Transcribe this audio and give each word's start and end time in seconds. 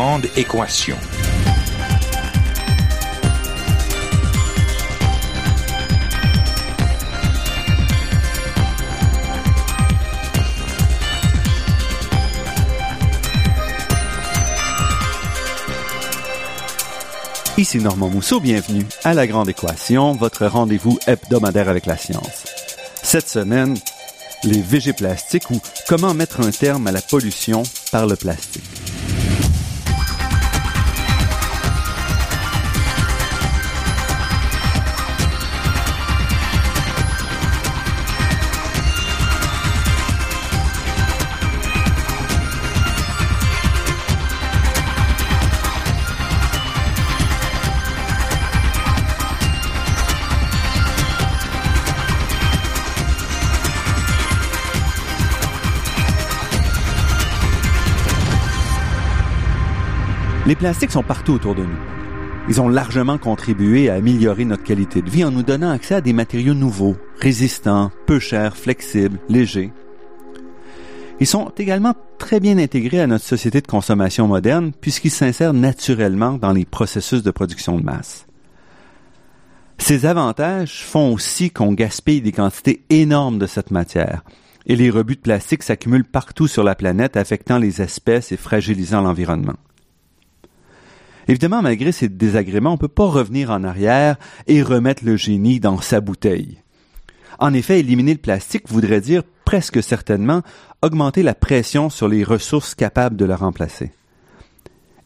Grande 0.00 0.26
équation. 0.36 0.96
Ici 17.56 17.78
Normand 17.78 18.08
Mousseau, 18.08 18.38
bienvenue 18.38 18.86
à 19.02 19.14
La 19.14 19.26
Grande 19.26 19.48
Équation, 19.48 20.12
votre 20.12 20.46
rendez-vous 20.46 20.96
hebdomadaire 21.08 21.68
avec 21.68 21.86
la 21.86 21.96
science. 21.96 22.44
Cette 23.02 23.28
semaine, 23.28 23.76
les 24.44 24.60
VG 24.60 24.92
plastiques 24.92 25.50
ou 25.50 25.60
comment 25.88 26.14
mettre 26.14 26.46
un 26.46 26.52
terme 26.52 26.86
à 26.86 26.92
la 26.92 27.02
pollution 27.02 27.64
par 27.90 28.06
le 28.06 28.14
plastique. 28.14 28.62
Les 60.48 60.56
plastiques 60.56 60.92
sont 60.92 61.02
partout 61.02 61.34
autour 61.34 61.54
de 61.54 61.60
nous. 61.60 61.78
Ils 62.48 62.58
ont 62.62 62.70
largement 62.70 63.18
contribué 63.18 63.90
à 63.90 63.96
améliorer 63.96 64.46
notre 64.46 64.62
qualité 64.62 65.02
de 65.02 65.10
vie 65.10 65.22
en 65.22 65.30
nous 65.30 65.42
donnant 65.42 65.70
accès 65.70 65.96
à 65.96 66.00
des 66.00 66.14
matériaux 66.14 66.54
nouveaux, 66.54 66.96
résistants, 67.20 67.90
peu 68.06 68.18
chers, 68.18 68.56
flexibles, 68.56 69.18
légers. 69.28 69.74
Ils 71.20 71.26
sont 71.26 71.52
également 71.58 71.92
très 72.16 72.40
bien 72.40 72.56
intégrés 72.56 73.02
à 73.02 73.06
notre 73.06 73.26
société 73.26 73.60
de 73.60 73.66
consommation 73.66 74.26
moderne 74.26 74.72
puisqu'ils 74.72 75.10
s'insèrent 75.10 75.52
naturellement 75.52 76.38
dans 76.38 76.52
les 76.52 76.64
processus 76.64 77.22
de 77.22 77.30
production 77.30 77.76
de 77.76 77.84
masse. 77.84 78.26
Ces 79.76 80.06
avantages 80.06 80.82
font 80.82 81.12
aussi 81.12 81.50
qu'on 81.50 81.74
gaspille 81.74 82.22
des 82.22 82.32
quantités 82.32 82.86
énormes 82.88 83.38
de 83.38 83.46
cette 83.46 83.70
matière, 83.70 84.24
et 84.64 84.76
les 84.76 84.88
rebuts 84.88 85.16
de 85.16 85.20
plastique 85.20 85.62
s'accumulent 85.62 86.04
partout 86.04 86.46
sur 86.46 86.64
la 86.64 86.74
planète 86.74 87.18
affectant 87.18 87.58
les 87.58 87.82
espèces 87.82 88.32
et 88.32 88.38
fragilisant 88.38 89.02
l'environnement. 89.02 89.56
Évidemment, 91.28 91.60
malgré 91.60 91.92
ces 91.92 92.08
désagréments, 92.08 92.70
on 92.70 92.74
ne 92.74 92.78
peut 92.78 92.88
pas 92.88 93.06
revenir 93.06 93.50
en 93.50 93.62
arrière 93.62 94.16
et 94.46 94.62
remettre 94.62 95.04
le 95.04 95.16
génie 95.16 95.60
dans 95.60 95.80
sa 95.80 96.00
bouteille. 96.00 96.58
En 97.38 97.52
effet, 97.52 97.80
éliminer 97.80 98.14
le 98.14 98.18
plastique 98.18 98.68
voudrait 98.68 99.02
dire 99.02 99.22
presque 99.44 99.82
certainement 99.82 100.42
augmenter 100.82 101.22
la 101.22 101.34
pression 101.34 101.90
sur 101.90 102.08
les 102.08 102.24
ressources 102.24 102.74
capables 102.74 103.16
de 103.16 103.26
le 103.26 103.34
remplacer. 103.34 103.92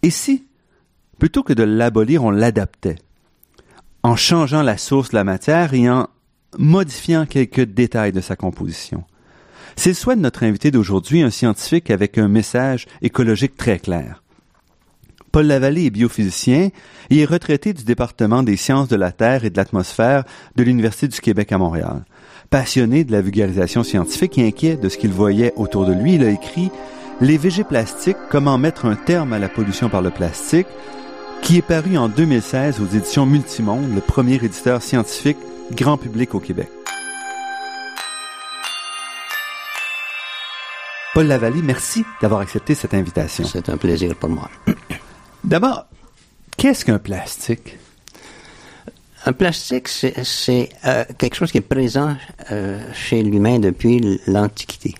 Et 0.02 0.10
si, 0.10 0.46
plutôt 1.18 1.42
que 1.42 1.52
de 1.52 1.64
l'abolir, 1.64 2.24
on 2.24 2.30
l'adaptait, 2.30 2.98
en 4.02 4.16
changeant 4.16 4.62
la 4.62 4.78
source 4.78 5.10
de 5.10 5.16
la 5.16 5.24
matière 5.24 5.74
et 5.74 5.90
en 5.90 6.08
modifiant 6.58 7.26
quelques 7.26 7.64
détails 7.64 8.12
de 8.12 8.20
sa 8.20 8.36
composition. 8.36 9.04
C'est 9.76 9.90
le 9.90 9.94
souhait 9.94 10.16
de 10.16 10.20
notre 10.20 10.42
invité 10.42 10.70
d'aujourd'hui, 10.70 11.22
un 11.22 11.30
scientifique 11.30 11.90
avec 11.90 12.18
un 12.18 12.28
message 12.28 12.86
écologique 13.00 13.56
très 13.56 13.78
clair. 13.78 14.21
Paul 15.32 15.46
Lavallée 15.46 15.86
est 15.86 15.90
biophysicien 15.90 16.68
et 17.08 17.20
est 17.20 17.24
retraité 17.24 17.72
du 17.72 17.84
département 17.84 18.42
des 18.42 18.58
sciences 18.58 18.88
de 18.88 18.96
la 18.96 19.12
Terre 19.12 19.46
et 19.46 19.50
de 19.50 19.56
l'atmosphère 19.56 20.24
de 20.56 20.62
l'Université 20.62 21.08
du 21.08 21.18
Québec 21.20 21.52
à 21.52 21.58
Montréal. 21.58 22.04
Passionné 22.50 23.02
de 23.04 23.12
la 23.12 23.22
vulgarisation 23.22 23.82
scientifique 23.82 24.36
et 24.36 24.46
inquiet 24.46 24.76
de 24.76 24.90
ce 24.90 24.98
qu'il 24.98 25.10
voyait 25.10 25.54
autour 25.56 25.86
de 25.86 25.94
lui, 25.94 26.16
il 26.16 26.22
a 26.22 26.28
écrit 26.28 26.70
Les 27.22 27.38
végés 27.38 27.64
plastiques, 27.64 28.18
comment 28.30 28.58
mettre 28.58 28.84
un 28.84 28.94
terme 28.94 29.32
à 29.32 29.38
la 29.38 29.48
pollution 29.48 29.88
par 29.88 30.02
le 30.02 30.10
plastique, 30.10 30.66
qui 31.40 31.56
est 31.56 31.62
paru 31.62 31.96
en 31.96 32.10
2016 32.10 32.80
aux 32.80 32.94
éditions 32.94 33.24
Multimonde, 33.24 33.94
le 33.94 34.02
premier 34.02 34.34
éditeur 34.34 34.82
scientifique 34.82 35.38
grand 35.70 35.96
public 35.96 36.34
au 36.34 36.40
Québec. 36.40 36.68
Paul 41.14 41.26
Lavallée, 41.26 41.62
merci 41.62 42.04
d'avoir 42.20 42.40
accepté 42.40 42.74
cette 42.74 42.92
invitation. 42.92 43.44
C'est 43.44 43.70
un 43.70 43.78
plaisir 43.78 44.14
pour 44.14 44.28
moi. 44.28 44.50
D'abord, 45.44 45.86
qu'est-ce 46.56 46.84
qu'un 46.84 46.98
plastique? 46.98 47.78
Un 49.24 49.32
plastique, 49.32 49.88
c'est 49.88 50.68
euh, 50.84 51.04
quelque 51.18 51.34
chose 51.34 51.52
qui 51.52 51.58
est 51.58 51.60
présent 51.60 52.16
euh, 52.50 52.80
chez 52.92 53.22
l'humain 53.22 53.58
depuis 53.58 54.20
l'Antiquité. 54.26 54.94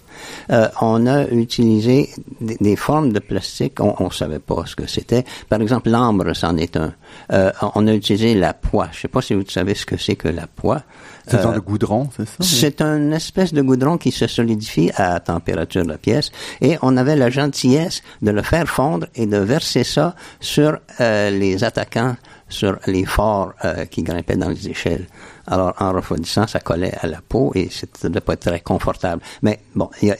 Euh, 0.50 0.68
on 0.80 1.06
a 1.06 1.26
utilisé 1.28 2.10
des, 2.40 2.56
des, 2.60 2.76
formes 2.76 3.12
de 3.12 3.18
plastique, 3.18 3.80
on 3.80 4.04
ne 4.04 4.10
savait 4.10 4.38
pas 4.38 4.64
ce 4.66 4.76
que 4.76 4.86
c'était. 4.86 5.24
Par 5.48 5.60
exemple, 5.60 5.90
l'ambre, 5.90 6.32
c'en 6.34 6.56
est 6.56 6.76
un. 6.76 6.92
Euh, 7.32 7.52
on 7.74 7.86
a 7.86 7.94
utilisé 7.94 8.34
la 8.34 8.54
poix. 8.54 8.88
Je 8.92 8.98
ne 8.98 9.00
sais 9.02 9.08
pas 9.08 9.22
si 9.22 9.34
vous 9.34 9.44
savez 9.48 9.74
ce 9.74 9.86
que 9.86 9.96
c'est 9.96 10.16
que 10.16 10.28
la 10.28 10.46
poix. 10.46 10.82
C'est 11.26 11.36
un 11.36 11.52
de 11.52 11.60
goudron, 11.60 12.08
c'est 12.16 12.26
ça? 12.26 12.36
C'est 12.40 12.82
une 12.82 13.12
espèce 13.12 13.52
de 13.54 13.62
goudron 13.62 13.96
qui 13.96 14.10
se 14.10 14.26
solidifie 14.26 14.90
à 14.96 15.20
température 15.20 15.84
de 15.84 15.88
la 15.88 15.98
pièce 15.98 16.30
et 16.60 16.78
on 16.82 16.96
avait 16.96 17.16
la 17.16 17.30
gentillesse 17.30 18.02
de 18.22 18.32
le 18.32 18.42
faire 18.42 18.66
fondre 18.66 19.06
et 19.14 19.26
de 19.26 19.36
verser 19.36 19.84
ça 19.84 20.16
sur 20.40 20.78
euh, 21.00 21.30
les 21.30 21.62
attaquants 21.62 22.16
sur 22.52 22.78
les 22.86 23.04
forts 23.04 23.52
euh, 23.64 23.84
qui 23.86 24.02
grimpaient 24.02 24.36
dans 24.36 24.48
les 24.48 24.68
échelles. 24.68 25.06
Alors, 25.46 25.74
en 25.80 25.92
refroidissant, 25.92 26.46
ça 26.46 26.60
collait 26.60 26.94
à 27.00 27.06
la 27.06 27.20
peau 27.20 27.52
et 27.54 27.68
devait 28.04 28.20
pas 28.20 28.36
très 28.36 28.60
confortable. 28.60 29.22
Mais 29.42 29.60
bon, 29.74 29.90
il 30.00 30.08
y 30.08 30.10
a, 30.12 30.16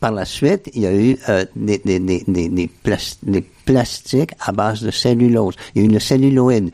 par 0.00 0.12
la 0.12 0.24
suite, 0.24 0.70
il 0.74 0.82
y 0.82 0.86
a 0.86 0.94
eu 0.94 1.18
euh, 1.28 1.44
des, 1.54 1.78
des, 1.78 1.98
des, 2.00 2.24
des, 2.26 2.48
des, 2.48 2.70
des 3.22 3.40
plastiques 3.64 4.32
à 4.40 4.52
base 4.52 4.82
de 4.82 4.90
cellulose. 4.90 5.54
Il 5.74 5.82
y 5.82 5.84
a 5.84 5.88
eu 5.88 5.92
le 5.92 6.00
celluloïde. 6.00 6.70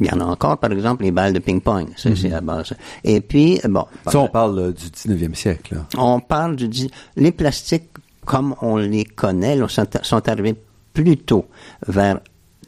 Il 0.00 0.06
y 0.06 0.10
en 0.10 0.20
a 0.20 0.24
encore, 0.24 0.58
par 0.58 0.70
exemple, 0.70 1.02
les 1.02 1.10
balles 1.10 1.32
de 1.32 1.40
ping-pong. 1.40 1.88
Ça, 1.96 2.10
c'est 2.14 2.32
à 2.32 2.40
base. 2.40 2.72
Et 3.02 3.20
puis, 3.20 3.60
bon. 3.68 3.84
Ça, 4.06 4.20
on 4.20 4.28
parle 4.28 4.58
euh, 4.58 4.72
du 4.72 4.84
19e 4.86 5.34
siècle. 5.34 5.74
Là. 5.74 5.86
On 5.96 6.20
parle 6.20 6.56
du... 6.56 6.88
Les 7.16 7.32
plastiques, 7.32 7.90
comme 8.24 8.54
on 8.62 8.76
les 8.76 9.04
connaît, 9.04 9.56
là, 9.56 9.66
sont, 9.68 9.86
sont 10.02 10.28
arrivés 10.28 10.54
plus 10.94 11.16
tôt 11.16 11.46
vers 11.86 12.20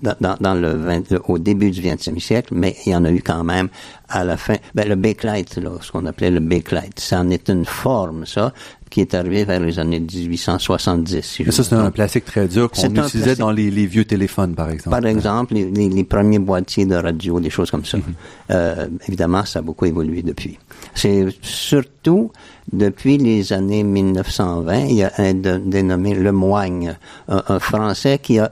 dans, 0.03 0.15
dans, 0.21 0.37
dans 0.41 0.55
le, 0.55 0.75
20, 0.75 1.11
le, 1.11 1.21
au 1.29 1.39
début 1.39 1.71
du 1.71 1.81
20e 1.83 2.19
siècle, 2.19 2.55
mais 2.55 2.77
il 2.87 2.93
y 2.93 2.97
en 2.97 3.05
a 3.05 3.11
eu 3.11 3.23
quand 3.23 3.45
même 3.45 3.69
à 4.09 4.25
la 4.25 4.37
fin. 4.37 4.57
Ben, 4.75 4.89
le 4.89 4.97
bakelite, 4.97 5.57
là, 5.57 5.71
ce 5.81 5.93
qu'on 5.93 6.07
appelait 6.07 6.31
le 6.31 6.41
bakelite, 6.41 6.99
ça 6.99 7.21
en 7.21 7.31
est 7.31 7.49
une 7.49 7.65
forme, 7.65 8.27
ça, 8.27 8.53
qui 8.91 9.01
est 9.01 9.15
arrivé 9.15 9.45
vers 9.45 9.61
les 9.61 9.79
années 9.79 10.01
1870. 10.01 11.23
Si 11.23 11.45
mais 11.45 11.53
ça, 11.53 11.63
c'est 11.63 11.75
un 11.75 11.91
plastique 11.91 12.25
très 12.25 12.49
dur 12.49 12.71
qu'on 12.71 12.83
utilisait 12.83 13.23
plastique. 13.23 13.39
dans 13.39 13.53
les, 13.53 13.71
les, 13.71 13.87
vieux 13.87 14.05
téléphones, 14.05 14.55
par 14.55 14.69
exemple. 14.71 15.01
Par 15.01 15.07
exemple, 15.09 15.55
les, 15.55 15.71
les, 15.71 15.89
les, 15.89 16.05
premiers 16.05 16.41
boîtiers 16.41 16.87
de 16.87 16.97
radio, 16.97 17.39
des 17.39 17.51
choses 17.51 17.71
comme 17.71 17.85
ça. 17.85 17.99
Mm 17.99 18.01
-hmm. 18.01 18.15
euh, 18.51 18.87
évidemment, 19.09 19.45
ça 19.45 19.61
a 19.61 19.63
beaucoup 19.63 19.87
évolué 19.87 20.23
depuis. 20.23 20.59
C'est 20.95 21.27
surtout 21.43 22.33
depuis 22.73 23.17
les 23.19 23.53
années 23.53 23.85
1920, 23.85 24.85
il 24.87 24.97
y 24.97 25.03
a 25.05 25.13
un 25.19 25.35
de, 25.35 25.59
dénommé 25.59 26.15
Lemoigne, 26.15 26.97
un, 27.29 27.43
un 27.49 27.59
Français 27.59 28.19
qui 28.19 28.39
a 28.39 28.45
euh, 28.45 28.49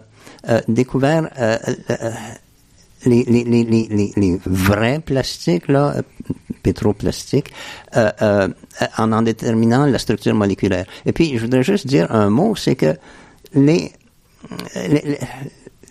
découvert 0.68 1.28
euh, 1.38 1.58
euh, 1.90 2.10
les, 3.06 4.40
vrais 4.44 5.00
plastiques, 5.00 5.68
là, 5.68 5.96
pétroplastiques, 6.62 7.52
en 7.94 9.12
en 9.12 9.22
déterminant 9.22 9.86
la 9.86 9.98
structure 9.98 10.34
moléculaire. 10.34 10.86
Et 11.06 11.12
puis, 11.12 11.36
je 11.36 11.42
voudrais 11.42 11.62
juste 11.62 11.86
dire 11.86 12.12
un 12.14 12.30
mot, 12.30 12.56
c'est 12.56 12.76
que 12.76 12.96
les, 13.54 13.92
les, 14.74 15.18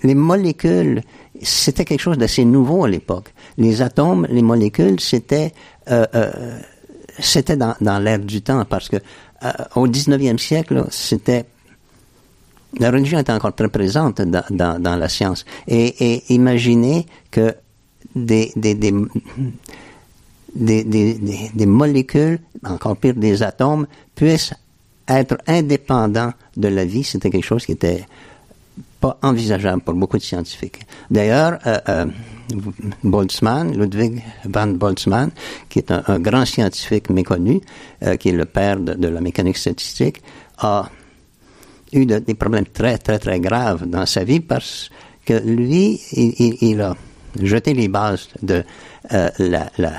les 0.04 0.16
molécules, 0.16 1.02
c'était 1.42 1.86
quelque 1.86 2.02
chose 2.02 2.18
d'assez 2.18 2.46
nouveau 2.46 2.86
à 2.86 2.90
l'époque. 2.90 3.34
Les 3.58 3.82
atomes, 3.82 4.28
les 4.30 4.42
molécules, 4.42 5.00
c'était 5.00 5.54
euh, 5.90 6.06
euh, 6.16 6.60
c'était 7.20 7.58
dans, 7.58 7.76
dans 7.82 8.00
l'air 8.00 8.20
du 8.20 8.42
temps 8.42 8.64
parce 8.66 8.90
que 8.90 8.98
euh, 9.44 9.52
au 9.76 9.88
19e 9.88 10.38
siècle, 10.38 10.86
c'était 10.90 11.46
la 12.80 12.92
religion 12.92 13.20
était 13.20 13.32
encore 13.32 13.56
très 13.56 13.70
présente 13.70 14.22
dans, 14.22 15.00
la 15.00 15.10
science. 15.10 15.46
Et, 15.68 16.14
et, 16.14 16.34
imaginez 16.34 17.06
que 17.32 17.56
des, 18.16 18.52
molécules, 21.66 22.40
encore 22.64 22.98
pire 22.98 23.16
des 23.16 23.44
atomes, 23.44 23.88
puissent 24.16 24.54
être 25.08 25.38
indépendants 25.48 26.34
de 26.56 26.68
la 26.68 26.86
vie, 26.86 27.04
c'était 27.04 27.30
quelque 27.30 27.46
chose 27.46 27.66
qui 27.66 27.74
était 27.74 28.06
pas 29.00 29.18
envisageable 29.22 29.82
pour 29.82 29.94
beaucoup 29.94 30.18
de 30.18 30.24
scientifiques. 30.24 30.82
D'ailleurs, 31.10 31.60
euh, 31.66 31.78
euh, 31.88 32.06
Boltzmann, 33.04 33.78
Ludwig 33.78 34.24
van 34.46 34.68
Boltzmann, 34.68 35.32
qui 35.70 35.80
est 35.80 35.92
un, 35.92 36.20
grand 36.20 36.46
scientifique 36.46 37.10
méconnu, 37.10 37.62
euh, 38.04 38.16
qui 38.16 38.30
est 38.30 38.34
le 38.34 38.46
père 38.46 38.80
de 38.80 39.08
la 39.08 39.22
mécanique 39.22 39.58
statistique, 39.58 40.22
a 40.58 40.90
eu 41.94 42.06
de- 42.06 42.20
des 42.20 42.34
problèmes 42.34 42.66
très, 42.66 42.98
très, 42.98 43.20
très 43.20 43.40
graves 43.40 43.86
dans 43.88 44.06
sa 44.06 44.24
vie 44.24 44.40
parce 44.40 44.90
que 45.26 45.34
lui, 45.34 46.00
il, 46.14 46.82
a 46.82 46.96
jeté 47.42 47.74
les 47.74 47.88
bases 47.88 48.30
de 48.42 48.64
euh, 49.14 49.30
la, 49.40 49.70
euh, 49.80 49.90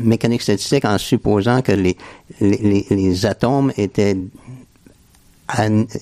mécanique 0.00 0.42
statistique 0.42 0.84
en 0.84 0.98
supposant 0.98 1.62
que 1.62 1.72
les, 1.72 1.96
les, 2.40 3.26
atomes 3.26 3.72
étaient 3.76 4.16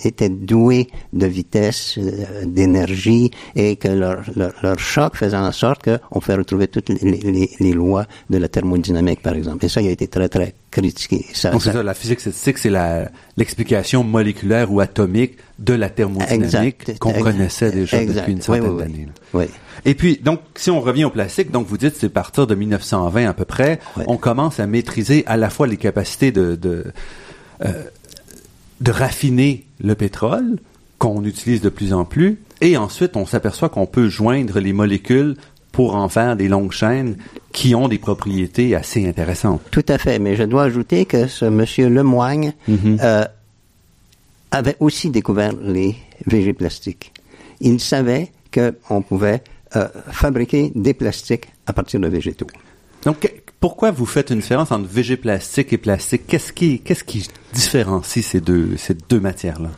étaient 0.05 0.29
doués 0.29 0.89
de 1.13 1.27
vitesse, 1.27 1.99
euh, 1.99 2.45
d'énergie, 2.47 3.31
et 3.55 3.77
que 3.77 3.89
leur, 3.89 4.23
leur, 4.35 4.53
leur 4.63 4.79
choc 4.79 5.17
faisait 5.17 5.37
en 5.37 5.53
sorte 5.53 5.89
qu'on 5.89 6.21
fait 6.21 6.35
retrouver 6.35 6.69
toutes 6.69 6.89
les, 6.89 6.99
les, 7.21 7.51
les 7.61 7.73
lois 7.73 8.07
de 8.31 8.39
la 8.39 8.49
thermodynamique, 8.49 9.23
par 9.23 9.35
exemple. 9.35 9.65
Et 9.65 9.69
ça, 9.69 9.81
il 9.81 9.89
a 9.89 9.91
été 9.91 10.09
très, 10.09 10.29
très 10.29 10.55
critiqué. 10.71 11.25
Ça, 11.33 11.51
Donc 11.51 11.63
c'est 11.63 11.73
ça- 11.73 11.83
la 11.83 11.95
physique 11.95 12.21
statistique, 12.21 12.59
c'est 12.59 12.71
la 12.71 13.09
l'explication 13.37 14.03
moléculaire 14.03 14.73
ou 14.73 14.81
atomique 14.81 15.37
de 15.59 15.75
la 15.75 15.89
thermodynamique 15.91 16.99
qu'on 16.99 17.13
connaissait 17.13 17.71
déjà 17.71 18.03
exact. 18.03 18.21
depuis 18.21 18.33
une 18.33 18.39
Oui, 18.39 18.45
centaine 18.45 18.93
oui, 18.93 19.07
oui. 19.35 19.43
Oui. 19.43 19.45
Et 19.85 19.95
puis, 19.95 20.19
donc, 20.23 20.41
si 20.55 20.71
on 20.71 20.81
revient 20.81 21.05
au 21.05 21.11
plastique, 21.11 21.51
donc 21.51 21.67
vous 21.67 21.77
dites 21.79 21.95
c'est 21.97 22.07
à 22.07 22.11
partir 22.11 22.47
de 22.47 22.55
1920 22.55 23.27
à 23.29 23.33
peu 23.35 23.45
près, 23.45 23.79
on 24.07 24.17
commence 24.17 24.59
à 24.59 24.67
maîtriser 24.67 25.23
à 25.27 25.37
la 25.37 25.49
fois 25.51 25.67
les 25.67 25.77
capacités 25.77 26.33
de 26.33 26.57
de, 26.57 26.85
euh, 27.65 27.85
de 28.81 28.91
raffiner 28.93 29.65
le 29.81 29.95
pétrole 29.95 30.59
qu'on 30.99 31.25
utilise 31.25 31.61
de 31.61 31.69
plus 31.69 31.93
en 31.93 32.05
plus, 32.05 32.39
et 32.61 32.77
ensuite 32.77 33.17
on 33.17 33.27
s'aperçoit 33.27 33.69
qu'on 33.69 33.87
peut 33.87 34.09
joindre 34.09 34.61
les 34.61 34.73
molécules 34.73 35.37
pour 35.73 35.95
en 35.95 36.09
faire 36.09 36.37
des 36.37 36.49
longues 36.49 36.73
chaînes 36.73 37.17
qui 37.53 37.75
ont 37.75 37.89
des 37.89 37.99
propriétés 37.99 38.75
assez 38.75 39.07
intéressantes. 39.07 39.61
Tout 39.71 39.85
à 39.89 39.99
fait, 39.99 40.19
mais 40.19 40.35
je 40.37 40.43
dois 40.45 40.63
ajouter 40.65 41.05
que 41.05 41.27
ce 41.27 41.45
monsieur 41.45 41.89
Lemoigne 41.91 42.55
Mhm. 42.67 42.99
euh, 43.03 43.25
avait 44.51 44.77
aussi 44.81 45.11
découvert 45.11 45.53
les 45.61 45.97
VG 46.27 46.55
plastiques. 46.55 47.13
Il 47.61 47.79
savait 47.81 48.31
qu'on 48.55 49.03
pouvait 49.03 49.43
euh, 49.75 49.89
fabriquer 50.11 50.73
des 50.75 50.95
plastiques 50.95 51.49
à 51.67 51.73
partir 51.75 52.01
de 52.01 52.09
végétaux. 52.09 52.47
Donc, 53.07 53.33
pourquoi 53.61 53.93
vous 53.93 54.05
faites 54.05 54.31
une 54.31 54.41
différence 54.41 54.73
entre 54.73 54.89
VG 54.89 55.17
plastique 55.17 55.73
et 55.73 55.79
plastique? 55.79 56.23
Qu'est-ce 56.27 56.53
qui, 56.53 56.81
qu'est-ce 56.81 57.05
qui 57.05 57.29
différencie 57.53 58.27
ces 58.27 58.41
deux, 58.41 58.77
matières-là? 59.21 59.71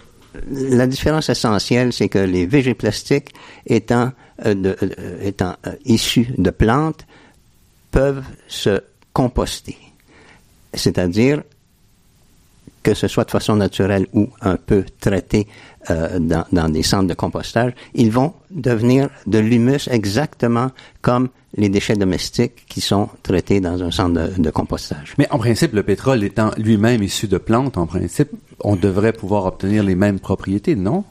La 0.50 0.86
différence 0.86 1.28
essentielle, 1.28 1.92
c'est 1.92 2.08
que 2.08 2.18
les 2.18 2.46
VG 2.46 2.72
plastiques, 2.72 3.34
étant, 3.66 4.12
euh, 4.46 4.54
euh, 4.82 5.32
euh, 5.42 5.72
issus 5.84 6.28
de 6.38 6.48
plantes, 6.48 7.06
peuvent 7.90 8.24
se 8.46 8.80
composter. 9.12 9.76
C'est-à-dire 10.72 11.42
que 12.88 12.94
ce 12.94 13.06
soit 13.06 13.24
de 13.24 13.30
façon 13.38 13.54
naturelle 13.56 14.06
ou 14.14 14.24
un 14.40 14.56
peu 14.56 14.80
traité 15.06 15.40
euh, 15.90 16.18
dans, 16.32 16.44
dans 16.58 16.68
des 16.76 16.82
centres 16.82 17.06
de 17.06 17.18
compostage, 17.24 17.72
ils 18.02 18.10
vont 18.18 18.32
devenir 18.50 19.10
de 19.26 19.38
l'humus 19.38 19.84
exactement 19.90 20.68
comme 21.02 21.28
les 21.62 21.68
déchets 21.68 21.96
domestiques 22.04 22.64
qui 22.72 22.80
sont 22.80 23.06
traités 23.22 23.60
dans 23.60 23.82
un 23.82 23.90
centre 23.90 24.14
de, 24.20 24.42
de 24.46 24.50
compostage. 24.50 25.08
Mais 25.18 25.26
en 25.30 25.38
principe, 25.38 25.72
le 25.74 25.82
pétrole 25.82 26.24
étant 26.24 26.50
lui-même 26.56 27.02
issu 27.02 27.26
de 27.28 27.36
plantes, 27.48 27.76
en 27.76 27.86
principe, 27.86 28.30
on 28.70 28.74
devrait 28.76 29.12
pouvoir 29.12 29.44
obtenir 29.44 29.82
les 29.90 29.94
mêmes 30.04 30.18
propriétés, 30.20 30.74
non? 30.74 31.04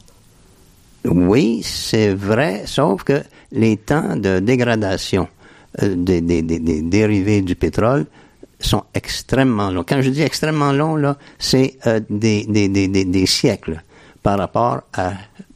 Oui, 1.06 1.62
c'est 1.64 2.14
vrai, 2.14 2.64
sauf 2.66 3.04
que 3.04 3.22
les 3.52 3.78
temps 3.78 4.16
de 4.16 4.40
dégradation 4.40 5.28
euh, 5.84 5.96
des, 5.96 6.22
des- 6.22 6.42
des- 6.42 6.60
des 6.60 6.82
dérivés 6.82 7.42
du 7.44 7.56
pétrole 7.56 8.06
sont 8.60 8.84
extrêmement 8.94 9.72
longs. 9.72 9.84
Quand 9.88 10.02
je 10.02 10.10
dis 10.10 10.22
extrêmement 10.22 10.72
longs, 10.72 11.16
c'est 11.38 11.78
euh, 11.88 12.00
des, 12.10 13.26
siècles 13.26 13.84
par 14.24 14.38
rapport 14.40 14.82
à 14.94 15.14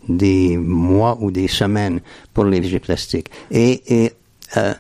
des 0.08 0.58
mois 0.58 1.18
ou 1.22 1.32
des 1.32 1.48
semaines 1.48 2.02
pour 2.34 2.46
les 2.46 2.60
végétaux 2.60 2.86
plastiques. 2.86 3.30
Et, 3.50 4.12
euh, 4.58 4.74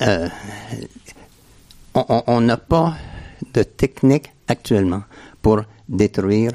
euh, 0.00 0.28
on- 1.94 2.40
n'a 2.40 2.56
pas 2.56 2.96
de 3.54 3.62
technique 3.62 4.30
actuellement 4.46 5.02
pour 5.42 5.62
détruire 5.88 6.52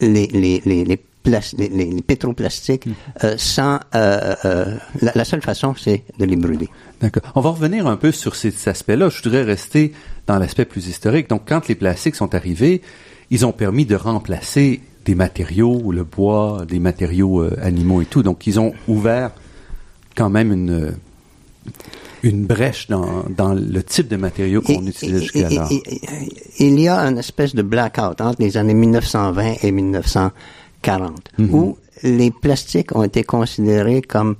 les, 0.00 0.26
les, 0.26 0.60
les, 0.64 1.00
les, 1.26 2.02
pétroplastiques 2.02 2.86
euh, 3.24 3.34
sans... 3.38 3.80
euh, 3.94 4.34
euh, 4.44 4.76
la, 5.02 5.12
la 5.14 5.24
seule 5.24 5.42
façon, 5.42 5.74
c'est 5.76 6.04
de 6.18 6.24
les 6.24 6.36
brûler. 6.36 6.68
D'accord. 7.00 7.22
On 7.34 7.40
va 7.40 7.50
revenir 7.50 7.86
un 7.86 7.96
peu 7.96 8.12
sur 8.12 8.36
ces 8.36 8.68
aspects-là. 8.68 9.08
Je 9.08 9.22
voudrais 9.22 9.42
rester 9.42 9.92
dans 10.26 10.38
l'aspect 10.38 10.64
plus 10.64 10.88
historique. 10.88 11.28
Donc, 11.28 11.42
quand 11.46 11.68
les 11.68 11.74
plastiques 11.74 12.14
sont 12.16 12.34
arrivés, 12.34 12.82
ils 13.30 13.44
ont 13.44 13.52
permis 13.52 13.84
de 13.86 13.96
remplacer 13.96 14.80
des 15.04 15.14
matériaux, 15.14 15.92
le 15.92 16.04
bois, 16.04 16.64
des 16.68 16.78
matériaux 16.78 17.44
animaux 17.62 18.02
et 18.02 18.06
tout. 18.06 18.22
Donc, 18.22 18.46
ils 18.46 18.58
ont 18.58 18.72
ouvert 18.88 19.30
quand 20.16 20.30
même 20.30 20.52
une, 20.52 20.94
une 22.22 22.46
brèche 22.46 22.88
dans, 22.88 23.24
dans 23.28 23.52
le 23.54 23.82
type 23.82 24.08
de 24.08 24.16
matériaux 24.16 24.62
qu'on 24.62 24.84
et- 24.84 24.92
jusqu'alors. 24.92 25.70
Il 26.58 26.80
y 26.80 26.88
a 26.88 26.98
une 27.00 27.18
espèce 27.18 27.54
de 27.54 27.62
blackout 27.62 28.20
entre 28.20 28.40
les 28.40 28.56
années 28.56 28.74
1920 28.74 29.54
et 29.62 29.70
1940, 30.86 31.30
Mhm. 31.38 31.54
où 31.54 31.78
les 32.02 32.30
plastiques 32.30 32.94
ont 32.94 33.02
été 33.02 33.24
considérés 33.24 34.02
comme... 34.02 34.36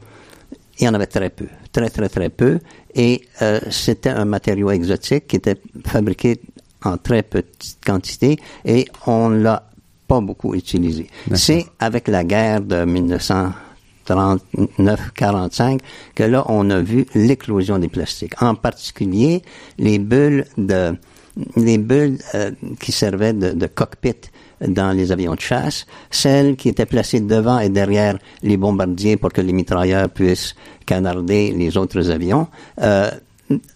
Il 0.78 0.84
y 0.84 0.88
en 0.88 0.94
avait 0.94 1.06
très 1.06 1.30
peu, 1.30 1.46
très 1.72 1.88
très 1.88 2.08
très 2.10 2.28
peu, 2.28 2.58
et 2.94 3.22
euh, 3.40 3.60
c'était 3.70 4.10
un 4.10 4.26
matériau 4.26 4.70
exotique 4.70 5.26
qui 5.26 5.36
était 5.36 5.56
fabriqué 5.86 6.38
en 6.84 6.98
très 6.98 7.22
petite 7.22 7.78
quantité, 7.84 8.38
et 8.64 8.86
on 9.06 9.30
l'a 9.30 9.70
pas 10.06 10.20
beaucoup 10.20 10.54
utilisé. 10.54 11.08
C'est 11.34 11.64
avec 11.80 12.08
la 12.08 12.24
guerre 12.24 12.60
de 12.60 12.84
1939-45 12.84 15.80
que 16.14 16.22
là, 16.24 16.44
on 16.48 16.68
a 16.70 16.80
vu 16.80 17.06
l'éclosion 17.14 17.78
des 17.78 17.88
plastiques. 17.88 18.40
En 18.42 18.54
particulier, 18.54 19.40
les 19.78 19.98
bulles 19.98 20.44
de, 20.58 20.94
les 21.56 21.78
bulles 21.78 22.18
euh, 22.34 22.50
qui 22.80 22.92
servaient 22.92 23.32
de, 23.32 23.52
de 23.52 23.66
cockpit 23.66 24.30
dans 24.66 24.92
les 24.92 25.12
avions 25.12 25.34
de 25.34 25.40
chasse, 25.40 25.86
celles 26.10 26.56
qui 26.56 26.68
étaient 26.68 26.86
placées 26.86 27.20
devant 27.20 27.58
et 27.58 27.68
derrière 27.68 28.18
les 28.42 28.56
bombardiers 28.56 29.16
pour 29.16 29.32
que 29.32 29.40
les 29.40 29.52
mitrailleurs 29.52 30.08
puissent 30.08 30.54
canarder 30.86 31.52
les 31.52 31.76
autres 31.76 32.10
avions. 32.10 32.48
Euh, 32.80 33.10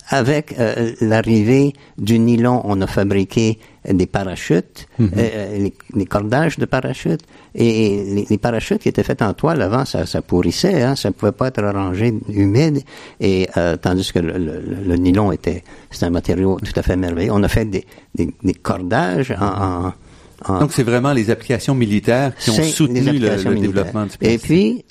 avec 0.09 0.59
euh, 0.59 0.93
l'arrivée 1.01 1.75
du 1.97 2.19
nylon, 2.19 2.61
on 2.65 2.81
a 2.81 2.87
fabriqué 2.87 3.59
des 3.89 4.07
parachutes, 4.07 4.87
euh, 5.01 5.59
les, 5.59 5.73
les 5.95 6.05
cordages 6.07 6.59
de 6.59 6.67
parachutes, 6.67 7.23
et 7.55 8.05
les, 8.15 8.27
les 8.29 8.39
parachutes 8.39 8.83
qui 8.83 8.89
étaient 8.91 9.03
faits 9.03 9.23
en 9.23 9.33
toile 9.33 9.63
avant, 9.63 9.85
ça, 9.85 10.05
ça 10.07 10.21
pourrissait, 10.23 10.83
hein, 10.83 10.97
ça 10.97 11.11
pouvait 11.13 11.33
pas 11.33 11.49
être 11.49 11.63
rangé 11.63 12.13
humide, 12.29 12.83
et 13.21 13.49
euh, 13.57 13.77
tandis 13.77 14.13
que 14.13 14.19
le, 14.19 14.37
le- 14.39 14.61
le 14.87 14.97
nylon 14.97 15.33
était, 15.33 15.65
c'est 15.91 16.05
un 16.05 16.11
matériau 16.11 16.59
tout 16.61 16.73
à 16.79 16.83
fait 16.83 16.97
merveilleux. 16.97 17.33
On 17.33 17.43
a 17.43 17.49
fait 17.49 17.65
des, 17.65 17.85
des, 18.15 18.29
des 18.43 18.55
cordages 18.55 19.33
en, 19.41 19.87
en, 19.87 19.93
en- 20.47 20.61
Donc, 20.61 20.73
c'est 20.73 20.83
vraiment 20.83 21.13
les 21.13 21.31
applications 21.31 21.75
militaires 21.75 22.33
qui 22.39 22.51
ont 22.51 22.63
soutenu 22.63 23.01
le, 23.19 23.29
le 23.51 23.55
développement 23.61 24.07
du 24.07 24.13
Et 24.21 24.39
plastique. 24.39 24.43
puis, 24.43 24.85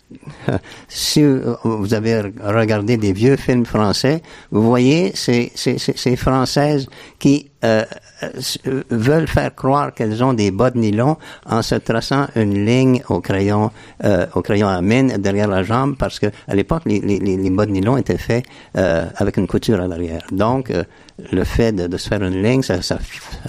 si 0.88 1.24
euh, 1.24 1.56
vous 1.64 1.94
avez 1.94 2.22
regardé 2.44 2.98
des 2.98 3.14
vieux 3.14 3.36
films 3.36 3.66
français, 3.66 4.22
vous 4.52 4.64
voyez 4.64 5.12
ces, 5.16 5.52
ces, 5.56 5.78
ces, 5.78 6.16
Françaises 6.16 6.88
qui 7.20 7.50
euh, 7.64 7.84
euh, 8.24 8.84
veulent 8.90 9.28
faire 9.28 9.54
croire 9.54 9.94
qu'elles 9.94 10.24
ont 10.24 10.34
des 10.34 10.50
bas 10.52 10.72
de 10.72 10.78
nylon 10.80 11.18
en 11.46 11.62
se 11.62 11.76
traçant 11.76 12.28
une 12.36 12.66
ligne 12.66 13.02
au 13.10 13.20
crayon, 13.22 13.72
euh, 14.04 14.26
au 14.36 14.42
crayon 14.42 14.68
à 14.68 14.82
mine 14.82 15.18
derrière 15.18 15.48
la 15.48 15.64
jambe, 15.64 15.96
parce 15.98 16.20
que 16.20 16.28
à 16.48 16.56
l'époque, 16.56 16.84
les, 16.86 17.00
les, 17.00 17.20
les 17.20 17.38
les 17.38 17.50
bas 17.50 17.66
de 17.66 17.72
nylon 17.72 17.98
étaient 17.98 18.18
faits 18.18 18.46
euh, 18.78 19.06
avec 19.16 19.38
une 19.38 19.48
couture 19.48 19.80
à 19.80 19.88
l'arrière. 19.88 20.26
Donc, 20.32 20.72
euh, 20.72 20.84
le 21.32 21.44
fait 21.44 21.72
de, 21.72 21.88
de 21.88 21.98
se 21.98 22.08
faire 22.08 22.24
une 22.24 22.42
ligne, 22.42 22.62
ça, 22.64 22.82
ça 22.82 22.98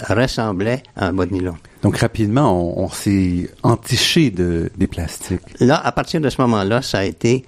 ressemblait 0.09 0.83
à 0.95 1.07
un 1.07 1.13
bas 1.13 1.25
de 1.25 1.33
nylon. 1.33 1.55
Donc, 1.81 1.97
rapidement, 1.97 2.77
on, 2.77 2.89
s'est 2.89 3.49
entiché 3.63 4.29
de, 4.29 4.71
des 4.77 4.87
plastiques. 4.87 5.41
Là, 5.59 5.83
à 5.83 5.91
partir 5.91 6.21
de 6.21 6.29
ce 6.29 6.39
moment-là, 6.41 6.81
ça 6.81 6.99
a 6.99 7.03
été 7.05 7.43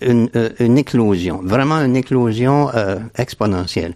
une, 0.00 0.30
euh, 0.36 0.50
éclosion, 0.76 1.40
vraiment 1.42 1.80
une 1.80 1.96
éclosion 1.96 2.70
euh, 2.74 2.98
exponentielle. 3.16 3.94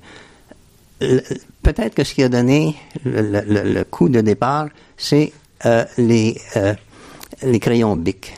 Le- 1.00 1.22
Peut-être 1.62 1.94
que 1.94 2.02
ce 2.02 2.14
qui 2.14 2.22
a 2.22 2.28
donné 2.28 2.76
le, 3.04 3.82
coup 3.84 4.08
de 4.08 4.20
départ, 4.22 4.68
c'est 4.96 5.32
euh, 5.66 5.84
les, 5.98 6.40
crayons 7.60 7.94
Bic. 7.94 8.34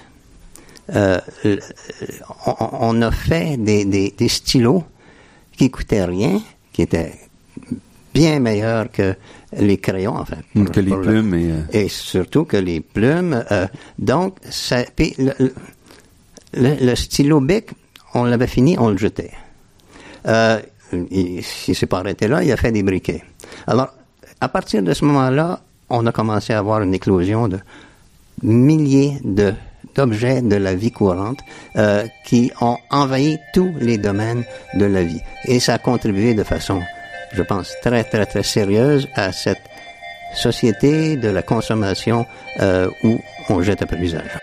On, 2.46 3.02
a 3.02 3.10
fait 3.12 3.56
des, 3.56 3.84
des, 3.84 4.12
des 4.16 4.28
stylos 4.28 4.82
qui 5.56 5.70
coûtaient 5.70 6.04
rien, 6.04 6.42
qui 6.72 6.82
étaient 6.82 7.12
bien 8.12 8.40
meilleurs 8.40 8.90
que 8.90 9.14
les 9.56 9.78
crayons, 9.78 10.16
en 10.16 10.24
fait. 10.24 10.38
pour- 10.54 10.70
que 10.70 10.80
les 10.80 10.90
le- 10.92 11.00
plumes 11.00 11.34
et... 11.34 11.50
euh, 11.50 11.60
et 11.84 11.88
surtout 11.88 12.44
que 12.44 12.56
les 12.56 12.80
plumes. 12.80 13.44
euh, 13.50 13.66
donc, 13.98 14.36
ça, 14.48 14.84
puis 14.94 15.14
le, 15.18 15.32
le- 15.38 15.54
le- 16.54 16.86
le 16.86 16.94
stylo 16.94 17.40
bic, 17.40 17.66
on 18.14 18.24
l'avait 18.24 18.46
fini, 18.46 18.76
on 18.78 18.88
le 18.90 18.96
jetait. 18.98 19.30
Euh, 20.26 20.60
il, 21.10 21.42
il 21.68 21.74
s'est 21.74 21.86
pas 21.86 21.98
arrêté 22.00 22.26
là, 22.28 22.42
il 22.42 22.50
a 22.52 22.56
fait 22.56 22.72
des 22.72 22.82
briquets. 22.82 23.22
Alors, 23.66 23.94
à 24.40 24.48
partir 24.48 24.82
de 24.82 24.92
ce 24.92 25.04
moment-là, 25.04 25.60
on 25.88 26.06
a 26.06 26.12
commencé 26.12 26.52
à 26.52 26.58
avoir 26.58 26.82
une 26.82 26.94
éclosion 26.94 27.48
de 27.48 27.58
milliers 28.42 29.18
de 29.24 29.52
d'objets 29.96 30.40
de 30.40 30.54
la 30.54 30.74
vie 30.76 30.92
courante 30.92 31.40
euh, 31.76 32.06
qui 32.24 32.52
ont 32.60 32.76
envahi 32.90 33.38
tous 33.52 33.72
les 33.80 33.98
domaines 33.98 34.44
de 34.74 34.84
la 34.84 35.02
vie. 35.02 35.20
Et 35.46 35.58
ça 35.58 35.74
a 35.74 35.78
contribué 35.78 36.32
de 36.34 36.44
façon, 36.44 36.80
je 37.32 37.42
pense, 37.42 37.74
très, 37.82 38.04
très, 38.04 38.26
très 38.26 38.42
sérieuse 38.42 39.08
à 39.14 39.32
cette 39.32 39.62
société 40.34 41.16
de 41.16 41.28
la 41.28 41.42
consommation 41.42 42.26
euh, 42.60 42.88
où 43.02 43.20
on 43.48 43.62
jette 43.62 43.82
un 43.82 43.86
peu 43.86 43.96
l'usage. 43.96 44.38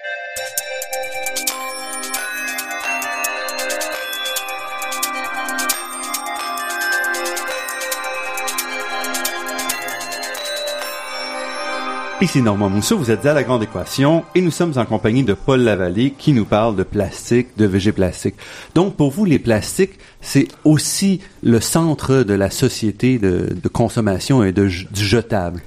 Ici 12.19 12.41
Normand 12.41 12.69
Mousseau, 12.69 12.97
vous 12.97 13.11
êtes 13.11 13.27
à 13.27 13.33
La 13.35 13.43
Grande 13.43 13.61
Équation 13.61 14.25
et 14.33 14.41
nous 14.41 14.49
sommes 14.49 14.73
en 14.77 14.85
compagnie 14.85 15.23
de 15.23 15.35
Paul 15.35 15.61
Lavallée 15.61 16.15
qui 16.17 16.33
nous 16.33 16.45
parle 16.45 16.75
de 16.75 16.81
plastique, 16.81 17.49
de 17.57 17.67
VG 17.67 17.91
plastique. 17.91 18.33
Donc 18.73 18.95
pour 18.95 19.11
vous, 19.11 19.23
les 19.23 19.37
plastiques, 19.37 19.99
c'est 20.19 20.47
aussi 20.63 21.21
le 21.43 21.61
centre 21.61 22.23
de 22.23 22.33
la 22.33 22.49
société 22.49 23.19
de, 23.19 23.55
consommation 23.71 24.43
et 24.43 24.51
de, 24.51 24.63
du 24.65 25.05
jetable. 25.05 25.61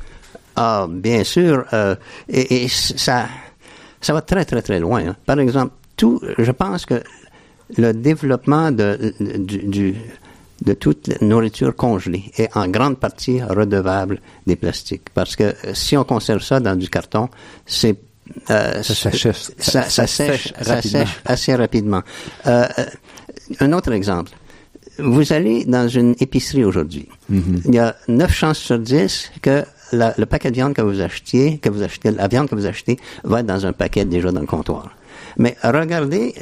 Ah, 0.56 0.88
bien 0.90 1.22
sûr. 1.22 1.66
Euh, 1.72 1.94
et, 2.28 2.64
et, 2.64 2.68
ça, 2.68 3.28
ça 4.00 4.12
va 4.12 4.20
très, 4.20 4.44
très, 4.44 4.60
très 4.60 4.80
loin. 4.80 5.06
Hein. 5.06 5.16
Par 5.26 5.38
exemple, 5.38 5.72
tout, 5.96 6.20
je 6.36 6.50
pense 6.50 6.84
que 6.84 7.00
le 7.78 7.92
développement 7.92 8.72
de, 8.72 9.14
du, 9.20 9.58
du 9.58 9.94
de 10.62 10.74
toute 10.74 11.20
nourriture 11.22 11.74
congelée 11.74 12.30
est 12.36 12.54
en 12.56 12.68
grande 12.68 12.98
partie 12.98 13.42
redevable 13.42 14.20
des 14.46 14.56
plastiques. 14.56 15.08
Parce 15.14 15.36
que 15.36 15.44
euh, 15.44 15.74
si 15.74 15.96
on 15.96 16.04
conserve 16.04 16.42
ça 16.42 16.60
dans 16.60 16.76
du 16.76 16.88
carton, 16.88 17.28
c'est 17.66 17.96
euh, 18.50 18.82
ça, 18.82 18.94
sèche, 18.94 19.22
ça, 19.22 19.32
ça, 19.58 19.82
ça, 19.82 20.06
sèche, 20.06 20.52
ça 20.60 20.82
sèche 20.82 21.20
assez 21.24 21.54
rapidement. 21.54 22.02
Euh, 22.46 22.66
euh, 22.78 22.84
un 23.60 23.72
autre 23.72 23.92
exemple. 23.92 24.30
Vous 24.98 25.32
allez 25.32 25.64
dans 25.64 25.88
une 25.88 26.14
épicerie 26.20 26.64
aujourd'hui. 26.64 27.08
Mm 27.28 27.38
-hmm. 27.38 27.60
Il 27.66 27.74
y 27.74 27.78
a 27.78 27.96
9 28.08 28.32
chances 28.32 28.58
sur 28.58 28.78
10 28.78 29.32
que 29.42 29.64
la, 29.92 30.14
le 30.16 30.26
paquet 30.26 30.50
de 30.50 30.56
viande 30.56 30.74
que 30.74 30.82
vous 30.82 31.00
achetiez, 31.00 31.58
que 31.58 31.70
vous 31.70 31.82
achetez, 31.82 32.10
la 32.10 32.28
viande 32.28 32.48
que 32.48 32.54
vous 32.54 32.66
achetez 32.66 32.98
va 33.24 33.40
être 33.40 33.46
dans 33.46 33.64
un 33.66 33.72
paquet 33.72 34.04
déjà 34.04 34.30
dans 34.30 34.40
le 34.40 34.46
comptoir. 34.46 34.90
Mais 35.36 35.56
regardez 35.62 36.34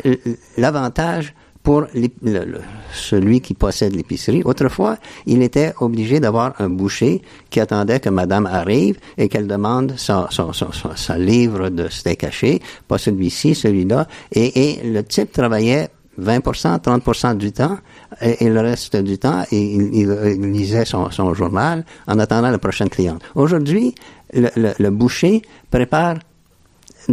l'avantage 0.57 1.35
pour 1.63 1.87
le, 1.95 2.09
le, 2.23 2.61
celui 2.93 3.41
qui 3.41 3.55
possède 3.55 3.95
l'épicerie. 3.95 4.43
Autrefois, 4.45 4.97
il 5.27 5.43
était 5.43 5.75
obligé 5.81 6.21
d'avoir 6.21 6.55
un 6.61 6.71
boucher 6.71 7.23
qui 7.51 7.61
attendait 7.61 8.01
que 8.01 8.09
madame 8.09 8.47
arrive 8.47 8.99
et 9.17 9.29
qu'elle 9.29 9.47
demande 9.47 9.95
son, 9.97 10.27
son, 10.31 10.53
son, 10.53 10.71
son, 10.73 11.15
livre 11.15 11.69
de 11.69 11.89
steak 11.89 12.25
haché, 12.25 12.61
pas 12.87 12.99
celui-ci, 12.99 13.55
celui-là. 13.55 14.07
Et, 14.33 14.71
et, 14.71 14.91
le 14.91 15.03
type 15.03 15.33
travaillait 15.33 15.89
20%, 16.21 16.81
30% 16.81 17.37
du 17.37 17.53
temps, 17.53 17.79
et, 18.21 18.49
le 18.49 18.61
reste 18.61 18.97
du 18.97 19.19
temps, 19.19 19.45
il, 19.53 19.91
il, 19.95 20.37
il 20.41 20.53
lisait 20.53 20.85
son, 20.85 21.11
son, 21.11 21.35
journal 21.35 21.85
en 22.07 22.19
attendant 22.19 22.51
la 22.51 22.59
prochaine 22.59 22.89
cliente. 22.89 23.23
Aujourd'hui, 23.35 23.95
le, 24.33 24.49
le, 24.57 24.73
le 24.79 24.91
boucher 24.91 25.43
prépare 25.71 26.17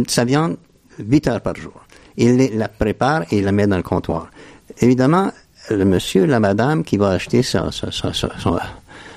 sa 0.08 0.24
viande 0.24 0.56
8 0.98 1.28
heures 1.28 1.40
par 1.40 1.56
jour. 1.56 1.74
Il 2.16 2.56
la 2.56 2.68
prépare 2.68 3.24
et 3.30 3.38
il 3.38 3.44
la 3.44 3.52
met 3.52 3.66
dans 3.66 3.76
le 3.76 3.82
comptoir 3.82 4.30
évidemment, 4.80 5.32
le 5.70 5.84
monsieur, 5.84 6.26
la 6.26 6.40
madame 6.40 6.84
qui 6.84 6.96
va 6.96 7.10
acheter 7.10 7.42
son, 7.42 7.70
son, 7.70 7.90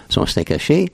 son, 0.10 0.25
steak 0.25 0.51
haché, 0.51 0.92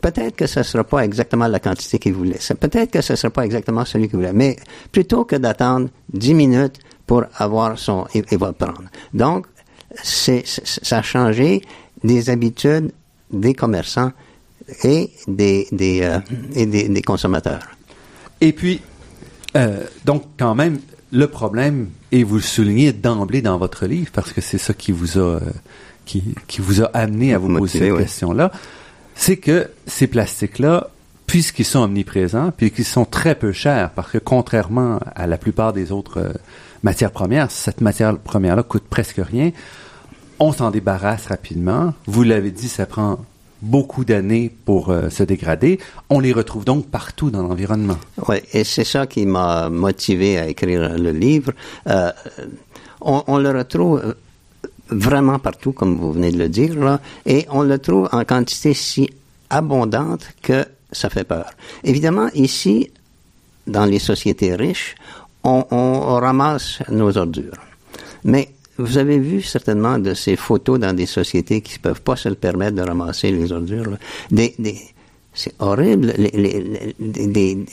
peut-être 0.00 0.36
que 0.36 0.46
ce 0.46 0.60
ne 0.60 0.64
sera 0.64 0.84
pas 0.84 1.04
exactement 1.04 1.46
la 1.46 1.60
quantité 1.60 1.98
qu'il 1.98 2.14
voulait. 2.14 2.38
Peut-être 2.60 2.90
que 2.90 3.00
ce 3.00 3.12
ne 3.12 3.16
sera 3.16 3.30
pas 3.30 3.44
exactement 3.44 3.84
celui 3.84 4.08
qu'il 4.08 4.16
voulait. 4.16 4.32
Mais 4.32 4.56
plutôt 4.92 5.24
que 5.24 5.36
d'attendre 5.36 5.88
10 6.12 6.34
minutes 6.34 6.78
pour 7.06 7.24
avoir 7.36 7.78
son, 7.78 8.06
il, 8.14 8.38
va 8.38 8.48
le 8.48 8.52
prendre. 8.52 8.84
Donc, 9.14 9.46
ça 10.02 10.98
a 10.98 11.02
changé 11.02 11.62
des 12.02 12.30
habitudes 12.30 12.92
des 13.30 13.54
commerçants 13.54 14.12
et 14.84 15.10
des, 15.28 15.66
euh, 16.02 17.00
consommateurs. 17.04 17.62
Et 18.40 18.52
puis, 18.52 18.80
euh, 19.56 19.84
donc, 20.04 20.24
quand 20.38 20.54
même, 20.54 20.80
le 21.16 21.26
problème, 21.28 21.88
et 22.12 22.24
vous 22.24 22.36
le 22.36 22.42
soulignez 22.42 22.92
d'emblée 22.92 23.40
dans 23.40 23.56
votre 23.56 23.86
livre, 23.86 24.10
parce 24.12 24.32
que 24.32 24.42
c'est 24.42 24.58
ça 24.58 24.74
qui 24.74 24.92
vous 24.92 25.18
a, 25.18 25.22
euh, 25.22 25.40
qui, 26.04 26.22
qui, 26.46 26.60
vous 26.60 26.82
a 26.82 26.86
amené 26.92 27.32
à 27.32 27.38
vous 27.38 27.48
poser 27.56 27.78
cette 27.78 27.92
oui. 27.92 27.98
question-là, 27.98 28.52
c'est 29.14 29.38
que 29.38 29.70
ces 29.86 30.06
plastiques-là, 30.06 30.90
puisqu'ils 31.26 31.64
sont 31.64 31.80
omniprésents, 31.80 32.52
puis 32.54 32.70
qu'ils 32.70 32.84
sont 32.84 33.06
très 33.06 33.34
peu 33.34 33.50
chers, 33.52 33.90
parce 33.90 34.10
que 34.10 34.18
contrairement 34.18 35.00
à 35.14 35.26
la 35.26 35.38
plupart 35.38 35.72
des 35.72 35.90
autres 35.90 36.20
euh, 36.20 36.32
matières 36.82 37.12
premières, 37.12 37.50
cette 37.50 37.80
matière 37.80 38.18
première-là 38.18 38.62
coûte 38.62 38.84
presque 38.88 39.20
rien, 39.20 39.52
on 40.38 40.52
s'en 40.52 40.70
débarrasse 40.70 41.26
rapidement. 41.28 41.94
Vous 42.06 42.24
l'avez 42.24 42.50
dit, 42.50 42.68
ça 42.68 42.84
prend 42.84 43.20
beaucoup 43.62 44.04
d'années 44.04 44.54
pour 44.64 44.90
euh, 44.90 45.10
se 45.10 45.22
dégrader. 45.22 45.78
On 46.10 46.20
les 46.20 46.32
retrouve 46.32 46.64
donc 46.64 46.86
partout 46.88 47.30
dans 47.30 47.42
l'environnement. 47.42 47.98
Oui, 48.28 48.36
et 48.52 48.64
c'est 48.64 48.84
ça 48.84 49.06
qui 49.06 49.26
m'a 49.26 49.68
motivé 49.70 50.38
à 50.38 50.48
écrire 50.48 50.96
le 50.98 51.10
livre. 51.10 51.52
Euh, 51.86 52.12
on, 53.00 53.38
le 53.38 53.50
retrouve 53.50 54.14
vraiment 54.90 55.38
partout, 55.38 55.72
comme 55.72 55.96
vous 55.96 56.12
venez 56.12 56.32
de 56.32 56.38
le 56.38 56.48
dire, 56.48 56.98
et 57.24 57.46
on 57.50 57.62
le 57.62 57.78
trouve 57.78 58.08
en 58.12 58.24
quantité 58.24 58.74
si 58.74 59.10
abondante 59.50 60.26
que 60.42 60.64
ça 60.90 61.10
fait 61.10 61.24
peur. 61.24 61.50
Évidemment, 61.84 62.28
ici, 62.34 62.90
dans 63.66 63.84
les 63.84 63.98
sociétés 63.98 64.54
riches, 64.54 64.94
on, 65.44 65.64
on 65.70 66.14
ramasse 66.14 66.80
nos 66.90 67.16
ordures. 67.16 67.58
Mais 68.24 68.48
vous 68.78 68.98
avez 68.98 69.18
vu 69.18 69.42
certainement 69.42 69.98
de 69.98 70.14
ces 70.14 70.36
photos 70.36 70.78
dans 70.78 70.92
des 70.92 71.06
sociétés 71.06 71.60
qui 71.60 71.74
ne 71.78 71.82
peuvent 71.82 72.02
pas 72.02 72.16
se 72.16 72.28
le 72.28 72.34
permettre 72.34 72.76
de 72.76 72.82
ramasser 72.82 73.30
les 73.30 73.52
ordures. 73.52 73.90
Là. 73.90 73.98
Des, 74.30 74.54
des, 74.58 74.76
c'est 75.32 75.54
horrible, 75.58 76.14
les, 76.16 76.30
les, 76.30 76.94
les, 76.98 77.26
des, 77.26 77.64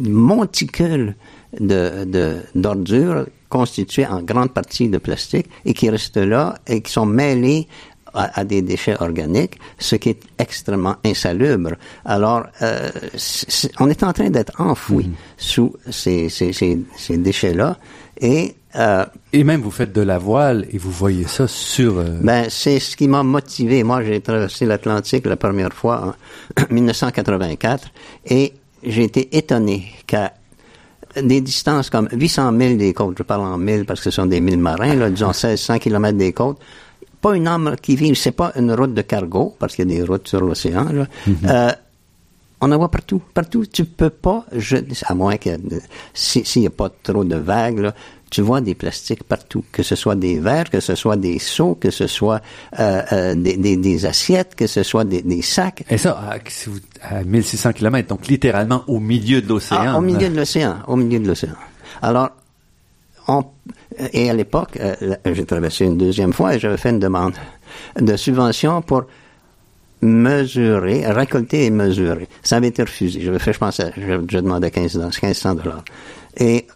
monticules 0.00 1.16
de, 1.58 2.04
de, 2.04 2.36
d'ordures 2.54 3.26
constituées 3.48 4.06
en 4.06 4.22
grande 4.22 4.52
partie 4.52 4.88
de 4.88 4.98
plastique 4.98 5.48
et 5.64 5.72
qui 5.72 5.88
restent 5.88 6.16
là 6.18 6.58
et 6.66 6.82
qui 6.82 6.92
sont 6.92 7.06
mêlés 7.06 7.68
à, 8.14 8.40
à, 8.40 8.44
des 8.44 8.60
déchets 8.60 8.96
organiques, 9.00 9.56
ce 9.78 9.96
qui 9.96 10.10
est 10.10 10.20
extrêmement 10.38 10.96
insalubre. 11.04 11.70
Alors, 12.04 12.44
euh, 12.60 12.90
on 13.80 13.88
est 13.88 14.02
en 14.02 14.12
train 14.12 14.28
d'être 14.28 14.60
enfoui 14.60 15.06
mmh. 15.06 15.14
sous 15.38 15.74
ces, 15.90 16.28
ces, 16.28 16.52
ces, 16.52 16.78
ces 16.96 17.16
déchets-là 17.16 17.78
et 18.20 18.54
euh, 18.76 19.04
et 19.32 19.44
même 19.44 19.60
vous 19.60 19.70
faites 19.70 19.92
de 19.92 20.00
la 20.00 20.18
voile 20.18 20.66
et 20.70 20.78
vous 20.78 20.90
voyez 20.90 21.26
ça 21.26 21.46
sur. 21.46 21.98
Euh... 21.98 22.18
Ben 22.22 22.46
c'est 22.48 22.78
ce 22.78 22.96
qui 22.96 23.06
m'a 23.08 23.22
motivé. 23.22 23.82
Moi, 23.84 24.02
j'ai 24.02 24.20
traversé 24.20 24.64
l'Atlantique 24.64 25.26
la 25.26 25.36
première 25.36 25.72
fois 25.72 26.14
en 26.58 26.62
1984 26.74 27.88
et 28.26 28.54
j'ai 28.82 29.04
été 29.04 29.36
étonné 29.36 29.92
qu'à 30.06 30.32
des 31.20 31.40
distances 31.40 31.90
comme 31.90 32.08
800 32.10 32.56
000 32.58 32.76
des 32.76 32.94
côtes, 32.94 33.16
je 33.18 33.22
parle 33.22 33.42
en 33.42 33.58
mille 33.58 33.84
parce 33.84 34.00
que 34.00 34.04
ce 34.10 34.16
sont 34.16 34.26
des 34.26 34.40
milles 34.40 34.58
marins, 34.58 34.94
là, 34.94 35.10
disons 35.10 35.28
1600 35.28 35.78
km 35.78 36.16
des 36.16 36.32
côtes, 36.32 36.58
pas 37.20 37.36
une 37.36 37.46
âme 37.46 37.76
qui 37.80 37.96
vit, 37.96 38.14
c'est 38.16 38.32
pas 38.32 38.52
une 38.56 38.72
route 38.72 38.94
de 38.94 39.02
cargo, 39.02 39.54
parce 39.58 39.76
qu'il 39.76 39.90
y 39.90 39.94
a 39.94 39.98
des 39.98 40.02
routes 40.02 40.26
sur 40.26 40.40
l'océan, 40.40 40.84
là. 40.92 41.06
Mm 41.26 41.32
-hmm. 41.32 41.50
euh, 41.50 41.72
on 42.62 42.70
en 42.70 42.78
voit 42.78 42.90
partout, 42.90 43.20
partout. 43.34 43.66
Tu 43.66 43.84
peux 43.84 44.10
pas, 44.10 44.46
je, 44.56 44.76
à 45.06 45.14
moins 45.14 45.36
que 45.36 45.50
s'il 46.14 46.46
si 46.46 46.60
n'y 46.60 46.68
a 46.68 46.70
pas 46.70 46.90
trop 47.02 47.24
de 47.24 47.36
vagues, 47.36 47.80
là, 47.80 47.94
tu 48.32 48.40
vois 48.40 48.62
des 48.62 48.74
plastiques 48.74 49.24
partout, 49.24 49.62
que 49.70 49.82
ce 49.82 49.94
soit 49.94 50.14
des 50.14 50.40
verres, 50.40 50.70
que 50.70 50.80
ce 50.80 50.94
soit 50.94 51.16
des 51.16 51.38
seaux, 51.38 51.74
que 51.74 51.90
ce 51.90 52.06
soit 52.06 52.40
euh, 52.80 53.02
euh, 53.12 53.34
des, 53.34 53.58
des, 53.58 53.76
des, 53.76 54.06
assiettes, 54.06 54.54
que 54.54 54.66
ce 54.66 54.82
soit 54.82 55.04
des, 55.04 55.20
des 55.20 55.42
sacs. 55.42 55.84
Et 55.90 55.98
ça, 55.98 56.18
à, 56.18 57.16
à 57.18 57.24
1600 57.24 57.74
km, 57.74 58.08
donc 58.08 58.28
littéralement 58.28 58.84
au 58.86 59.00
milieu 59.00 59.42
de 59.42 59.48
l'océan. 59.48 59.80
Ah, 59.82 59.98
au 59.98 60.00
milieu 60.00 60.30
de 60.30 60.34
l'océan, 60.34 60.78
au 60.86 60.96
milieu 60.96 61.20
de 61.20 61.28
l'océan. 61.28 61.52
Alors, 62.00 62.30
on, 63.28 63.44
et 64.14 64.30
à 64.30 64.32
l'époque, 64.32 64.78
euh, 64.80 64.94
j'ai 65.26 65.44
traversé 65.44 65.84
une 65.84 65.98
deuxième 65.98 66.32
fois 66.32 66.54
et 66.54 66.58
j'avais 66.58 66.78
fait 66.78 66.88
une 66.88 67.00
demande 67.00 67.34
de 68.00 68.16
subvention 68.16 68.80
pour 68.80 69.04
mesurer, 70.00 71.06
récolter 71.06 71.66
et 71.66 71.70
mesurer. 71.70 72.28
Ça 72.42 72.56
avait 72.56 72.68
été 72.68 72.82
refusé. 72.82 73.20
J'avais 73.20 73.38
fait, 73.38 73.52
je 73.52 73.58
pense, 73.58 73.78
je, 73.78 74.24
je 74.26 74.38
demandais 74.38 74.70
15, 74.70 74.96
1500 74.96 75.56
dollars. 75.56 75.84
Et 76.38 76.66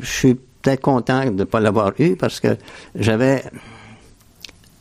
je 0.00 0.06
suis 0.06 0.36
peut-être 0.62 0.80
content 0.80 1.24
de 1.24 1.30
ne 1.30 1.44
pas 1.44 1.60
l'avoir 1.60 1.92
eu 1.98 2.16
parce 2.16 2.40
que 2.40 2.56
j'avais 2.94 3.42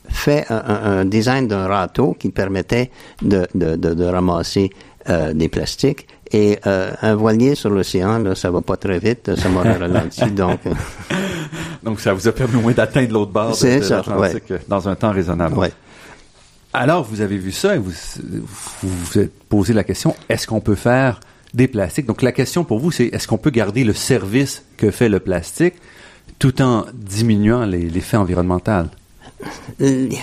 fait 0.10 0.46
un, 0.50 0.64
un 1.00 1.06
design 1.06 1.48
d'un 1.48 1.68
râteau 1.68 2.16
qui 2.20 2.30
permettait 2.30 2.92
de, 3.22 3.48
de, 3.56 3.76
de, 3.76 3.94
de 3.94 4.06
ramasser 4.06 4.70
euh, 5.10 5.34
des 5.34 5.50
plastiques. 5.50 6.08
Et 6.34 6.60
euh, 6.66 6.92
un 7.02 7.16
voilier 7.16 7.56
sur 7.56 7.70
l'océan, 7.70 8.36
ça 8.36 8.52
va 8.52 8.62
pas 8.62 8.78
très 8.78 9.00
vite, 9.00 9.36
ça 9.36 9.50
m'aurait 9.50 9.76
ralenti. 9.76 10.30
donc, 10.32 10.60
donc, 11.84 12.00
ça 12.00 12.14
vous 12.14 12.28
a 12.28 12.32
permis 12.32 12.56
au 12.56 12.62
moins 12.62 12.72
d'atteindre 12.72 13.12
l'autre 13.12 13.32
bord 13.32 13.58
de, 13.58 13.80
de 13.80 13.90
l'Atlantique 13.90 14.50
ouais. 14.50 14.62
dans 14.68 14.88
un 14.88 14.96
temps 14.96 15.12
raisonnable. 15.12 15.58
Ouais. 15.58 15.72
Alors, 16.74 17.04
vous 17.04 17.20
avez 17.20 17.38
vu 17.38 17.52
ça 17.52 17.76
et 17.76 17.80
vous 17.80 17.92
vous, 17.92 18.48
vous 18.82 19.20
êtes 19.20 19.34
posé 19.50 19.74
la 19.74 19.84
question, 19.84 20.16
est-ce 20.30 20.48
qu'on 20.48 20.62
peut 20.62 20.76
faire 20.76 21.20
des 21.54 21.68
plastiques? 21.68 22.06
Donc, 22.06 22.22
la 22.22 22.32
question 22.32 22.64
pour 22.64 22.80
vous, 22.80 22.92
c'est 22.92 23.06
est-ce 23.06 23.28
qu'on 23.28 23.38
peut 23.38 23.50
garder 23.50 23.84
le 23.84 23.94
service 23.94 24.64
que 24.78 24.92
fait 24.92 25.10
le 25.10 25.20
plastique 25.20 25.76
tout 26.40 26.62
en 26.62 26.86
diminuant 26.94 27.66
l'effet 27.66 28.18
environnemental? 28.18 28.90
Il 29.80 30.14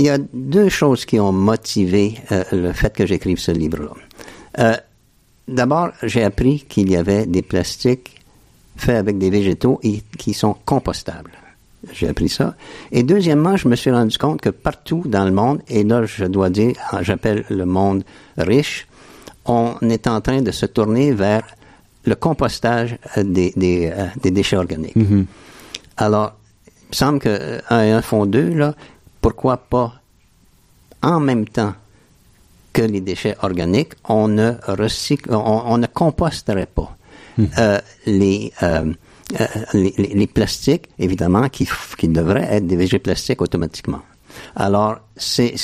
y 0.00 0.10
a 0.10 0.18
deux 0.34 0.68
choses 0.68 1.06
qui 1.06 1.18
ont 1.18 1.32
motivé 1.32 2.16
euh, 2.32 2.44
le 2.52 2.72
fait 2.72 2.94
que 2.94 3.06
j'écrive 3.06 3.38
ce 3.38 3.50
livre-là. 3.50 3.92
Euh, 4.58 4.76
D'abord, 5.48 5.92
j'ai 6.02 6.22
appris 6.22 6.66
qu'il 6.68 6.90
y 6.90 6.96
avait 6.96 7.24
des 7.24 7.40
plastiques 7.40 8.20
faits 8.76 8.96
avec 8.96 9.16
des 9.16 9.30
végétaux 9.30 9.80
et 9.82 10.02
qui 10.18 10.34
sont 10.34 10.54
compostables. 10.66 11.30
J'ai 11.92 12.08
appris 12.08 12.28
ça. 12.28 12.54
Et 12.92 13.02
deuxièmement, 13.02 13.56
je 13.56 13.66
me 13.66 13.74
suis 13.74 13.90
rendu 13.90 14.18
compte 14.18 14.42
que 14.42 14.50
partout 14.50 15.02
dans 15.06 15.24
le 15.24 15.30
monde, 15.30 15.62
et 15.68 15.84
là 15.84 16.04
je 16.04 16.26
dois 16.26 16.50
dire, 16.50 16.74
j'appelle 17.00 17.46
le 17.48 17.64
monde 17.64 18.04
riche, 18.36 18.86
on 19.48 19.76
est 19.88 20.06
en 20.06 20.20
train 20.20 20.42
de 20.42 20.50
se 20.52 20.66
tourner 20.66 21.12
vers 21.12 21.42
le 22.04 22.14
compostage 22.14 22.96
des, 23.16 23.52
des, 23.56 23.90
euh, 23.92 24.06
des 24.22 24.30
déchets 24.30 24.56
organiques. 24.56 24.96
Mm-hmm. 24.96 25.24
Alors, 25.96 26.34
il 26.66 26.88
me 26.92 26.94
semble 26.94 27.18
que 27.18 27.60
un 27.70 27.82
et 27.84 27.90
un 27.90 28.02
font 28.02 28.24
deux, 28.26 28.50
là, 28.54 28.74
pourquoi 29.20 29.56
pas 29.56 29.94
en 31.02 31.20
même 31.20 31.46
temps 31.46 31.74
que 32.72 32.82
les 32.82 33.00
déchets 33.00 33.36
organiques, 33.42 33.92
on 34.08 34.28
ne 34.28 34.52
recycle, 34.68 35.34
on, 35.34 35.62
on 35.66 35.78
ne 35.78 35.86
composterait 35.86 36.66
pas 36.66 36.96
euh, 37.58 37.78
les, 38.06 38.52
euh, 38.62 38.92
euh, 39.40 39.46
les, 39.74 39.94
les- 39.98 40.14
les 40.14 40.26
plastiques, 40.26 40.88
évidemment, 40.98 41.48
qui, 41.48 41.68
devraient 42.08 42.48
être 42.56 42.66
des 42.66 42.76
végétaux 42.76 43.02
plastiques 43.04 43.42
automatiquement. 43.42 44.00
Alors, 44.56 44.98
c'est, 45.16 45.54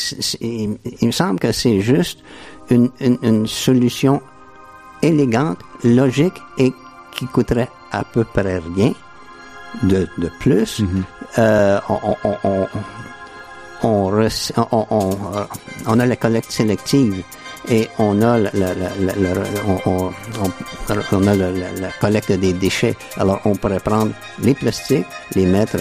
il 0.40 0.76
me 1.02 1.12
semble 1.12 1.38
que 1.38 1.52
c'est 1.52 1.80
juste 1.80 2.18
une, 2.70 2.90
une, 3.00 3.18
une 3.22 3.46
solution 3.46 4.20
élégante, 5.02 5.58
logique 5.82 6.40
et 6.58 6.72
qui 7.12 7.26
coûterait 7.26 7.68
à 7.92 8.04
peu 8.04 8.24
près 8.24 8.58
rien 8.74 8.92
de, 9.82 10.08
de 10.18 10.30
plus. 10.40 10.82
Euh, 11.38 11.78
on, 11.88 12.16
on, 12.24 12.36
on, 12.44 12.66
on, 13.82 14.12
euh, 14.12 15.44
on 15.86 15.98
a 16.00 16.06
la 16.06 16.16
collecte 16.16 16.50
sélective 16.50 17.22
et 17.68 17.88
on 17.98 18.20
a 18.22 18.38
la, 18.38 18.50
la, 18.52 18.74
la, 18.74 18.88
la- 18.98 19.34
la- 19.34 19.40
on, 19.66 19.80
on, 19.90 20.06
on- 20.42 21.02
on 21.12 21.26
a 21.26 21.34
la, 21.34 21.50
la- 21.50 21.72
la 21.80 21.88
collecte 22.00 22.32
des 22.32 22.52
déchets. 22.52 22.96
Alors 23.16 23.40
on 23.44 23.54
pourrait 23.56 23.80
prendre 23.80 24.12
les 24.40 24.54
plastiques, 24.54 25.06
les 25.34 25.46
mettre 25.46 25.76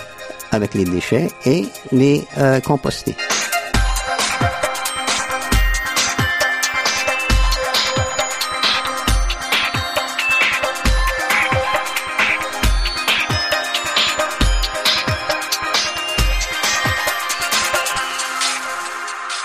avec 0.52 0.74
les 0.74 0.86
déchets 0.86 1.30
et 1.46 1.66
les 1.92 2.25
euh, 2.38 2.60
composter. 2.62 3.16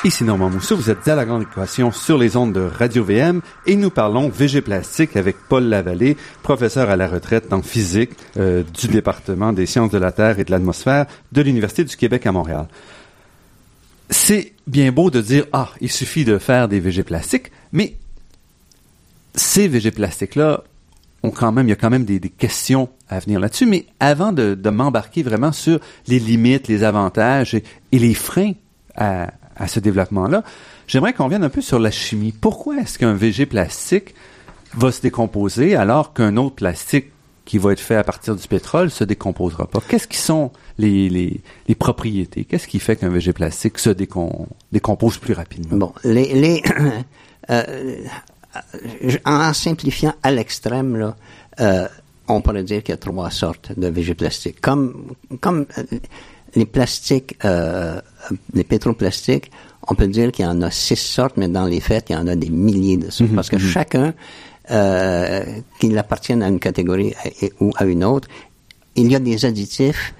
Ici 0.08 0.24
Normand 0.24 0.48
Mousseau, 0.48 0.74
vous 0.74 0.88
êtes 0.88 1.06
à 1.06 1.14
la 1.14 1.26
grande 1.26 1.42
équation 1.42 1.92
sur 1.92 2.16
les 2.16 2.34
ondes 2.34 2.54
de 2.54 2.62
Radio 2.62 3.04
VM 3.04 3.42
et 3.66 3.76
nous 3.76 3.90
parlons 3.90 4.30
VG 4.30 4.62
Plastique 4.62 5.18
avec 5.18 5.36
Paul 5.50 5.64
Lavallée, 5.64 6.16
professeur 6.42 6.88
à 6.88 6.96
la 6.96 7.08
retraite 7.08 7.52
en 7.52 7.60
physique 7.60 8.12
euh, 8.38 8.62
du 8.80 8.88
département 8.88 9.52
des 9.52 9.66
sciences 9.66 9.90
de 9.90 9.98
la 9.98 10.10
Terre 10.10 10.38
et 10.38 10.44
de 10.44 10.50
l'atmosphère 10.50 11.04
de 11.32 11.42
l'Université 11.42 11.84
du 11.84 11.94
Québec 11.94 12.24
à 12.24 12.32
Montréal. 12.32 12.68
C'est 14.08 14.54
bien 14.66 14.92
beau 14.92 15.10
de 15.10 15.20
dire 15.20 15.44
ah, 15.52 15.68
il 15.82 15.92
suffit 15.92 16.24
de 16.24 16.38
faire 16.38 16.68
des 16.68 16.80
VG 16.80 17.02
plastiques, 17.02 17.52
mais 17.72 17.94
ces 19.34 19.68
VG 19.68 19.90
plastiques-là 19.90 20.64
ont 21.22 21.30
quand 21.30 21.52
même, 21.52 21.66
il 21.66 21.70
y 21.70 21.74
a 21.74 21.76
quand 21.76 21.90
même 21.90 22.06
des, 22.06 22.18
questions 22.18 22.88
à 23.10 23.18
venir 23.18 23.40
là-dessus. 23.40 23.66
Mais 23.66 23.84
avant 24.00 24.32
de, 24.32 24.56
m'embarquer 24.70 25.22
vraiment 25.22 25.52
sur 25.52 25.80
les 26.06 26.18
limites, 26.18 26.66
les 26.66 26.82
avantages 26.82 27.54
et 27.54 27.98
les 27.98 28.14
freins 28.14 28.54
à, 28.96 29.28
à 29.58 29.68
ce 29.68 29.80
développement-là, 29.80 30.44
j'aimerais 30.86 31.12
qu'on 31.12 31.28
vienne 31.28 31.44
un 31.44 31.48
peu 31.48 31.60
sur 31.60 31.78
la 31.78 31.90
chimie. 31.90 32.32
Pourquoi 32.32 32.78
est-ce 32.78 32.98
qu'un 32.98 33.14
VG 33.14 33.46
plastique 33.46 34.14
va 34.74 34.92
se 34.92 35.00
décomposer 35.00 35.74
alors 35.74 36.12
qu'un 36.12 36.36
autre 36.36 36.56
plastique 36.56 37.06
qui 37.44 37.58
va 37.58 37.72
être 37.72 37.80
fait 37.80 37.96
à 37.96 38.04
partir 38.04 38.36
du 38.36 38.46
pétrole 38.46 38.90
se 38.90 39.04
décomposera 39.04 39.66
pas? 39.66 39.80
Qu'est-ce 39.88 40.06
qui 40.06 40.18
sont 40.18 40.52
les, 40.78 41.08
les, 41.08 41.74
propriétés? 41.74 42.44
Qu'est-ce 42.44 42.68
qui 42.68 42.78
fait 42.78 42.96
qu'un 42.96 43.08
VG 43.08 43.32
plastique 43.32 43.78
se 43.78 43.90
décom- 43.90 44.46
décompose 44.70 45.18
plus 45.18 45.34
rapidement? 45.34 45.76
Bon, 45.76 45.92
les, 46.04 46.34
les 46.34 46.62
euh, 47.50 48.04
en 49.24 49.52
simplifiant 49.52 50.14
à 50.22 50.30
l'extrême, 50.30 50.96
là, 50.96 51.16
euh, 51.60 51.88
on 52.28 52.42
pourrait 52.42 52.62
dire 52.62 52.82
qu'il 52.82 52.92
y 52.92 52.94
a 52.94 52.98
trois 52.98 53.30
sortes 53.30 53.72
de 53.78 53.88
végétaux 53.88 54.18
plastiques. 54.18 54.60
Comme, 54.60 55.14
comme 55.40 55.66
euh, 55.78 55.84
les 56.54 56.66
plastiques, 56.66 57.36
euh, 57.44 58.00
les 58.54 58.64
pétroplastiques, 58.64 59.50
on 59.88 59.94
peut 59.94 60.06
dire 60.06 60.32
qu'il 60.32 60.44
y 60.44 60.48
en 60.48 60.60
a 60.62 60.70
six 60.70 60.96
sortes, 60.96 61.36
mais 61.36 61.48
dans 61.48 61.64
les 61.64 61.80
faits, 61.80 62.10
il 62.10 62.12
y 62.12 62.16
en 62.16 62.26
a 62.26 62.36
des 62.36 62.50
milliers 62.50 62.96
de 62.96 63.10
sortes. 63.10 63.34
Parce 63.34 63.48
que 63.48 63.58
chacun, 63.58 64.14
euh, 64.70 65.44
qu'il 65.80 65.96
appartienne 65.96 66.42
à 66.42 66.48
une 66.48 66.60
catégorie 66.60 67.14
ou 67.60 67.72
à 67.76 67.84
une 67.84 68.04
autre, 68.04 68.28
il 68.96 69.10
y 69.10 69.16
a 69.16 69.18
des 69.18 69.44
additifs 69.44 70.14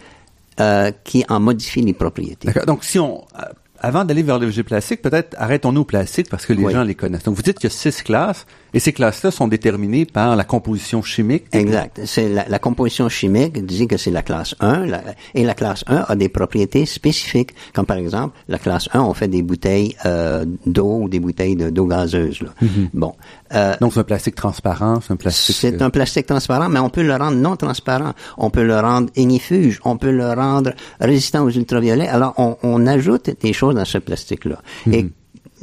euh, 0.61 0.91
qui 1.05 1.25
en 1.29 1.39
modifient 1.41 1.83
les 1.83 1.93
propriétés. 1.93 2.47
D'accord. 2.47 2.67
Donc, 2.67 2.85
si 2.85 2.99
on, 2.99 3.25
euh, 3.39 3.43
avant 3.81 4.05
d'aller 4.05 4.23
vers 4.23 4.39
VG 4.39 4.63
plastique, 4.63 5.03
peut-être 5.03 5.35
arrêtons-nous 5.39 5.83
au 5.83 5.85
plastique 5.85 6.29
parce 6.31 6.47
que 6.47 6.53
les 6.53 6.63
Oui. 6.65 6.73
gens 6.73 6.83
les 6.83 6.95
connaissent. 6.95 7.23
Donc, 7.25 7.35
vous 7.37 7.43
dites 7.43 7.59
qu'il 7.59 7.71
y 7.71 7.73
a 7.73 7.77
six 7.77 8.03
classes 8.03 8.47
et 8.75 8.81
ces 8.81 8.93
classes-là 8.93 9.31
sont 9.31 9.49
déterminées 9.49 10.05
par 10.05 10.37
la 10.37 10.45
composition 10.45 11.03
chimique. 11.03 11.45
Exact. 11.53 12.01
C'est 12.05 12.29
la, 12.29 12.47
la 12.49 12.59
composition 12.59 13.09
chimique 13.09 13.65
dit 13.65 13.87
que 13.87 13.97
c'est 13.97 14.11
la 14.11 14.23
classe 14.23 14.55
1 14.61 14.87
la- 14.87 15.03
et 15.35 15.45
la 15.45 15.55
classe 15.55 15.85
1 15.87 16.05
a 16.09 16.17
des 16.17 16.29
propriétés 16.29 16.87
spécifiques. 16.87 17.53
Comme 17.73 17.87
par 17.87 17.97
exemple, 17.97 18.37
la 18.49 18.59
classe 18.59 18.89
1, 18.93 19.01
on 19.01 19.15
fait 19.15 19.29
des 19.29 19.43
bouteilles 19.43 19.97
euh, 20.07 20.45
d'eau 20.67 20.99
ou 21.03 21.09
des 21.09 21.21
bouteilles 21.21 21.57
de- 21.57 21.71
d'eau 21.71 21.87
gazeuse. 21.87 22.41
Là. 22.43 22.51
Bon. 22.93 23.15
Euh, 23.55 23.75
Donc, 23.81 23.93
c'est 23.95 24.01
un 24.01 24.05
plastique 24.05 24.35
transparent, 24.35 25.01
c'est 25.01 25.13
un 25.13 25.17
plastique. 25.17 25.57
c'est 25.57 25.81
euh, 25.81 25.85
un 25.87 25.91
plastique 25.91 26.27
transparent, 26.27 26.69
mais 26.69 26.79
on 26.81 26.91
peut 26.91 27.03
le 27.03 27.15
rendre 27.17 27.37
non 27.37 27.57
transparent. 27.57 28.13
On 28.37 28.51
peut 28.51 28.65
le 28.65 28.79
rendre 28.79 29.09
ignifuge. 29.17 29.81
On 29.85 29.97
peut 29.97 30.11
le 30.11 30.33
rendre 30.33 30.73
résistant 31.01 31.45
aux 31.45 31.51
ultraviolets. 31.51 32.09
Alors, 32.09 32.35
on, 32.39 32.57
on 32.63 32.87
ajoute 32.87 33.31
des 33.41 33.53
choses 33.53 33.75
dans 33.75 33.85
ce 33.85 33.99
plastique-là. 33.99 34.61
Et 34.93 35.07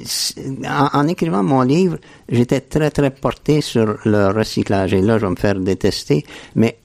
c'est- 0.03 0.35
en, 0.67 0.89
en 0.99 1.07
écrivant 1.07 1.43
mon 1.43 1.61
livre, 1.61 1.97
j'étais 2.27 2.61
très, 2.61 2.89
très 2.91 3.11
porté 3.11 3.61
sur 3.61 3.97
le 4.05 4.27
recyclage. 4.29 4.93
Et 4.93 5.01
là, 5.01 5.17
je 5.19 5.25
vais 5.25 5.31
me 5.31 5.35
faire 5.35 5.55
détester. 5.59 6.25
Mais 6.55 6.77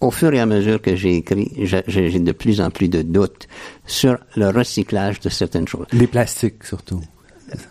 au 0.00 0.10
fur 0.10 0.32
et 0.32 0.40
à 0.40 0.46
mesure 0.46 0.80
que 0.82 0.96
j'ai 0.96 1.16
écrit, 1.16 1.52
j'ai 1.86 2.18
de 2.18 2.32
plus 2.32 2.60
en 2.60 2.70
plus 2.70 2.88
de 2.88 3.02
doutes 3.02 3.46
sur 3.86 4.16
le 4.36 4.48
recyclage 4.50 5.20
de 5.20 5.28
certaines 5.28 5.68
choses. 5.68 5.86
Les 5.92 6.06
plastiques, 6.06 6.64
surtout. 6.64 7.00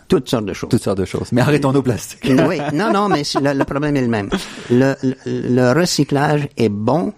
Toutes 0.08 0.28
sortes 0.28 0.44
de 0.46 0.52
choses. 0.52 0.70
Toutes 0.70 0.82
sortes 0.82 0.98
de 0.98 1.04
choses. 1.04 1.28
Mais 1.32 1.40
arrêtons-nous 1.40 1.78
au 1.80 1.82
plastique. 1.82 2.20
oui, 2.48 2.58
non, 2.74 2.92
non, 2.92 3.08
mais 3.08 3.22
le, 3.40 3.52
le 3.58 3.64
problème 3.64 3.96
est 3.96 4.02
le 4.02 4.08
même. 4.08 4.28
Le, 4.70 4.94
le, 5.02 5.14
le 5.26 5.72
recyclage 5.72 6.48
est 6.56 6.68
bon 6.68 7.12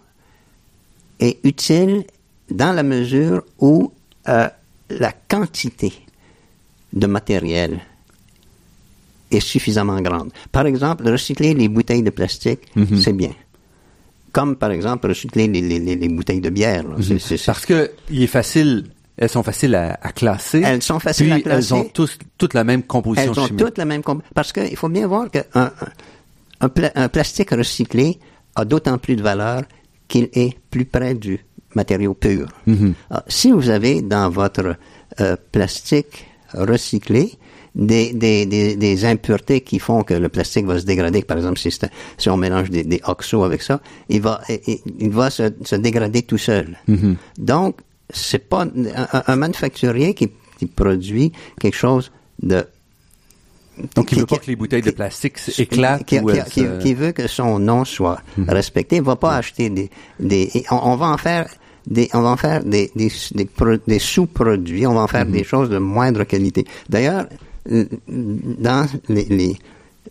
et 1.21 1.39
utile 1.45 2.05
dans 2.51 2.73
la 2.73 2.83
mesure 2.83 3.43
où 3.59 3.93
euh, 4.29 4.49
la 4.91 5.13
quantité 5.29 5.93
de 6.93 7.07
matériel 7.07 7.81
est 9.31 9.41
suffisamment 9.41 10.01
grande. 10.01 10.31
Par 10.51 10.67
exemple, 10.67 11.09
recycler 11.09 11.55
les 11.55 11.69
bouteilles 11.69 12.03
de 12.03 12.11
plastique, 12.11 12.61
c'est 13.01 13.15
bien. 13.15 13.33
Comme 14.33 14.57
par 14.57 14.71
exemple 14.71 15.09
recycler 15.09 15.47
les, 15.49 15.61
les, 15.61 15.79
les, 15.79 15.97
les 15.97 16.09
bouteilles 16.09 16.41
de 16.41 16.51
bière. 16.51 16.87
là. 16.87 16.97
C'est- 17.01 17.19
c'est- 17.19 17.45
Parce 17.47 17.65
que 17.67 17.91
il 18.11 18.23
est 18.23 18.27
facile, 18.27 18.87
elles 19.17 19.29
sont 19.29 19.43
faciles 19.43 19.75
à, 19.75 19.99
à 20.01 20.13
classer. 20.13 20.63
Elles 20.65 20.83
sont 20.83 20.99
faciles 20.99 21.27
puis 21.27 21.35
à 21.35 21.41
classer. 21.41 21.75
Elles 21.75 21.81
ont 21.81 21.85
tous, 21.85 22.19
toute 22.39 22.55
la 22.55 22.65
même 22.65 22.83
composition 22.83 23.33
Elles 23.33 23.39
ont 23.41 23.47
chimique. 23.47 23.65
toutes 23.65 23.79
la 23.79 23.85
même 23.85 24.03
comp- 24.03 24.23
parce 24.35 24.53
qu'il 24.53 24.77
faut 24.77 24.89
bien 24.89 25.07
voir 25.07 25.31
qu'un 25.31 25.45
un, 25.55 25.71
un 26.61 26.69
pla- 26.69 26.93
un 26.95 27.09
plastique 27.09 27.51
recyclé 27.51 28.19
a 28.55 28.65
d'autant 28.65 28.99
plus 28.99 29.17
de 29.17 29.23
valeur 29.23 29.63
qu'il 30.09 30.29
est 30.33 30.57
plus 30.71 30.85
près 30.85 31.15
du 31.15 31.45
matériau 31.75 32.15
pur. 32.15 32.49
Mm-hmm. 32.69 32.93
Alors, 33.11 33.23
si 33.29 33.51
vous 33.51 33.69
avez 33.71 34.03
dans 34.03 34.29
votre 34.31 34.77
euh, 35.21 35.37
plastique 35.53 36.27
recyclé 36.55 37.33
des, 37.75 38.13
des, 38.13 38.45
des, 38.45 38.77
des 38.77 39.05
impuretés 39.07 39.63
qui 39.63 39.79
font 39.79 40.03
que 40.03 40.13
le 40.13 40.29
plastique 40.29 40.67
va 40.67 40.79
se 40.79 40.85
dégrader, 40.85 41.23
par 41.23 41.39
exemple 41.39 41.59
si, 41.59 42.29
on 42.29 42.37
mélange 42.37 42.69
des, 42.69 42.85
des 42.85 43.01
oxos 43.05 43.43
avec 43.45 43.63
ça, 43.63 43.81
il 44.11 44.21
va, 44.21 44.43
il, 44.67 44.79
il 44.99 45.11
va 45.11 45.31
se, 45.31 45.51
se 45.65 45.77
dégrader 45.77 46.23
tout 46.23 46.37
seul. 46.39 46.79
Mm-hmm. 46.89 47.15
Donc, 47.39 47.77
c'est 48.13 48.47
pas 48.49 48.67
un, 49.27 49.37
manufacturier 49.37 50.15
qui, 50.15 50.31
qui 50.59 50.67
produit 50.67 51.33
quelque 51.61 51.77
chose 51.77 52.13
de 52.43 52.65
Donc, 53.97 54.13
il 54.13 54.15
qui- 54.17 54.21
veut 54.21 54.27
pas 54.27 54.37
que 54.39 54.47
les 54.47 54.57
bouteilles 54.57 54.83
de 54.83 54.91
plastique 54.91 55.39
éclatent 55.59 56.05
qui, 56.05 56.19
ou 56.21 56.27
qui- 56.31 56.61
elles 56.61 56.79
qui- 56.79 56.95
veut 56.95 57.13
que 57.13 57.27
son 57.27 57.59
nom 57.59 57.85
soit 57.85 58.21
respecté, 58.47 58.97
il 58.97 59.03
va 59.03 59.17
pas 59.17 59.37
acheter 59.37 59.71
des, 59.71 59.91
des 60.21 60.51
on, 60.71 60.77
on 60.93 60.97
va 60.97 61.07
en 61.07 61.17
faire 61.19 61.49
des, 61.87 62.09
on 62.13 62.21
va 62.21 62.29
en 62.31 62.37
faire 62.37 62.63
des, 62.65 62.93
des, 62.95 63.11
des, 63.35 63.45
pro- 63.47 63.77
des 63.89 63.99
sous-produits, 63.99 64.87
on 64.87 64.95
va 64.95 65.01
en 65.01 65.09
faire 65.09 65.27
des 65.27 65.43
choses 65.43 65.69
de 65.71 65.79
moindre 65.79 66.23
qualité. 66.25 66.65
D'ailleurs, 66.89 67.27
euh, 67.73 67.87
dans 68.09 68.87
les, 69.09 69.25
les, 69.25 69.57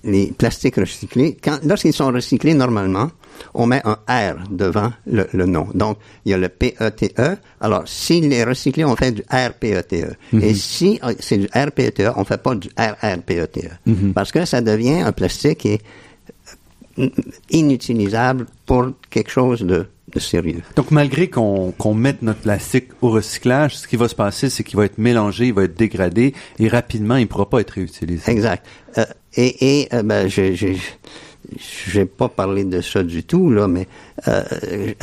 les 0.04 0.28
plastiques 0.38 0.76
recyclés, 0.78 1.38
lorsqu'ils 1.64 1.94
sont 1.94 2.08
recyclés 2.12 2.56
normalement, 2.56 3.10
on 3.54 3.66
met 3.66 3.82
un 3.86 3.98
R 4.08 4.36
devant 4.50 4.92
le, 5.06 5.28
le 5.34 5.46
nom. 5.46 5.68
Donc, 5.74 5.98
il 6.26 6.32
y 6.32 6.34
a 6.34 6.38
le 6.38 6.50
PETE. 6.50 7.22
Alors, 7.60 7.88
s'il 7.88 8.32
est 8.32 8.44
recyclé, 8.44 8.86
on 8.86 8.96
fait 8.96 9.12
du 9.12 9.24
RPETE. 9.30 10.18
Et 10.42 10.54
si 10.54 11.00
euh, 11.04 11.14
c'est 11.20 11.38
du 11.38 11.48
RPETE, 11.54 12.04
on 12.16 12.24
fait 12.24 12.42
pas 12.42 12.56
du 12.56 12.70
RRPETE. 12.78 13.70
Parce 14.14 14.32
que 14.32 14.46
ça 14.46 14.62
devient 14.62 15.02
un 15.02 15.12
plastique 15.12 15.60
qui 15.60 15.70
est 15.70 15.82
euh, 17.00 17.10
inutilisable 17.50 18.46
pour 18.66 18.92
quelque 19.10 19.32
chose 19.32 19.62
de, 19.62 19.88
de 20.14 20.20
sérieux. 20.20 20.62
Donc, 20.76 20.92
malgré 20.92 21.30
qu'on 21.30 21.94
mette 21.96 22.22
notre 22.22 22.42
plastique 22.42 22.90
au 23.02 23.10
recyclage, 23.10 23.78
ce 23.78 23.88
qui 23.88 23.96
va 23.96 24.08
se 24.08 24.16
passer, 24.16 24.50
c'est 24.50 24.64
qu'il 24.64 24.78
va 24.78 24.86
être 24.86 24.98
mélangé, 24.98 25.48
il 25.48 25.54
va 25.54 25.64
être 25.64 25.78
dégradé 25.78 26.34
et 26.60 26.68
rapidement, 26.68 27.16
il 27.16 27.24
ne 27.24 27.28
pourra 27.28 27.50
pas 27.50 27.60
être 27.60 27.72
réutilisé. 27.72 28.30
Exact. 28.32 28.66
Euh, 28.98 29.06
et 29.36 29.82
et 29.82 29.88
euh, 29.94 30.04
ben, 30.04 30.28
je 30.28 30.76
j'ai 31.58 32.06
pas 32.06 32.30
parlé 32.30 32.64
de 32.64 32.82
ça 32.82 33.04
du 33.04 33.24
tout 33.24 33.50
là, 33.52 33.68
mais 33.68 33.88
euh, 34.28 34.44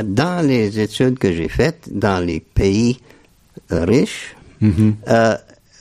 dans 0.03 0.47
les 0.47 0.81
études 0.81 1.19
que 1.19 1.33
j'ai 1.33 1.49
faites 1.49 1.89
dans 1.91 2.25
les 2.25 2.41
pays 2.41 3.01
riches, 3.71 4.37
euh, 4.63 5.37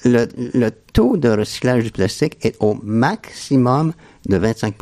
le, 0.05 0.27
le 0.53 0.69
taux 0.93 1.17
de 1.17 1.29
recyclage 1.29 1.83
du 1.83 1.91
plastique 1.91 2.37
est 2.41 2.55
au 2.59 2.77
maximum 2.83 3.93
de 4.27 4.37
25 4.37 4.75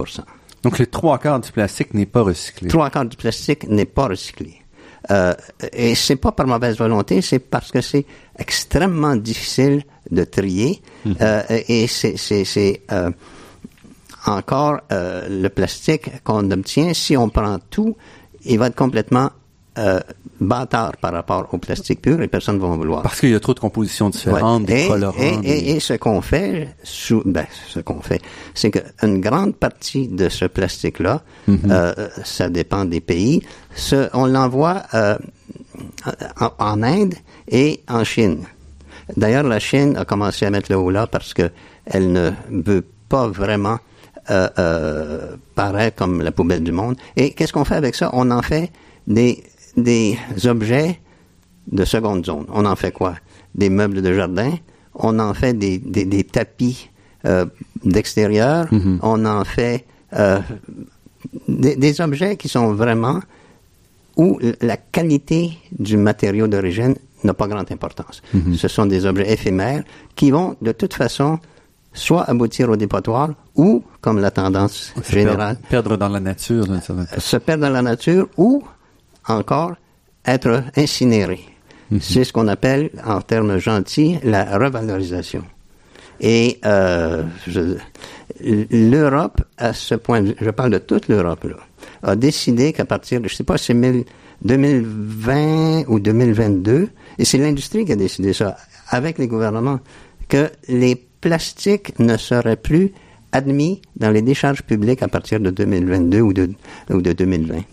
Donc, 0.64 0.80
les 0.80 0.88
trois 0.88 1.20
quarts 1.20 1.40
du 1.40 1.52
plastique 1.52 1.94
n'est 1.94 2.06
pas 2.06 2.22
recyclé. 2.22 2.68
Trois 2.68 2.90
quarts 2.90 3.06
du 3.06 3.18
plastique 3.18 3.68
n'est 3.68 3.86
pas 3.86 4.08
recyclé. 4.08 4.62
Euh, 5.12 5.34
et 5.72 5.94
c'est 5.94 6.16
pas 6.16 6.32
par 6.32 6.48
mauvaise 6.48 6.78
volonté, 6.78 7.22
c'est 7.22 7.40
parce 7.40 7.72
que 7.72 7.82
c'est 7.82 8.06
extrêmement 8.40 9.16
difficile 9.16 9.84
de 10.10 10.24
trier. 10.24 10.82
Euh, 11.22 11.44
et 11.50 11.88
c'est, 11.88 12.16
encore 14.26 14.80
euh, 14.92 15.28
le 15.30 15.50
plastique 15.50 16.10
qu'on 16.24 16.50
obtient. 16.52 16.94
Si 16.94 17.16
on 17.18 17.30
prend 17.30 17.58
tout, 17.70 17.96
il 18.46 18.60
va 18.60 18.68
être 18.68 18.76
complètement 18.76 19.30
euh, 19.78 20.00
bâtard 20.40 20.96
par 20.98 21.12
rapport 21.12 21.50
au 21.52 21.58
plastique 21.58 22.02
pur 22.02 22.22
et 22.22 22.28
personne 22.30 22.56
ne 22.56 22.62
va 22.62 22.68
en 22.68 22.78
vouloir. 22.78 23.02
Parce 23.04 23.20
qu'il 23.20 23.30
y 23.32 23.36
a 23.36 23.40
trop 23.42 23.54
de 23.54 23.60
compositions 23.60 24.10
différentes, 24.10 24.62
Ouais. 24.70 24.74
des 24.76 24.84
et, 24.86 24.88
colorants. 24.88 25.20
et- 25.22 25.38
des- 25.38 25.48
et- 25.50 25.76
et 25.76 25.80
ce 25.82 25.94
qu'on 25.96 26.22
fait, 26.22 26.70
sous, 26.84 27.22
ben, 27.26 27.46
ce 27.68 27.80
qu'on 27.82 28.00
fait, 28.00 28.22
c'est 28.54 28.72
qu'une 28.72 29.20
grande 29.20 29.56
partie 29.56 30.08
de 30.08 30.30
ce 30.30 30.46
plastique-là, 30.46 31.24
euh, 31.50 31.94
ça 32.24 32.48
dépend 32.50 32.86
des 32.86 33.02
pays, 33.02 33.42
ce- 33.76 34.08
on 34.14 34.28
l'envoie 34.28 34.84
euh, 34.94 35.18
en, 36.40 36.52
en 36.60 36.84
Inde 36.84 37.16
et 37.50 37.82
en 37.90 38.04
Chine. 38.04 38.44
D'ailleurs, 39.18 39.44
la 39.44 39.60
Chine 39.60 39.98
a 39.98 40.06
commencé 40.06 40.46
à 40.46 40.50
mettre 40.52 40.72
le 40.72 40.78
haut 40.78 40.90
là 40.90 41.06
parce 41.06 41.34
que 41.34 41.50
elle 41.86 42.12
ne 42.14 42.32
veut 42.50 42.86
pas 43.10 43.28
vraiment 43.28 43.78
euh, 44.30 44.50
euh, 44.60 45.36
paraître 45.56 45.98
comme 45.98 46.22
la 46.22 46.32
poubelle 46.32 46.64
du 46.64 46.72
monde. 46.72 46.96
Et 47.16 47.32
qu'est-ce 47.32 47.54
qu'on 47.54 47.66
fait 47.66 47.76
avec 47.76 47.96
ça? 47.96 48.10
On 48.14 48.32
en 48.32 48.42
fait 48.42 48.72
des 49.08 49.44
des 49.78 50.18
objets 50.46 51.00
de 51.72 51.84
seconde 51.86 52.26
zone. 52.26 52.46
On 52.50 52.66
en 52.66 52.76
fait 52.76 52.92
quoi? 52.92 53.16
Des 53.56 53.70
meubles 53.70 54.02
de 54.02 54.14
jardin, 54.14 54.52
on 54.94 55.20
en 55.20 55.34
fait 55.34 55.54
des, 55.54 55.78
des, 55.78 56.06
des 56.06 56.24
tapis 56.24 56.90
euh, 57.26 57.46
d'extérieur, 57.84 58.68
on 59.02 59.26
en 59.26 59.44
fait 59.46 59.86
euh, 60.14 60.40
des, 61.48 61.76
des 61.76 62.02
objets 62.02 62.36
qui 62.38 62.48
sont 62.50 62.74
vraiment 62.74 63.20
où 64.18 64.40
la 64.62 64.78
qualité 64.78 65.58
du 65.78 65.98
matériau 65.98 66.48
d'origine 66.48 66.96
n'a 67.24 67.34
pas 67.34 67.48
grande 67.48 67.72
importance. 67.72 68.22
Ce 68.56 68.68
sont 68.68 68.86
des 68.86 69.06
objets 69.06 69.32
éphémères 69.34 69.84
qui 70.16 70.32
vont 70.32 70.56
de 70.62 70.72
toute 70.72 70.94
façon 70.94 71.40
soit 71.96 72.30
aboutir 72.30 72.70
au 72.70 72.76
dépotoir 72.76 73.30
ou, 73.56 73.84
comme 74.02 74.20
la 74.20 74.30
tendance 74.30 74.94
Se 75.02 75.12
générale, 75.12 75.58
perdre, 75.70 75.90
perdre 75.90 75.98
dans 75.98 76.10
la 76.10 76.20
nature 76.20 76.66
façon. 76.68 77.06
se 77.18 77.38
perdre 77.38 77.64
dans 77.64 77.72
la 77.72 77.82
nature 77.82 78.28
ou 78.38 78.64
encore 79.28 79.74
être 80.26 80.64
incinéré. 80.76 81.40
C'est 82.00 82.24
ce 82.24 82.34
qu'on 82.34 82.48
appelle, 82.48 82.90
en 83.06 83.22
termes 83.22 83.58
gentils, 83.58 84.20
la 84.24 84.58
revalorisation. 84.58 85.44
Et 86.20 86.60
euh, 86.66 87.24
l'Europe, 88.42 89.42
à 89.58 89.74
ce 89.74 89.96
point, 89.96 90.22
de 90.22 90.28
vue, 90.30 90.36
je 90.40 90.50
parle 90.50 90.72
de 90.72 90.78
toute 90.80 91.08
l'Europe, 91.08 91.44
là, 91.44 91.58
a 92.04 92.16
décidé 92.16 92.74
qu'à 92.74 92.86
partir 92.86 93.22
de, 93.22 93.28
je 93.28 93.36
sais 93.36 93.44
pas, 93.44 93.58
c'est 93.58 93.74
1000 93.74 94.06
2020 94.42 95.86
ou 95.88 96.00
2022, 96.00 96.90
et 97.18 97.26
c'est 97.26 97.38
l'industrie 97.38 97.86
qui 97.86 97.94
a 97.94 97.96
décidé 97.96 98.34
ça, 98.34 98.58
avec 98.90 99.18
les 99.18 99.28
gouvernements, 99.28 99.80
que 100.28 100.50
les 100.68 100.96
plastiques 101.26 101.98
ne 101.98 102.18
seraient 102.18 102.56
plus 102.56 102.92
admis 103.32 103.82
dans 103.96 104.12
les 104.12 104.22
décharges 104.22 104.62
publiques 104.62 105.02
à 105.02 105.08
partir 105.08 105.40
de 105.40 105.50
2022 105.50 106.22
ou 106.22 106.34
de, 106.34 106.52
ou 106.92 107.02
de 107.02 107.14
2020. 107.14 107.64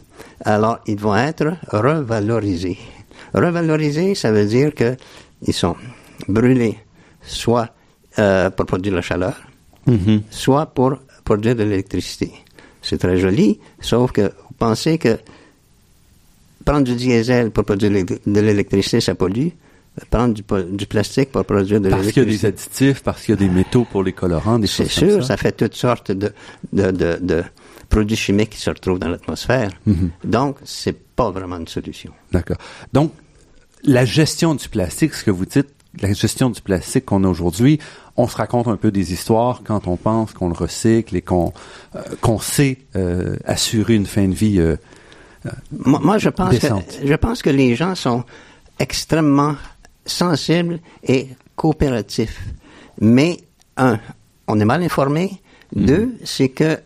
Alors, 0.47 0.79
ils 0.87 0.99
vont 0.99 1.15
être 1.15 1.53
revalorisés. 1.69 2.79
Revalorisés, 3.35 4.15
ça 4.15 4.33
veut 4.33 4.47
dire 4.47 4.75
que 4.75 4.97
ils 5.43 5.53
sont 5.53 5.77
brûlés, 6.29 6.79
soit 7.21 7.69
euh, 8.19 8.49
pour 8.49 8.65
produire 8.65 8.95
la 8.95 9.03
chaleur, 9.03 9.37
soit 10.31 10.65
pour 10.73 10.97
produire 11.23 11.55
de 11.55 11.65
l'électricité. 11.65 12.33
C'est 12.81 12.97
très 12.97 13.19
joli, 13.19 13.61
sauf 13.83 14.13
que 14.13 14.23
vous 14.23 14.55
pensez 14.59 14.97
que 14.97 15.19
prendre 16.65 16.85
du 16.85 16.95
diesel 16.95 17.51
pour 17.51 17.65
produire 17.67 17.91
de 17.91 18.41
l'électricité, 18.41 19.03
ça 19.03 19.15
pollue. 19.15 19.49
Prendre 20.11 20.33
du, 20.33 20.87
plastique 20.87 21.31
pour 21.33 21.45
produire 21.45 21.79
de 21.81 21.91
Parce 21.91 22.13
qu'il 22.13 22.23
y 22.23 22.27
a 22.27 22.29
des 22.31 22.47
additifs, 22.47 23.03
parce 23.03 23.23
qu'il 23.23 23.35
y 23.35 23.39
a 23.39 23.41
des 23.41 23.49
métaux 23.49 23.85
pour 23.91 24.03
les 24.03 24.13
colorants, 24.15 24.59
des 24.59 24.67
C'est 24.67 24.85
choses 24.89 24.99
comme 25.01 25.09
sûr, 25.11 25.21
ça. 25.23 25.29
ça 25.29 25.37
fait 25.37 25.53
toutes 25.53 25.75
sortes 25.75 26.11
de, 26.11 26.33
de, 26.73 26.91
de, 26.91 27.19
de 27.21 27.45
produits 27.91 28.17
chimiques 28.17 28.51
qui 28.51 28.59
se 28.61 28.71
retrouvent 28.71 28.99
dans 28.99 29.09
l'atmosphère. 29.11 29.71
Mhm. 29.85 30.11
Donc, 30.25 30.57
c'est 30.65 30.99
pas 30.99 31.31
vraiment 31.31 31.59
une 31.59 31.69
solution. 31.69 32.11
D'accord. 32.33 32.57
Donc, 32.95 33.13
la 33.85 34.07
gestion 34.07 34.55
du 34.55 34.67
plastique, 34.71 35.13
ce 35.13 35.25
que 35.25 35.31
vous 35.31 35.45
dites, 35.45 35.69
la 36.01 36.11
gestion 36.15 36.49
du 36.49 36.63
plastique 36.63 37.05
qu'on 37.05 37.23
a 37.25 37.29
aujourd'hui, 37.29 37.79
on 38.17 38.27
se 38.27 38.37
raconte 38.37 38.69
un 38.69 38.77
peu 38.77 38.91
des 38.91 39.13
histoires 39.13 39.61
quand 39.63 39.87
on 39.89 39.97
pense 39.99 40.33
qu'on 40.33 40.49
le 40.49 40.55
recycle 40.55 41.15
et 41.17 41.21
qu'on 41.21 41.53
euh, 41.97 42.01
qu'on 42.23 42.39
sait 42.39 42.79
euh, 42.97 43.37
assurer 43.45 43.95
une 43.95 44.07
fin 44.07 44.27
de 44.27 44.35
vie. 44.35 44.59
euh, 44.59 44.77
Moi, 45.71 46.01
moi, 46.03 46.17
je 46.17 46.31
pense 46.31 46.59
que 46.59 46.67
je 47.05 47.15
pense 47.15 47.43
que 47.43 47.51
les 47.51 47.75
gens 47.75 47.95
sont 47.95 48.25
extrêmement 48.79 49.55
sensibles 50.05 50.81
et 51.03 51.29
coopératifs. 51.57 52.41
Mais 53.01 53.39
un, 53.77 53.99
on 54.49 54.61
est 54.61 54.65
mal 54.65 54.83
informé. 54.83 55.41
Deux, 55.75 56.15
c'est 56.25 56.51
que 56.51 56.79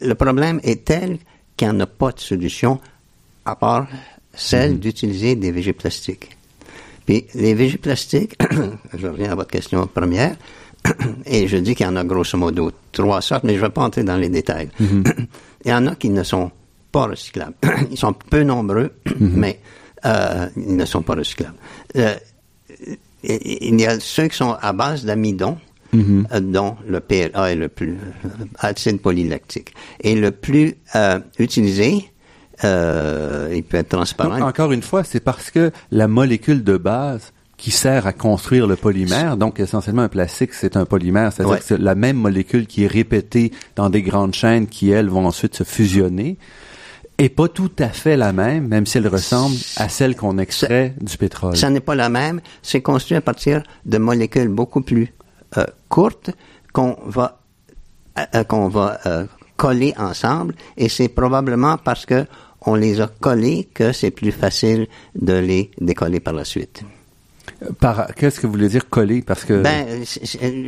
le 0.00 0.14
problème 0.14 0.60
est 0.64 0.84
tel 0.84 1.18
qu'il 1.56 1.68
n'y 1.68 1.76
en 1.76 1.80
a 1.80 1.86
pas 1.86 2.12
de 2.12 2.20
solution 2.20 2.80
à 3.44 3.54
part 3.54 3.86
celle 4.34 4.78
d'utiliser 4.78 5.36
des 5.36 5.52
végéplastiques. 5.52 6.36
plastiques. 7.04 7.26
Puis 7.34 7.40
les 7.40 7.54
végéplastiques, 7.54 8.36
je 8.94 9.06
reviens 9.06 9.32
à 9.32 9.34
votre 9.34 9.50
question 9.50 9.86
première, 9.86 10.36
et 11.26 11.46
je 11.46 11.56
dis 11.58 11.74
qu'il 11.74 11.86
y 11.86 11.88
en 11.88 11.96
a 11.96 12.04
grosso 12.04 12.36
modo 12.36 12.72
trois 12.90 13.20
sortes, 13.20 13.44
mais 13.44 13.54
je 13.54 13.58
ne 13.60 13.66
vais 13.66 13.72
pas 13.72 13.82
entrer 13.82 14.02
dans 14.04 14.16
les 14.16 14.28
détails. 14.28 14.70
Il 15.64 15.70
y 15.70 15.72
en 15.72 15.86
a 15.86 15.94
qui 15.94 16.10
ne 16.10 16.24
sont 16.24 16.50
pas 16.90 17.06
recyclables. 17.06 17.54
Ils 17.90 17.96
sont 17.96 18.12
peu 18.12 18.42
nombreux, 18.42 18.90
mais 19.20 19.60
euh, 20.04 20.48
ils 20.56 20.76
ne 20.76 20.84
sont 20.84 21.02
pas 21.02 21.14
recyclables. 21.14 21.54
Euh, 21.96 22.16
il 23.22 23.80
y 23.80 23.86
a 23.86 24.00
ceux 24.00 24.28
qui 24.28 24.36
sont 24.36 24.56
à 24.60 24.72
base 24.72 25.04
d'amidon, 25.04 25.58
euh, 25.94 26.40
dont 26.40 26.76
le 26.88 27.00
PLA 27.00 27.52
est 27.52 27.54
le 27.54 27.68
plus 27.68 27.98
acide 28.58 29.00
polylactique. 29.00 29.74
Et 30.00 30.14
le 30.14 30.30
plus 30.30 30.74
euh, 30.94 31.20
utilisé, 31.38 32.10
euh, 32.64 33.52
il 33.54 33.62
peut 33.62 33.76
être 33.76 33.90
transparent. 33.90 34.38
donc, 34.38 34.48
encore 34.48 34.72
une 34.72 34.82
fois, 34.82 35.04
c'est 35.04 35.20
parce 35.20 35.50
que 35.50 35.70
la 35.90 36.08
molécule 36.08 36.64
de 36.64 36.76
base 36.76 37.32
qui 37.58 37.70
sert 37.70 38.06
à 38.06 38.12
construire 38.12 38.66
le 38.66 38.74
polymère, 38.74 39.36
donc 39.36 39.60
essentiellement 39.60 40.02
un 40.02 40.08
plastique, 40.08 40.52
c'est 40.52 40.76
un 40.76 40.84
polymère, 40.84 41.32
c'est-à-dire 41.32 41.52
Ouais. 41.52 41.58
que 41.58 41.64
c'est 41.64 41.78
la 41.78 41.94
même 41.94 42.16
molécule 42.16 42.66
qui 42.66 42.84
est 42.84 42.88
répétée 42.88 43.52
dans 43.76 43.88
des 43.88 44.02
grandes 44.02 44.34
chaînes 44.34 44.66
qui, 44.66 44.90
elles, 44.90 45.08
vont 45.08 45.26
ensuite 45.26 45.54
se 45.54 45.62
fusionner, 45.62 46.38
et 47.18 47.28
pas 47.28 47.48
tout 47.48 47.70
à 47.78 47.88
fait 47.88 48.16
la 48.16 48.32
même, 48.32 48.68
même 48.68 48.86
si 48.86 48.98
elle 48.98 49.08
ressemble 49.08 49.56
à 49.76 49.88
celle 49.88 50.16
qu'on 50.16 50.38
extrait 50.38 50.94
du 51.00 51.16
pétrole. 51.16 51.56
Ça 51.56 51.70
n'est 51.70 51.80
pas 51.80 51.94
la 51.94 52.08
même. 52.08 52.40
C'est 52.62 52.80
construit 52.80 53.16
à 53.16 53.20
partir 53.20 53.62
de 53.86 53.98
molécules 53.98 54.48
beaucoup 54.48 54.80
plus 54.80 55.12
euh, 55.56 55.64
courtes 55.88 56.30
qu'on 56.72 56.96
va 57.06 57.42
euh, 58.18 58.24
euh, 58.34 58.44
qu'on 58.44 58.68
va 58.68 58.98
euh, 59.06 59.26
coller 59.56 59.94
ensemble. 59.96 60.54
Et 60.76 60.88
c'est 60.88 61.08
probablement 61.08 61.78
parce 61.78 62.04
que 62.04 62.26
on 62.66 62.74
les 62.74 63.00
a 63.00 63.06
collés 63.06 63.68
que 63.72 63.92
c'est 63.92 64.10
plus 64.10 64.32
facile 64.32 64.86
de 65.14 65.32
les 65.32 65.70
décoller 65.80 66.20
par 66.20 66.34
la 66.34 66.44
suite. 66.44 66.82
Par 67.80 68.14
qu'est-ce 68.14 68.40
que 68.40 68.46
vous 68.46 68.52
voulez 68.54 68.68
dire 68.68 68.88
coller? 68.88 69.22
Parce 69.22 69.44
que 69.44 69.62
Ben, 69.62 70.04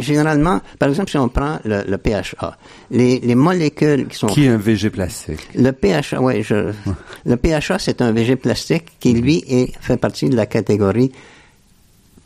généralement, 0.01 0.61
par 0.79 0.89
exemple, 0.89 1.11
si 1.11 1.17
on 1.19 1.29
prend 1.29 1.59
le, 1.65 1.83
le 1.89 1.99
PHA, 1.99 2.57
les, 2.91 3.21
les 3.21 3.35
molécules 3.35 4.07
qui 4.09 4.17
sont 4.17 4.27
qui 4.29 4.45
est 4.47 4.49
un 4.49 4.57
VG 4.57 4.91
plastique? 4.91 5.41
Le 5.55 5.71
PHA, 5.73 6.41
je, 6.43 6.73
le 7.27 7.37
PHA, 7.37 7.79
c'est 7.79 8.01
un 8.03 8.13
VG 8.13 8.37
plastique 8.37 8.87
qui, 9.01 9.13
lui, 9.15 9.45
est, 9.49 9.73
fait 9.81 9.97
partie 9.97 10.29
de 10.29 10.37
la 10.37 10.47
catégorie 10.47 11.13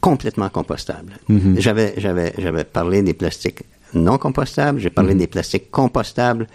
complètement 0.01 0.49
compostable. 0.49 1.19
J'avais, 1.57 1.95
j'avais, 1.97 2.33
j'avais 2.39 2.65
parlé 2.65 3.03
des 3.03 3.15
plastiques 3.15 3.63
non 3.95 4.19
compostables, 4.19 4.79
j'ai 4.81 4.91
parlé 4.91 5.15
des 5.15 5.27
plastiques 5.27 5.71
compostables, 5.71 6.47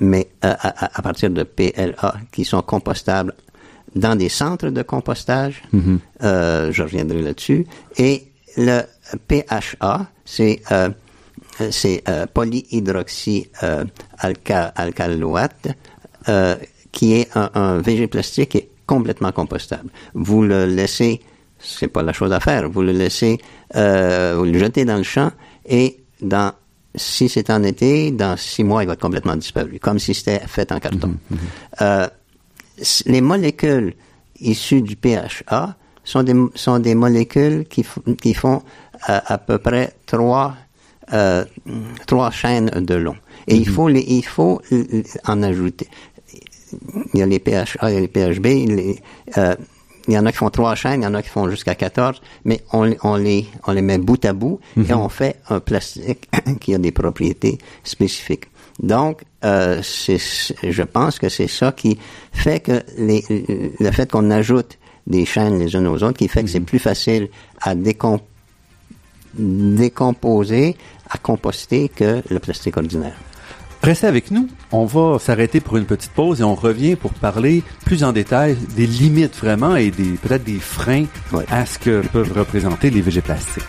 mais 0.00 0.28
euh, 0.44 0.52
à, 0.60 0.84
à- 0.86 0.98
à 0.98 1.02
partir 1.02 1.30
de 1.30 1.42
PLA, 1.44 2.14
qui 2.32 2.44
sont 2.44 2.60
compostables 2.62 3.34
dans 3.94 4.16
des 4.16 4.28
centres 4.28 4.68
de 4.70 4.82
compostage. 4.82 5.62
Euh, 6.22 6.72
je 6.72 6.82
reviendrai 6.82 7.22
là-dessus. 7.22 7.66
Et 7.98 8.24
le 8.56 8.82
PHA, 9.28 10.06
c'est 10.24 10.60
euh, 10.70 10.88
euh, 11.60 11.68
c'est 11.70 12.02
euh, 12.08 12.26
polyhydroxy 12.32 13.48
euh, 13.62 13.84
alca- 14.20 14.72
euh, 16.28 16.56
qui 16.92 17.14
est 17.14 17.28
un, 17.36 17.50
un 17.54 17.78
VG 17.78 18.06
plastique 18.06 18.50
qui 18.50 18.58
est 18.58 18.68
complètement 18.86 19.32
compostable. 19.32 19.90
Vous 20.14 20.42
le 20.42 20.66
laissez, 20.66 21.20
c'est 21.58 21.88
pas 21.88 22.02
la 22.02 22.12
chose 22.12 22.32
à 22.32 22.40
faire, 22.40 22.68
vous 22.70 22.82
le 22.82 22.92
laissez, 22.92 23.38
euh, 23.76 24.34
vous 24.36 24.44
le 24.44 24.58
jetez 24.58 24.84
dans 24.84 24.96
le 24.96 25.02
champ 25.02 25.30
et 25.66 25.98
dans 26.20 26.52
si 26.94 27.28
c'est 27.30 27.48
en 27.50 27.62
été, 27.62 28.10
dans 28.10 28.36
six 28.36 28.64
mois, 28.64 28.82
il 28.82 28.86
va 28.86 28.92
être 28.92 29.00
complètement 29.00 29.34
disparu, 29.36 29.78
comme 29.80 29.98
si 29.98 30.12
c'était 30.12 30.40
fait 30.46 30.70
en 30.72 30.78
carton. 30.80 31.14
Euh, 31.80 32.06
s- 32.06 32.10
les 33.06 33.20
molécules 33.20 33.94
issues 34.40 34.82
du 34.82 34.96
PHA 34.96 35.76
sont 36.04 36.22
des, 36.22 36.34
sont 36.54 36.78
des 36.78 36.94
molécules 36.94 37.64
qui, 37.68 37.84
qui 38.20 38.34
font 38.34 38.62
euh, 39.08 39.20
à 39.24 39.38
peu 39.38 39.58
près 39.58 39.92
trois, 40.06 40.54
euh, 41.12 41.44
trois 42.06 42.30
chaînes 42.30 42.70
de 42.70 42.94
long. 42.94 43.16
Et 43.46 43.56
il 43.56 43.68
faut, 43.68 43.88
les, 43.88 44.00
il 44.08 44.24
faut 44.24 44.60
en 45.26 45.42
ajouter. 45.42 45.88
Il 47.12 47.20
y 47.20 47.22
a 47.22 47.26
les 47.26 47.38
PHA, 47.38 47.90
il 47.90 47.94
y 47.94 47.96
a 47.96 48.00
les 48.00 48.08
PHB, 48.08 48.44
les, 48.46 48.98
euh, 49.38 49.54
il 50.08 50.14
y 50.14 50.18
en 50.18 50.26
a 50.26 50.32
qui 50.32 50.38
font 50.38 50.50
trois 50.50 50.74
chaînes, 50.74 51.02
il 51.02 51.04
y 51.04 51.06
en 51.06 51.14
a 51.14 51.22
qui 51.22 51.28
font 51.28 51.48
jusqu'à 51.48 51.74
14, 51.76 52.20
mais 52.44 52.62
on, 52.72 52.82
les- 52.84 52.98
on, 53.04 53.14
les, 53.16 53.46
on 53.66 53.72
les 53.72 53.82
met 53.82 53.98
bout 53.98 54.24
à 54.24 54.32
bout 54.32 54.58
et 54.76 54.92
on 54.94 55.08
fait 55.08 55.36
un 55.50 55.60
plastique 55.60 56.28
qui 56.60 56.74
a 56.74 56.78
des 56.78 56.90
propriétés 56.92 57.58
spécifiques. 57.84 58.46
Donc, 58.80 59.22
euh, 59.44 59.80
c'est, 59.82 60.18
je 60.18 60.82
pense 60.82 61.18
que 61.18 61.28
c'est 61.28 61.48
ça 61.48 61.72
qui 61.72 61.98
fait 62.32 62.60
que 62.60 62.82
les, 62.98 63.24
le 63.78 63.90
fait 63.90 64.10
qu'on 64.10 64.30
ajoute 64.30 64.78
des 65.06 65.24
chaînes 65.24 65.58
les 65.58 65.74
unes 65.74 65.86
aux 65.86 66.02
autres, 66.02 66.18
qui 66.18 66.28
fait 66.28 66.42
que 66.44 66.48
c'est 66.50 66.60
plus 66.60 66.78
facile 66.78 67.28
à 67.60 67.74
décom- 67.74 68.20
décomposer, 69.36 70.76
à 71.10 71.18
composter 71.18 71.88
que 71.88 72.22
le 72.28 72.38
plastique 72.38 72.76
ordinaire. 72.76 73.16
Restez 73.82 74.06
avec 74.06 74.30
nous. 74.30 74.48
On 74.70 74.84
va 74.84 75.18
s'arrêter 75.18 75.58
pour 75.60 75.76
une 75.76 75.86
petite 75.86 76.12
pause 76.12 76.40
et 76.40 76.44
on 76.44 76.54
revient 76.54 76.94
pour 76.94 77.12
parler 77.14 77.64
plus 77.84 78.04
en 78.04 78.12
détail 78.12 78.56
des 78.76 78.86
limites 78.86 79.34
vraiment 79.36 79.74
et 79.74 79.90
des 79.90 80.12
peut-être 80.22 80.44
des 80.44 80.60
freins 80.60 81.06
à 81.50 81.66
ce 81.66 81.80
que 81.80 82.00
peuvent 82.12 82.32
représenter 82.32 82.90
les 82.90 83.00
VG 83.00 83.20
plastiques. 83.22 83.64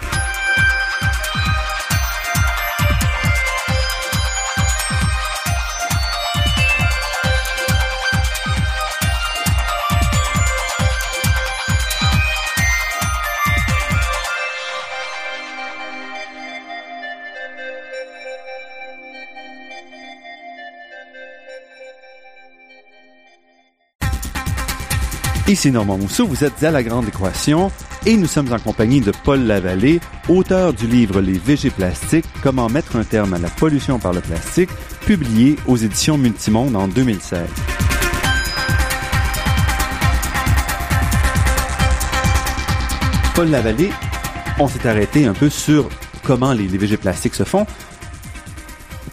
Ici 25.45 25.71
Normand 25.71 25.97
Mousseau, 25.97 26.25
vous 26.25 26.45
êtes 26.45 26.63
à 26.63 26.71
La 26.71 26.83
Grande 26.83 27.09
Équation 27.09 27.69
et 28.05 28.15
nous 28.15 28.27
sommes 28.27 28.53
en 28.53 28.59
compagnie 28.59 29.01
de 29.01 29.11
Paul 29.25 29.41
Lavallée, 29.41 29.99
auteur 30.29 30.71
du 30.71 30.87
livre 30.87 31.19
Les 31.19 31.33
VG 31.33 31.69
plastiques, 31.69 32.23
comment 32.41 32.69
mettre 32.69 32.95
un 32.95 33.03
terme 33.03 33.33
à 33.33 33.37
la 33.39 33.49
pollution 33.49 33.99
par 33.99 34.13
le 34.13 34.21
plastique, 34.21 34.69
publié 35.05 35.57
aux 35.67 35.75
éditions 35.75 36.17
Multimonde 36.17 36.77
en 36.77 36.87
2016. 36.87 37.41
Paul 43.35 43.49
Lavallée, 43.49 43.89
on 44.59 44.69
s'est 44.69 44.87
arrêté 44.87 45.25
un 45.25 45.33
peu 45.33 45.49
sur 45.49 45.89
comment 46.23 46.53
les, 46.53 46.69
les 46.69 46.77
VG 46.77 46.95
plastiques 46.95 47.35
se 47.35 47.43
font. 47.43 47.67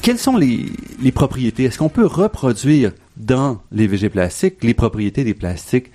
Quelles 0.00 0.18
sont 0.18 0.36
les, 0.36 0.66
les 1.02 1.10
propriétés? 1.10 1.64
Est-ce 1.64 1.78
qu'on 1.78 1.88
peut 1.88 2.06
reproduire 2.06 2.92
dans 3.16 3.60
les 3.72 3.88
VG 3.88 4.10
plastiques 4.10 4.62
les 4.62 4.74
propriétés 4.74 5.24
des 5.24 5.34
plastiques 5.34 5.90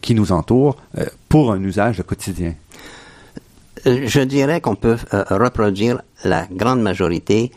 qui 0.00 0.14
nous 0.14 0.32
entourent 0.32 0.76
euh, 0.98 1.06
pour 1.28 1.52
un 1.52 1.62
usage 1.62 2.02
quotidien? 2.02 2.54
Euh, 3.86 4.02
Je 4.06 4.20
dirais 4.20 4.60
qu'on 4.60 4.74
peut 4.74 4.96
euh, 5.14 5.24
reproduire 5.30 6.02
la 6.24 6.46
grande 6.50 6.82
majorité 6.82 7.50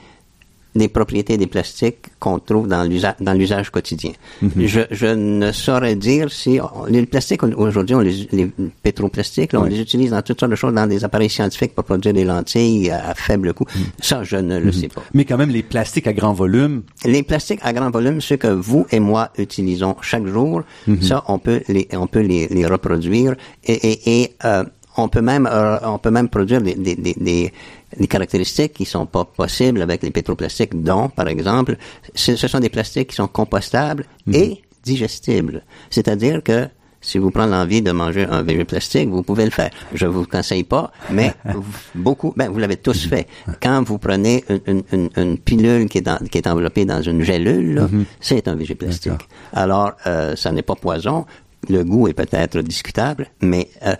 des 0.76 0.88
propriétés 0.88 1.38
des 1.38 1.48
plastiques 1.48 1.98
qu'on 2.20 2.40
trouve 2.40 2.68
dans 2.68 2.84
l'usa- 2.84 3.16
dans 3.20 3.34
l'usage 3.34 3.70
quotidien. 3.70 4.12
je, 4.58 4.82
je 4.92 5.06
ne 5.08 5.52
saurais 5.52 5.96
dire 5.96 6.32
si 6.32 6.60
on- 6.62 6.86
les 6.86 7.06
plastiques 7.06 7.44
aujourd'hui, 7.44 7.96
on 7.96 8.00
les, 8.00 8.28
les 8.32 8.50
pétroplastiques, 8.82 9.54
là, 9.54 9.60
on 9.60 9.64
Oui. 9.64 9.70
les 9.72 9.82
utilise 9.82 10.12
dans 10.12 10.22
toutes 10.22 10.40
sortes 10.40 10.52
de 10.52 10.56
choses, 10.56 10.74
dans 10.74 10.88
des 10.88 11.04
appareils 11.04 11.30
scientifiques 11.30 11.74
pour 11.76 11.84
produire 11.84 12.14
des 12.14 12.26
lentilles 12.26 12.90
à, 12.90 13.10
à 13.10 13.14
faible 13.16 13.54
coût. 13.54 13.66
Ça, 14.02 14.24
je 14.24 14.38
ne 14.38 14.60
le 14.60 14.72
sais 14.72 14.88
pas. 14.88 15.02
Mais 15.14 15.26
quand 15.26 15.38
même, 15.38 15.50
les 15.50 15.64
plastiques 15.64 16.08
à 16.08 16.14
grand 16.14 16.34
volume, 16.34 16.84
Les 17.06 17.24
plastiques 17.24 17.60
à 17.64 17.72
grand 17.74 17.90
volume, 17.92 18.20
ceux 18.22 18.38
que 18.38 18.48
vous 18.48 18.86
et 18.92 19.00
moi 19.00 19.30
utilisons 19.38 19.96
chaque 20.02 20.26
jour, 20.26 20.64
ça, 21.02 21.24
on 21.28 21.38
peut 21.40 21.62
les, 21.68 21.88
on 21.94 22.08
peut 22.08 22.22
les, 22.22 22.48
les 22.48 22.66
reproduire 22.66 23.36
et, 23.66 23.74
et, 23.74 24.22
et 24.22 24.32
euh, 24.46 24.64
on 24.98 25.08
peut 25.08 25.22
même, 25.22 25.50
euh, 25.52 25.78
on 25.84 25.98
peut 25.98 26.12
même 26.12 26.30
produire 26.30 26.62
des, 26.62 26.76
des, 26.76 26.96
des, 26.96 27.52
des, 27.98 28.08
caractéristiques 28.08 28.74
qui 28.74 28.86
sont 28.86 29.06
pas 29.06 29.26
possibles 29.26 29.82
avec 29.82 30.04
les 30.04 30.12
pétroplastiques, 30.12 30.82
dont, 30.82 31.10
par 31.10 31.28
exemple, 31.28 31.78
ce, 32.16 32.36
ce 32.36 32.48
sont 32.48 32.60
des 32.60 32.70
plastiques 32.70 33.10
qui 33.10 33.16
sont 33.16 33.28
compostables 33.28 34.06
et 34.32 34.62
digestibles. 34.84 35.64
C'est-à-dire 35.90 36.44
que 36.44 36.68
si 37.02 37.18
vous 37.18 37.32
prenez 37.32 37.52
l'envie 37.52 37.82
de 37.82 37.92
manger 37.92 38.26
un 38.30 38.44
végé 38.44 38.64
plastique, 38.64 39.10
vous 39.10 39.24
pouvez 39.24 39.44
le 39.44 39.52
faire. 39.52 39.72
Je 39.94 40.06
vous 40.06 40.26
conseille 40.26 40.64
pas, 40.64 40.90
mais 41.10 41.34
beaucoup, 41.96 42.34
ben, 42.38 42.50
vous 42.50 42.60
l'avez 42.60 42.78
tous 42.78 43.08
fait. 43.08 43.28
Quand 43.62 43.84
vous 43.84 43.98
prenez 43.98 44.44
une, 44.48 44.62
une, 44.68 44.84
une, 44.94 45.10
une 45.18 45.38
pilule 45.38 45.90
qui 45.90 45.98
est, 45.98 46.02
dans- 46.02 46.18
qui 46.32 46.38
est 46.38 46.48
enveloppée 46.48 46.86
dans 46.86 47.02
une 47.02 47.22
gélule, 47.22 47.76
là, 47.76 47.90
c'est 48.22 48.48
un 48.48 48.56
végé 48.56 48.76
plastique. 48.76 49.28
Alors, 49.52 49.92
euh, 50.08 50.36
ça 50.38 50.52
n'est 50.54 50.62
pas 50.62 50.76
poison. 50.76 51.26
Le 51.70 51.84
goût 51.84 52.08
est 52.08 52.14
peut-être 52.14 52.62
discutable, 52.62 53.28
mais 53.42 53.70
euh, 53.86 53.96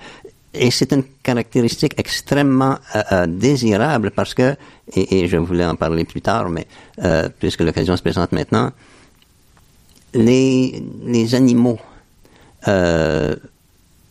et 0.54 0.70
c'est 0.72 0.92
une 0.94 1.04
caractéristique 1.24 1.94
extrêmement 1.98 2.78
euh, 2.96 3.02
euh, 3.12 3.26
désirable 3.28 4.12
parce 4.12 4.34
que, 4.34 4.56
et, 4.96 5.20
et 5.20 5.28
je 5.28 5.38
voulais 5.38 5.66
en 5.66 5.76
parler 5.76 6.04
plus 6.04 6.22
tard, 6.22 6.50
mais 6.50 6.68
euh, 7.04 7.30
puisque 7.40 7.62
l'occasion 7.62 7.96
se 7.98 8.02
présente 8.02 8.32
maintenant, 8.32 8.72
les, 10.14 10.84
les 11.06 11.36
animaux 11.36 11.80
euh, 12.68 13.36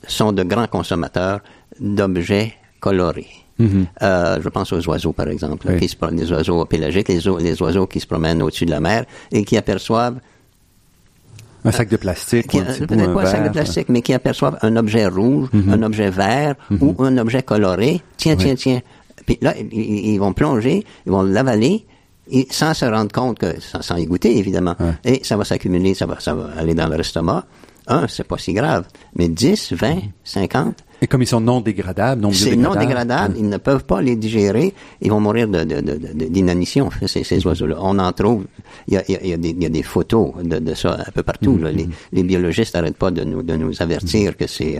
sont 0.07 0.33
de 0.33 0.43
grands 0.43 0.67
consommateurs 0.67 1.41
d'objets 1.81 2.55
colorés. 2.81 3.29
Euh, 3.61 4.41
je 4.43 4.49
pense 4.49 4.73
aux 4.73 4.89
oiseaux, 4.89 5.13
par 5.13 5.29
exemple, 5.29 5.69
Oui. 5.69 5.79
qui 5.79 5.89
se, 5.89 5.95
les 6.13 6.33
oiseaux 6.33 6.65
pélagiques, 6.65 7.07
les 7.09 7.63
oiseaux 7.63 7.87
qui 7.87 8.01
se 8.01 8.07
promènent 8.09 8.43
au-dessus 8.43 8.67
de 8.67 8.73
la 8.73 8.81
mer 8.81 9.05
et 9.31 9.45
qui 9.45 9.57
aperçoivent 9.57 10.19
un 11.65 11.71
sac 11.73 11.89
de 11.89 11.97
plastique, 11.97 12.51
peut-être 12.51 13.15
pas 13.15 13.23
un 13.23 13.27
sac 13.27 13.45
de 13.45 13.49
plastique, 13.51 13.89
mais 13.89 14.03
qui 14.03 14.13
aperçoivent 14.15 14.59
un 14.63 14.77
objet 14.77 15.07
rouge, 15.07 15.49
un 15.71 15.83
objet 15.83 16.11
vert 16.11 16.55
ou 16.81 16.95
un 17.01 17.17
objet 17.19 17.43
coloré. 17.43 18.01
Tiens, 18.17 18.37
tiens, 18.37 18.55
tiens. 18.55 18.81
Puis 19.27 19.39
là, 19.41 19.55
ils, 19.71 20.15
ils 20.15 20.19
vont 20.19 20.33
plonger, 20.33 20.85
ils 21.07 21.13
vont 21.13 21.23
l'avaler. 21.23 21.87
et 22.31 22.47
sans 22.51 22.75
se 22.75 22.85
rendre 22.85 23.13
compte 23.13 23.39
que, 23.39 23.61
sans, 23.61 23.83
sans 23.83 23.97
y 23.97 24.07
goûter 24.07 24.37
évidemment, 24.39 24.75
Ouais. 24.81 24.93
et 25.05 25.21
ça 25.25 25.37
va 25.37 25.45
s'accumuler, 25.45 25.95
ça 25.95 26.07
va, 26.07 26.19
ça 26.21 26.35
va 26.35 26.51
aller 26.59 26.75
dans 26.75 26.89
leur 26.89 26.99
estomac. 27.01 27.45
Un, 27.87 28.07
c'est 28.09 28.25
pas 28.27 28.39
si 28.39 28.53
grave, 28.53 28.85
mais 29.17 29.29
10, 29.29 29.73
20, 29.75 29.99
50, 30.25 30.77
Et 31.03 31.07
comme 31.09 31.21
ils 31.21 31.27
sont 31.27 31.41
non 31.41 31.61
dégradables, 31.61 32.23
non 32.23 32.33
c'est 32.33 32.57
non 32.57 32.71
biodégradables, 32.71 33.35
dégradable, 33.35 33.35
ils 33.39 33.49
ne 33.49 33.57
peuvent 33.59 33.85
pas 33.85 34.01
les 34.01 34.17
digérer, 34.17 34.73
ils 35.01 35.11
vont 35.11 35.21
mourir 35.21 35.49
de, 35.49 35.65
de, 35.65 35.81
de, 35.81 35.95
de- 35.99 36.25
d'inanition, 36.29 36.89
ces, 37.07 37.25
ces 37.25 37.45
oiseaux-là. 37.47 37.77
On 37.81 37.99
en 37.99 38.13
trouve, 38.13 38.45
il 38.89 38.95
y 38.95 38.97
a, 38.97 39.03
y 39.11 39.17
a- 39.17 39.27
y 39.27 39.33
a 39.33 39.37
des, 39.37 39.51
il 39.51 39.63
y 39.63 39.67
a 39.67 39.69
des 39.69 39.83
photos 39.83 40.33
de, 40.43 40.75
ça 40.75 40.99
un 41.07 41.11
peu 41.11 41.23
partout. 41.25 41.59
là. 41.59 41.73
Les, 41.73 41.89
les 42.13 42.23
biologistes 42.23 42.75
n'arrêtent 42.75 42.97
pas 42.97 43.11
de 43.11 43.25
nous, 43.25 43.43
de 43.43 43.55
nous 43.57 43.83
avertir 43.83 44.37
que 44.37 44.47
c'est 44.47 44.79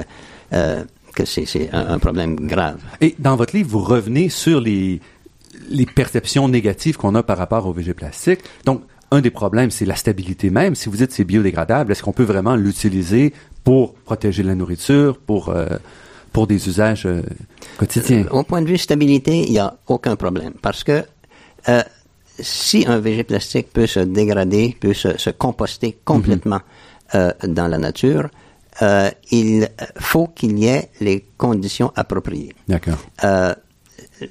euh, 0.53 0.85
que 1.15 1.25
c'est, 1.27 1.69
un, 1.75 1.89
un 1.95 1.99
problème 1.99 2.37
grave. 2.37 2.79
Et 3.03 3.15
dans 3.19 3.37
votre 3.37 3.55
livre, 3.55 3.69
vous 3.71 3.81
revenez 3.81 4.31
sur 4.31 4.61
les, 4.63 5.01
les 5.69 5.85
perceptions 5.87 6.49
négatives 6.49 6.97
qu'on 6.97 7.15
a 7.17 7.23
par 7.23 7.37
rapport 7.37 7.67
au 7.67 7.73
VG 7.73 7.93
plastique. 7.95 8.41
Donc, 8.65 8.81
un 9.11 9.21
des 9.21 9.31
problèmes, 9.31 9.71
c'est 9.71 9.85
la 9.85 9.97
stabilité 9.97 10.49
même. 10.49 10.75
Si 10.75 10.89
vous 10.89 10.97
dites 10.97 11.13
c'est 11.13 11.25
biodégradable, 11.25 11.93
est-ce 11.93 12.03
qu'on 12.03 12.13
peut 12.15 12.23
vraiment 12.23 12.57
l'utiliser 12.57 13.35
pour 13.65 13.93
protéger 13.95 14.43
la 14.43 14.55
nourriture, 14.55 15.19
pour, 15.19 15.51
euh, 15.51 15.67
pour 16.33 16.47
des 16.47 16.69
usages 16.69 17.07
euh, 17.07 17.23
quotidiens. 17.77 18.27
Au 18.31 18.43
point 18.43 18.63
de 18.63 18.69
vue 18.69 18.79
stabilité, 18.79 19.45
il 19.47 19.53
n'y 19.53 19.59
a 19.59 19.77
aucun 19.87 20.17
problème. 20.17 20.55
Parce 20.63 20.83
que 20.85 21.05
euh, 21.69 21.83
si 22.39 22.85
un 22.87 22.99
végé 22.99 23.25
plastique 23.25 23.73
peut 23.73 23.87
se 23.87 24.01
dégrader, 24.01 24.77
peut 24.81 24.95
se, 24.95 25.19
se 25.19 25.31
composter 25.31 25.99
complètement 26.05 26.61
euh, 27.15 27.31
dans 27.47 27.69
la 27.69 27.79
nature, 27.79 28.29
euh, 28.81 29.11
il 29.31 29.69
faut 29.99 30.29
qu'il 30.29 30.59
y 30.59 30.67
ait 30.67 30.89
les 31.01 31.25
conditions 31.37 31.93
appropriées. 31.95 32.55
D'accord. 32.69 32.99
Euh, 33.25 33.55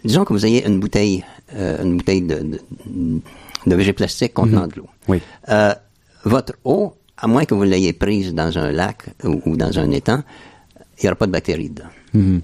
disons 0.04 0.26
que 0.26 0.34
vous 0.34 0.46
ayez 0.46 0.66
une 0.66 0.80
bouteille, 0.80 1.24
euh, 1.54 1.84
une 1.84 1.98
bouteille 1.98 2.24
de, 2.24 2.36
de, 2.36 2.60
de 3.68 3.76
végé 3.76 3.94
plastique 3.94 4.34
contenant 4.34 4.68
de 4.68 4.76
l'eau. 4.78 4.90
Oui. 5.08 5.22
Euh, 5.50 5.76
votre 6.26 6.54
eau, 6.66 6.96
à 7.18 7.28
moins 7.28 7.46
que 7.46 7.54
vous 7.54 7.64
l'ayez 7.64 7.94
prise 7.94 8.34
dans 8.34 8.58
un 8.58 8.72
lac 8.72 9.04
ou, 9.24 9.42
ou 9.46 9.56
dans 9.56 9.78
un 9.78 9.92
étang, 9.92 10.24
il 11.02 11.06
n'y 11.06 11.10
aura 11.10 11.16
pas 11.16 11.28
de 11.28 11.32
bactéries 11.32 11.70
dedans. 11.70 11.90
Mhm. 12.14 12.42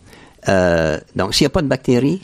Euh, 0.49 0.99
donc, 1.15 1.33
s'il 1.35 1.45
n'y 1.45 1.47
a 1.47 1.49
pas 1.51 1.61
de 1.61 1.67
bactéries, 1.67 2.21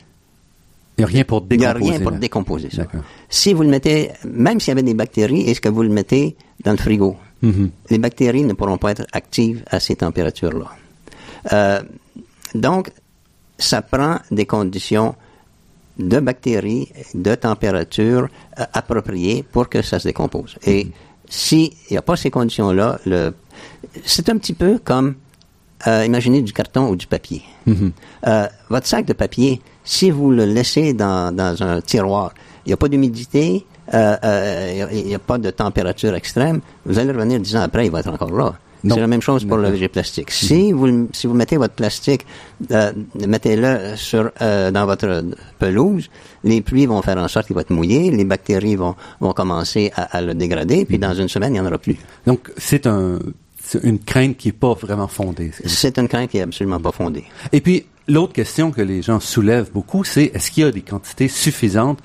Il 0.98 1.02
n'y 1.02 1.04
a 1.06 1.08
rien 1.08 1.24
pour 1.24 1.46
il 1.50 1.58
n'y 1.58 1.66
a 1.66 1.74
décomposer. 1.74 1.92
rien 1.92 2.00
pour 2.02 2.12
là. 2.12 2.18
décomposer 2.18 2.70
ça. 2.70 2.84
Si 3.30 3.54
vous 3.54 3.64
le 3.64 3.70
mettez, 3.70 4.12
même 4.26 4.60
s'il 4.60 4.70
y 4.70 4.72
avait 4.74 4.84
des 4.84 4.94
bactéries, 4.94 5.42
est-ce 5.50 5.60
que 5.62 5.70
vous 5.70 5.84
le 5.84 5.90
mettez 5.90 6.36
dans 6.64 6.72
le 6.72 6.78
frigo? 6.78 7.18
Mhm. 7.42 7.70
Les 7.90 7.98
bactéries 7.98 8.44
ne 8.44 8.54
pourront 8.54 8.78
pas 8.78 8.92
être 8.92 9.06
actives 9.12 9.64
à 9.70 9.80
ces 9.80 9.96
températures-là. 9.96 10.68
Euh, 11.52 11.82
donc, 12.56 12.92
ça 13.58 13.82
prend 13.82 14.20
des 14.32 14.46
conditions 14.46 15.16
de 16.00 16.20
bactéries, 16.20 16.90
de 17.14 17.36
température 17.36 18.28
euh, 18.60 18.64
appropriées 18.74 19.44
pour 19.52 19.68
que 19.70 19.82
ça 19.82 20.00
se 20.00 20.08
décompose. 20.08 20.58
Et 20.66 20.88
s'il 21.30 21.72
n'y 21.92 21.98
a 21.98 22.02
pas 22.02 22.16
ces 22.16 22.30
conditions-là, 22.32 23.00
c'est 24.06 24.30
un 24.30 24.38
petit 24.38 24.54
peu 24.54 24.80
comme, 24.84 25.16
euh, 25.88 26.06
imaginez 26.06 26.42
du 26.42 26.54
carton 26.54 26.90
ou 26.90 26.96
du 26.96 27.08
papier. 27.08 27.44
Euh, 28.28 28.48
votre 28.70 28.88
sac 28.88 29.06
de 29.06 29.14
papier, 29.14 29.62
si 29.84 30.12
vous 30.12 30.32
le 30.32 30.46
laissez 30.46 30.94
dans, 30.94 31.36
dans 31.36 31.62
un 31.64 31.82
tiroir, 31.82 32.34
il 32.66 32.70
n'y 32.70 32.74
a 32.74 32.78
pas 32.78 32.88
d'humidité, 32.88 33.66
euh, 33.94 34.16
euh, 34.24 34.90
il 34.94 35.06
n'y 35.06 35.16
a, 35.16 35.20
pas 35.20 35.38
de 35.38 35.50
température 35.50 36.16
extrême, 36.16 36.62
vous 36.86 37.00
allez 37.00 37.12
revenir 37.12 37.40
dix 37.40 37.56
ans 37.56 37.62
après, 37.62 37.86
il 37.86 37.92
va 37.92 38.00
être 38.00 38.10
encore 38.12 38.32
là. 38.32 38.54
C'est 38.86 39.00
la 39.00 39.08
même 39.08 39.22
chose 39.22 39.46
pour 39.46 39.56
le 39.56 39.70
végé 39.70 39.88
plastique. 39.88 40.30
Si 40.30 40.74
vous 40.74 41.08
si 41.14 41.26
vous 41.26 41.34
mettez 41.34 41.56
votre 41.56 41.74
plastique, 41.74 42.26
euh, 42.72 42.92
mettez-le 43.26 43.96
sur 43.96 44.30
euh, 44.42 44.72
dans 44.72 44.86
votre 44.86 45.24
pelouse, 45.58 46.10
les 46.44 46.60
pluies 46.60 46.86
vont 46.86 47.02
faire 47.02 47.18
en 47.18 47.30
sorte 47.30 47.48
qu'il 47.48 47.56
va 47.56 47.62
être 47.62 47.70
mouillé, 47.70 48.12
les 48.12 48.26
bactéries 48.26 48.76
vont 48.76 48.96
vont 49.22 49.32
commencer 49.32 49.94
à, 49.96 50.18
à 50.18 50.22
le 50.22 50.34
dégrader, 50.34 50.84
puis 50.84 51.00
dans 51.00 51.14
une 51.14 51.30
semaine 51.30 51.52
il 51.56 51.62
n'y 51.62 51.66
en 51.66 51.66
aura 51.66 51.78
plus. 51.78 51.96
Donc, 52.28 52.52
c'est 52.58 52.86
un, 52.86 53.20
c'est 53.66 53.84
une 53.84 54.00
crainte 54.00 54.38
qui 54.38 54.50
n'est 54.50 54.54
pas 54.54 54.74
vraiment 54.74 55.08
fondée. 55.08 55.52
C'est 55.66 55.98
une 55.98 56.08
crainte 56.08 56.30
qui 56.30 56.38
est 56.38 56.42
absolument 56.42 56.80
pas 56.80 56.92
fondée. 56.92 57.24
Et 57.52 57.62
puis, 57.62 57.86
l'autre 58.08 58.34
question 58.34 58.72
que 58.72 58.82
les 58.82 59.02
gens 59.02 59.20
soulèvent 59.20 59.72
beaucoup, 59.72 60.04
c'est 60.04 60.26
est-ce 60.34 60.52
qu'il 60.52 60.64
y 60.64 60.68
a 60.68 60.72
des 60.72 60.82
quantités 60.82 61.28
suffisantes? 61.28 62.00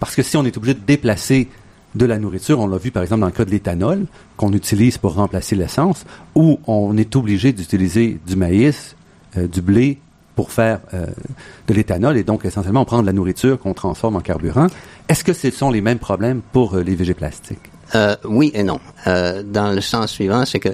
Parce 0.00 0.16
que 0.16 0.22
si 0.22 0.36
on 0.36 0.44
est 0.44 0.56
obligé 0.56 0.74
de 0.74 0.80
déplacer 0.80 1.48
de 1.94 2.06
la 2.06 2.18
nourriture, 2.18 2.58
on 2.58 2.66
l'a 2.66 2.78
vu 2.78 2.90
par 2.90 3.02
exemple 3.02 3.20
dans 3.20 3.26
le 3.26 3.32
cas 3.32 3.44
de 3.44 3.50
l'éthanol, 3.50 4.06
qu'on 4.36 4.52
utilise 4.52 4.98
pour 4.98 5.14
remplacer 5.14 5.54
l'essence, 5.54 6.04
ou 6.34 6.58
on 6.66 6.96
est 6.96 7.14
obligé 7.14 7.52
d'utiliser 7.52 8.18
du 8.26 8.34
maïs, 8.34 8.96
euh, 9.36 9.46
du 9.46 9.60
blé 9.60 9.98
pour 10.34 10.50
faire 10.50 10.80
euh, 10.94 11.06
de 11.68 11.74
l'éthanol, 11.74 12.16
et 12.16 12.24
donc 12.24 12.46
essentiellement 12.46 12.82
on 12.82 12.86
prend 12.86 13.02
de 13.02 13.06
la 13.06 13.12
nourriture 13.12 13.58
qu'on 13.58 13.74
transforme 13.74 14.16
en 14.16 14.20
carburant. 14.20 14.68
Est-ce 15.08 15.22
que 15.22 15.34
ce 15.34 15.50
sont 15.50 15.70
les 15.70 15.82
mêmes 15.82 15.98
problèmes 15.98 16.40
pour 16.52 16.74
euh, 16.74 16.82
les 16.82 16.94
végés 16.94 17.14
plastiques? 17.14 17.71
Euh, 17.94 18.16
oui 18.24 18.50
et 18.54 18.62
non. 18.62 18.80
Euh, 19.06 19.42
dans 19.44 19.70
le 19.72 19.80
sens 19.80 20.10
suivant, 20.12 20.44
c'est 20.46 20.60
que 20.60 20.70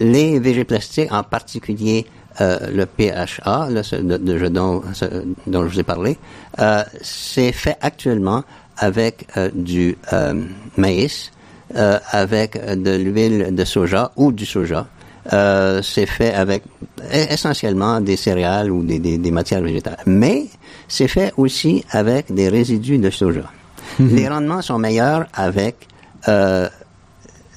les 0.00 0.38
végés 0.40 0.64
plastiques, 0.64 1.12
en 1.12 1.22
particulier 1.22 2.06
euh, 2.40 2.58
le 2.72 2.86
PHA, 2.86 3.68
là, 3.70 3.82
ce- 3.82 3.96
de, 3.96 4.16
de- 4.16 4.48
dont, 4.48 4.82
ce- 4.92 5.24
dont 5.46 5.62
je 5.64 5.68
vous 5.74 5.80
ai 5.80 5.84
parlé, 5.84 6.18
euh, 6.60 6.82
c'est 7.02 7.52
fait 7.52 7.76
actuellement 7.80 8.42
avec 8.76 9.26
euh, 9.36 9.50
du 9.54 9.96
euh, 10.12 10.34
maïs, 10.76 11.30
euh, 11.76 11.98
avec 12.10 12.56
de 12.82 12.96
l'huile 12.96 13.54
de 13.54 13.64
soja 13.64 14.12
ou 14.16 14.30
du 14.32 14.46
soja. 14.46 14.86
Euh, 15.32 15.82
c'est 15.82 16.06
fait 16.06 16.32
avec 16.32 16.62
e- 17.12 17.32
essentiellement 17.32 18.00
des 18.00 18.16
céréales 18.16 18.70
ou 18.70 18.82
des, 18.82 18.98
des- 18.98 19.18
des 19.18 19.30
matières 19.30 19.60
végétales. 19.60 19.98
Mais 20.06 20.46
c'est 20.88 21.08
fait 21.08 21.32
aussi 21.36 21.84
avec 21.90 22.32
des 22.32 22.48
résidus 22.48 22.98
de 22.98 23.10
soja. 23.10 23.42
Les 23.98 24.28
rendements 24.28 24.62
sont 24.62 24.78
meilleurs 24.78 25.26
avec 25.34 25.74
euh, 26.26 26.68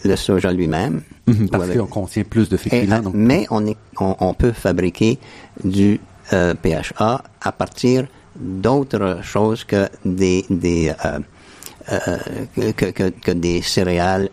le 0.04 0.15
soja 0.15 0.52
lui-même. 0.52 1.02
ou 1.28 1.34
Parce 1.52 1.69
qu'on 1.69 1.86
contient 1.88 2.24
plus 2.24 2.50
de 2.50 2.58
féculents. 2.58 3.02
donc- 3.02 3.13
mais 3.15 3.45
on, 3.50 3.65
est, 3.65 3.78
on, 4.00 4.15
on 4.19 4.34
peut 4.34 4.52
fabriquer 4.52 5.17
du 5.63 6.00
euh, 6.34 6.54
PHA 6.62 7.24
à 7.41 7.52
partir 7.52 8.08
d'autres 8.36 9.19
choses 9.24 9.63
que 9.63 9.88
des, 10.06 10.45
des 10.50 10.91
euh, 11.06 11.19
euh, 11.91 12.17
que, 12.78 12.86
que, 12.91 13.10
que 13.10 13.32
des 13.32 13.62
céréales 13.62 14.30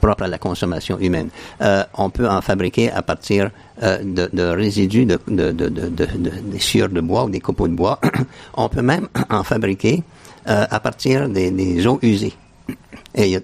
propres 0.00 0.22
à 0.22 0.28
la 0.28 0.38
consommation 0.38 0.98
humaine. 1.00 1.28
On 1.98 2.10
peut 2.10 2.28
en 2.28 2.40
fabriquer 2.40 2.90
à 2.92 3.02
partir 3.02 3.50
de, 3.82 4.28
de 4.32 4.42
résidus 4.42 5.04
de, 5.04 5.18
de, 5.28 5.50
de, 5.52 5.68
de, 5.68 5.88
de- 5.88 6.06
de- 6.06 6.30
des 6.52 6.58
sciures 6.60 6.88
de 6.88 7.00
bois 7.00 7.24
ou 7.24 7.30
des 7.30 7.40
copeaux 7.40 7.68
de 7.68 7.74
bois. 7.74 8.00
on 8.54 8.68
peut 8.68 8.82
même 8.82 9.08
en 9.30 9.42
fabriquer 9.42 10.02
à 10.46 10.78
partir 10.80 11.28
des, 11.28 11.50
des 11.50 11.86
eaux 11.86 11.98
usées. 12.02 12.34
Et 13.14 13.24
il 13.26 13.30
y 13.30 13.36
a, 13.36 13.40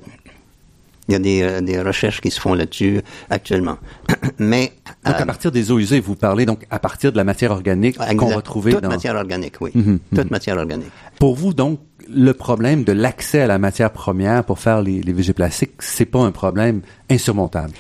il 1.09 1.13
y 1.13 1.15
a 1.15 1.19
des, 1.19 1.43
euh, 1.43 1.61
des 1.61 1.81
recherches 1.81 2.21
qui 2.21 2.31
se 2.31 2.41
font 2.41 2.55
là-dessus 2.55 3.01
actuellement. 3.31 3.79
Mais 4.39 4.73
Donc, 5.05 5.15
euh, 5.17 5.23
à 5.23 5.27
partir 5.27 5.51
des 5.51 5.71
eaux 5.73 5.79
usées, 5.79 6.01
vous 6.01 6.15
parlez 6.15 6.47
donc 6.47 6.67
à 6.71 6.79
partir 6.79 7.11
de 7.13 7.17
la 7.17 7.25
matière 7.25 7.51
organique 7.51 7.99
qu'on 8.17 8.41
trouver 8.41 8.73
toute 8.73 8.83
dans... 8.83 8.89
matière 8.91 9.17
organique, 9.17 9.57
oui. 9.61 9.71
Mhm, 9.75 9.99
Toute 10.15 10.31
matière 10.31 10.57
organique. 10.57 10.91
Pour 11.19 11.35
vous, 11.35 11.53
donc, 11.53 11.81
le 12.09 12.33
problème 12.33 12.83
de 12.85 12.93
l'accès 12.93 13.41
à 13.43 13.47
la 13.47 13.59
matière 13.59 13.91
première 13.93 14.45
pour 14.45 14.59
faire 14.59 14.83
les, 14.83 15.01
les 15.03 15.13
végés 15.13 15.33
plastiques, 15.33 15.73
c'est 15.81 16.07
pas 16.07 16.21
un 16.21 16.33
problème 16.33 16.81
insurmontable? 17.09 17.73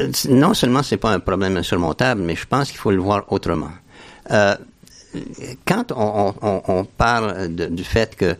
Euh, 0.00 0.10
Non 0.28 0.54
seulement 0.54 0.82
c'est 0.82 0.96
pas 0.96 1.12
un 1.12 1.20
problème 1.20 1.56
insurmontable, 1.56 2.22
mais 2.22 2.34
je 2.36 2.46
pense 2.46 2.70
qu'il 2.70 2.78
faut 2.78 2.90
le 2.90 2.98
voir 3.00 3.24
autrement. 3.32 3.70
Euh, 4.30 4.56
quand 5.66 5.92
on, 5.92 6.34
on- 6.42 6.48
on- 6.48 6.62
on 6.68 6.84
parle 6.84 7.54
de- 7.54 7.66
du 7.66 7.84
fait 7.84 8.16
que 8.16 8.34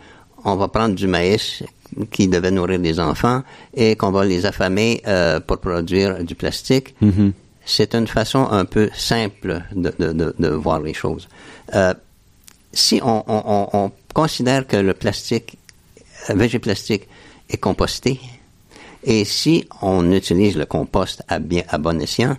on 0.45 0.57
va 0.57 0.69
prendre 0.69 0.95
du 0.95 1.07
maïs 1.07 1.63
qui 2.11 2.29
devait 2.29 2.51
nourrir 2.51 2.79
les 2.81 2.99
enfants 3.01 3.43
et 3.75 3.97
qu'on 3.97 4.11
va 4.11 4.25
les 4.25 4.47
affamer 4.47 5.03
euh, 5.07 5.41
pour 5.41 5.59
produire 5.59 6.23
du 6.25 6.35
plastique, 6.35 6.95
c'est 7.65 7.95
une 7.95 8.07
façon 8.07 8.49
un 8.51 8.65
peu 8.65 8.89
simple 8.97 9.63
de, 9.75 9.93
de- 9.99 10.13
de- 10.13 10.35
de 10.39 10.49
voir 10.49 10.81
les 10.81 10.95
choses. 10.95 11.29
Euh, 11.75 11.95
si 12.73 13.01
on, 13.05 13.23
on- 13.27 13.43
on- 13.47 13.69
on 13.85 13.93
considère 14.15 14.67
que 14.67 14.77
le 14.77 14.95
plastique, 14.95 15.59
euh, 16.31 16.35
végé 16.35 16.59
plastique, 16.59 17.09
est 17.51 17.59
composté, 17.59 18.19
et 19.05 19.25
si 19.25 19.67
on 19.83 20.11
utilise 20.13 20.57
le 20.57 20.65
compost 20.67 21.23
à 21.29 21.39
bien 21.39 21.63
à 21.69 21.77
bon 21.79 22.01
escient, 22.01 22.37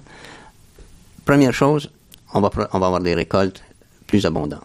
première 1.26 1.54
chose, 1.54 1.90
on 2.34 2.42
va, 2.42 2.50
on 2.74 2.80
va 2.80 2.86
avoir 2.88 3.02
des 3.02 3.14
récoltes 3.14 3.62
plus 4.08 4.26
abondantes. 4.26 4.62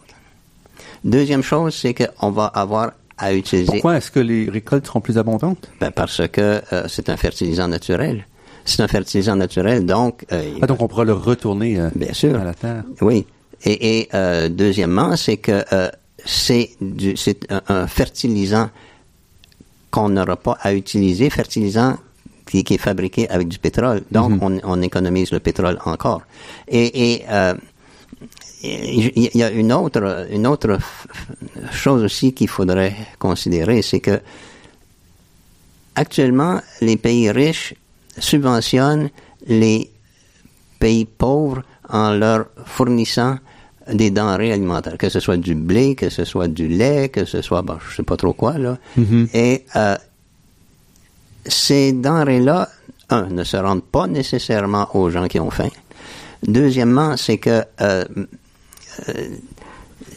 Deuxième 1.03 1.43
chose, 1.43 1.75
c'est 1.75 1.93
qu'on 1.93 2.31
va 2.31 2.45
avoir 2.47 2.91
à 3.19 3.33
utiliser 3.33 3.71
Pourquoi 3.71 3.97
est-ce 3.97 4.09
que 4.11 4.19
les 4.19 4.49
récoltes 4.49 4.87
seront 4.87 5.01
plus 5.01 5.17
abondantes? 5.17 5.69
ben, 5.79 5.91
parce 5.91 6.21
que 6.27 6.61
euh, 6.73 6.83
c'est 6.87 7.09
un 7.09 7.17
fertilisant 7.17 7.67
naturel. 7.67 8.25
C'est 8.65 8.81
un 8.81 8.87
fertilisant 8.87 9.35
naturel, 9.35 9.85
donc 9.85 10.25
euh, 10.31 10.43
Ah, 10.61 10.67
donc 10.67 10.81
on 10.81 10.87
pourra 10.87 11.03
le 11.05 11.13
retourner 11.13 11.79
euh, 11.79 11.89
Bien 11.95 12.13
sûr. 12.13 12.39
à 12.39 12.43
la 12.43 12.53
terre. 12.53 12.83
Oui. 13.01 13.25
Et, 13.65 13.99
et 13.99 14.09
euh, 14.13 14.47
deuxièmement, 14.49 15.15
c'est 15.15 15.37
que 15.37 15.63
euh, 15.73 15.89
c'est 16.25 16.69
un, 17.49 17.61
un 17.67 17.87
fertilisant 17.87 18.69
qu'on 19.91 20.09
n'aura 20.09 20.35
pas 20.35 20.57
à 20.61 20.73
utiliser, 20.73 21.29
fertilisant 21.29 21.97
qui, 22.45 22.63
qui 22.63 22.75
est 22.75 22.77
fabriqué 22.79 23.27
avec 23.29 23.47
du 23.47 23.57
pétrole. 23.59 24.01
Donc, 24.11 24.33
on, 24.41 24.59
on 24.63 24.81
économise 24.81 25.31
le 25.31 25.39
pétrole 25.39 25.79
encore. 25.85 26.21
Et, 26.67 27.13
et 27.13 27.25
euh, 27.29 27.53
il 28.61 29.35
y- 29.35 29.43
a 29.43 29.49
une 29.51 29.71
autre, 29.71 30.27
une 30.31 30.45
autre 30.47 30.77
chose 31.71 32.03
aussi 32.03 32.33
qu'il 32.33 32.47
faudrait 32.49 32.95
considérer, 33.17 33.81
c'est 33.81 33.99
que 34.01 34.19
actuellement, 35.95 36.61
les 36.81 36.97
pays 36.97 37.31
riches 37.31 37.73
subventionnent 38.17 39.09
les 39.47 39.89
pays 40.79 41.05
pauvres 41.05 41.63
en 41.89 42.11
leur 42.13 42.45
fournissant 42.65 43.37
des 43.91 44.11
denrées 44.11 44.51
alimentaires, 44.51 44.97
que 44.97 45.09
ce 45.09 45.19
soit 45.19 45.37
du 45.37 45.55
blé, 45.55 45.95
que 45.95 46.09
ce 46.09 46.23
soit 46.25 46.47
du 46.47 46.67
lait, 46.67 47.09
que 47.09 47.25
ce 47.25 47.41
soit, 47.41 47.61
bon, 47.63 47.77
je 47.89 47.95
sais 47.95 48.03
pas 48.03 48.17
trop 48.17 48.33
quoi, 48.33 48.57
là. 48.57 48.77
Et 49.33 49.65
euh, 49.75 49.95
ces 51.45 51.93
denrées-là, 51.93 52.69
un, 53.09 53.27
ne 53.27 53.43
se 53.43 53.57
rendent 53.57 53.83
pas 53.83 54.05
nécessairement 54.05 54.95
aux 54.95 55.09
gens 55.09 55.27
qui 55.27 55.39
ont 55.39 55.49
faim. 55.49 55.69
Deuxièmement, 56.47 57.17
c'est 57.17 57.39
que 57.39 57.63
euh, 57.81 58.05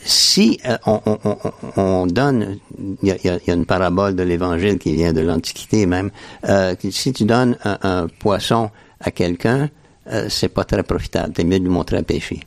si 0.05 0.59
euh, 0.67 0.77
on, 0.87 1.01
on- 1.07 1.19
on- 1.25 1.81
on 1.83 2.07
donne, 2.07 2.59
il 3.03 3.09
y 3.25 3.29
a, 3.29 3.55
une 3.55 3.67
parabole 3.67 4.15
de 4.15 4.23
l'Évangile 4.23 4.79
qui 4.79 4.95
vient 4.95 5.13
de 5.13 5.21
l'Antiquité 5.21 5.87
même, 5.87 6.11
euh, 6.49 6.75
si 6.91 7.13
tu 7.13 7.25
donnes 7.25 7.57
un, 7.65 8.07
poisson 8.19 8.71
à 9.01 9.11
quelqu'un, 9.11 9.69
euh, 10.11 10.27
c'est 10.29 10.49
pas 10.49 10.65
très 10.65 10.83
profitable. 10.83 11.33
C'est 11.37 11.45
mieux 11.45 11.59
de 11.59 11.65
lui 11.65 11.71
montrer 11.71 11.99
à 11.99 12.03
pêcher. 12.03 12.41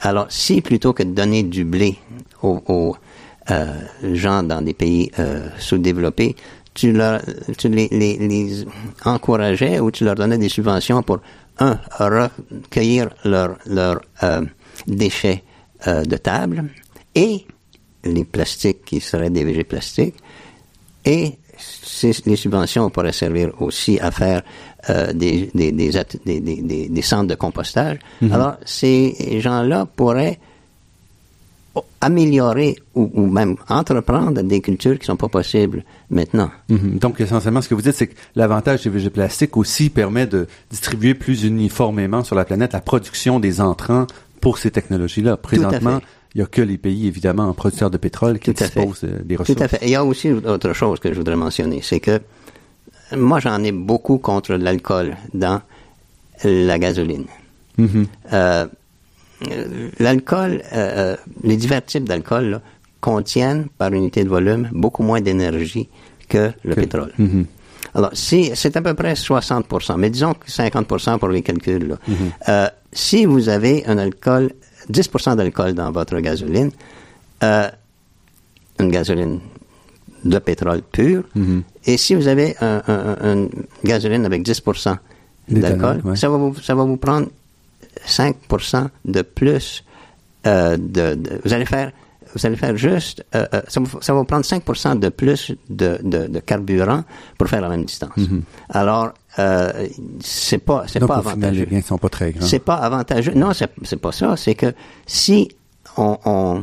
Alors, 0.00 0.26
si 0.28 0.60
plutôt 0.60 0.92
que 0.92 1.02
de 1.02 1.10
donner 1.12 1.42
du 1.42 1.64
blé 1.64 1.98
aux, 2.42 2.96
euh, 3.50 3.66
gens 4.14 4.42
dans 4.42 4.62
des 4.62 4.74
pays 4.74 5.10
sous-développés, 5.58 6.36
tu, 6.72 6.92
les, 6.92 8.64
encourageais 9.04 9.80
ou 9.80 9.90
tu 9.90 10.04
leur 10.04 10.14
donnais 10.14 10.38
des 10.38 10.48
subventions 10.48 11.02
pour, 11.02 11.18
un, 11.58 11.78
recueillir 11.98 13.10
leurs 13.24 13.56
leur, 13.66 14.00
déchets 14.86 15.42
euh, 15.86 16.04
de 16.04 16.16
table 16.16 16.64
et 17.14 17.46
les 18.04 18.24
plastiques 18.24 18.84
qui 18.84 19.00
seraient 19.00 19.30
des 19.30 19.44
végétaux 19.44 19.68
plastiques 19.68 20.16
et 21.04 21.34
les 22.26 22.36
subventions 22.36 22.90
pourraient 22.90 23.12
servir 23.12 23.50
aussi 23.60 23.98
à 24.00 24.10
faire 24.10 24.42
euh, 24.88 25.12
des, 25.12 25.50
des, 25.54 27.02
centres 27.02 27.26
de 27.26 27.34
compostage. 27.34 27.98
Mhm. 28.22 28.32
Alors, 28.32 28.56
ces 28.64 29.40
gens-là 29.40 29.86
pourraient 29.86 30.38
améliorer 32.00 32.76
ou, 32.94 33.10
ou 33.14 33.26
même 33.26 33.56
entreprendre 33.68 34.42
des 34.42 34.60
cultures 34.60 34.98
qui 34.98 35.06
sont 35.06 35.16
pas 35.16 35.28
possibles 35.28 35.84
maintenant. 36.10 36.50
Mhm. 36.68 36.98
Donc, 36.98 37.20
essentiellement, 37.20 37.60
ce 37.60 37.68
que 37.68 37.74
vous 37.74 37.82
dites, 37.82 37.94
c'est 37.94 38.08
que 38.08 38.16
l'avantage 38.34 38.82
des 38.82 38.90
végétaux 38.90 39.14
plastiques 39.14 39.56
aussi 39.56 39.90
permet 39.90 40.26
de 40.26 40.46
distribuer 40.70 41.14
plus 41.14 41.44
uniformément 41.44 42.24
sur 42.24 42.36
la 42.36 42.44
planète 42.44 42.72
la 42.72 42.80
production 42.80 43.38
des 43.38 43.60
entrants 43.60 44.06
pour 44.40 44.58
ces 44.58 44.70
technologies-là. 44.70 45.36
Présentement, 45.36 46.00
il 46.34 46.38
n'y 46.38 46.42
a 46.42 46.46
que 46.46 46.62
les 46.62 46.78
pays, 46.78 47.06
évidemment, 47.06 47.52
producteurs 47.52 47.90
de 47.90 47.96
pétrole 47.98 48.38
qui 48.38 48.52
disposent 48.52 49.04
euh, 49.04 49.18
des 49.24 49.36
ressources. 49.36 49.56
Tout 49.58 49.62
à 49.64 49.68
fait. 49.68 49.78
Et 49.82 49.86
il 49.86 49.90
y 49.92 49.96
a 49.96 50.04
aussi 50.04 50.30
autre 50.30 50.72
chose 50.72 50.98
que 51.00 51.10
je 51.12 51.18
voudrais 51.18 51.36
mentionner, 51.36 51.80
c'est 51.82 52.00
que 52.00 52.20
moi, 53.16 53.40
j'en 53.40 53.62
ai 53.64 53.72
beaucoup 53.72 54.18
contre 54.18 54.54
l'alcool 54.54 55.16
dans 55.34 55.60
la 56.44 56.78
gasoline. 56.78 57.26
Mhm. 57.76 58.06
Euh, 58.32 58.66
l'alcool, 59.98 60.62
euh, 60.72 61.12
euh, 61.12 61.16
les 61.42 61.56
divers 61.56 61.84
types 61.84 62.08
d'alcool 62.08 62.60
contiennent 63.00 63.66
par 63.78 63.92
unité 63.92 64.22
de 64.24 64.28
volume 64.28 64.68
beaucoup 64.72 65.02
moins 65.02 65.20
d'énergie 65.20 65.88
que 66.28 66.52
le 66.62 66.74
Que- 66.74 66.80
pétrole. 66.80 67.12
Mhm. 67.18 67.46
Alors, 67.94 68.10
si, 68.12 68.52
c'est 68.54 68.76
à 68.76 68.82
peu 68.82 68.94
près 68.94 69.14
60%, 69.16 69.96
mais 69.96 70.10
disons 70.10 70.34
que 70.34 70.48
50% 70.48 71.18
pour 71.18 71.28
les 71.28 71.42
calculs. 71.42 71.88
là. 71.88 71.96
Euh, 72.48 72.68
si 72.92 73.24
vous 73.24 73.48
avez 73.48 73.84
un 73.86 73.98
alcool, 73.98 74.50
10% 74.90 75.36
d'alcool 75.36 75.74
dans 75.74 75.92
votre 75.92 76.18
gasoline, 76.20 76.70
euh, 77.42 77.68
une 78.78 78.90
gasoline 78.90 79.40
de 80.24 80.38
pétrole 80.38 80.82
pur, 80.82 81.22
Mhm. 81.34 81.62
et 81.86 81.96
si 81.96 82.14
vous 82.14 82.26
avez 82.28 82.56
un, 82.60 82.82
un- 82.88 83.16
un- 83.20 83.34
une 83.34 83.50
gasoline 83.84 84.24
avec 84.26 84.42
10% 84.42 84.96
D'éthanol, 85.48 85.78
d'alcool, 85.78 86.10
ouais. 86.10 86.16
ça, 86.16 86.28
va 86.28 86.36
vous, 86.36 86.54
ça 86.60 86.74
va 86.74 86.84
vous 86.84 86.96
prendre 86.96 87.28
5% 88.06 88.88
de 89.04 89.22
plus 89.22 89.84
euh, 90.46 90.76
de, 90.76 91.14
de- 91.14 91.40
Vous 91.44 91.52
allez 91.52 91.66
faire... 91.66 91.92
Vous 92.32 92.46
allez 92.46 92.54
faire 92.54 92.76
juste, 92.76 93.24
euh, 93.34 93.44
ça, 93.66 93.80
vous, 93.80 94.00
ça 94.00 94.12
va 94.12 94.20
vous 94.20 94.24
prendre 94.24 94.44
5% 94.44 94.96
de 95.00 95.08
plus 95.08 95.50
de, 95.68 95.98
de, 96.00 96.28
de 96.28 96.38
carburant 96.38 97.02
pour 97.36 97.48
faire 97.48 97.60
la 97.60 97.68
même 97.68 97.84
distance. 97.84 98.12
Alors, 98.68 99.12
euh, 99.38 99.86
c'est 100.20 100.58
pas, 100.58 100.84
c'est 100.86 101.00
pas 101.00 101.18
au 101.20 101.22
final, 101.22 101.54
les 101.54 101.60
avantageux. 101.62 101.82
sont 101.86 101.98
pas 101.98 102.08
très 102.08 102.32
grands. 102.32 102.46
C'est 102.46 102.58
pas 102.58 102.74
avantageux. 102.76 103.32
Non, 103.34 103.52
c'est, 103.52 103.70
c'est 103.84 104.00
pas 104.00 104.12
ça. 104.12 104.36
C'est 104.36 104.54
que 104.54 104.72
si 105.06 105.50
on, 105.96 106.18
on, 106.24 106.62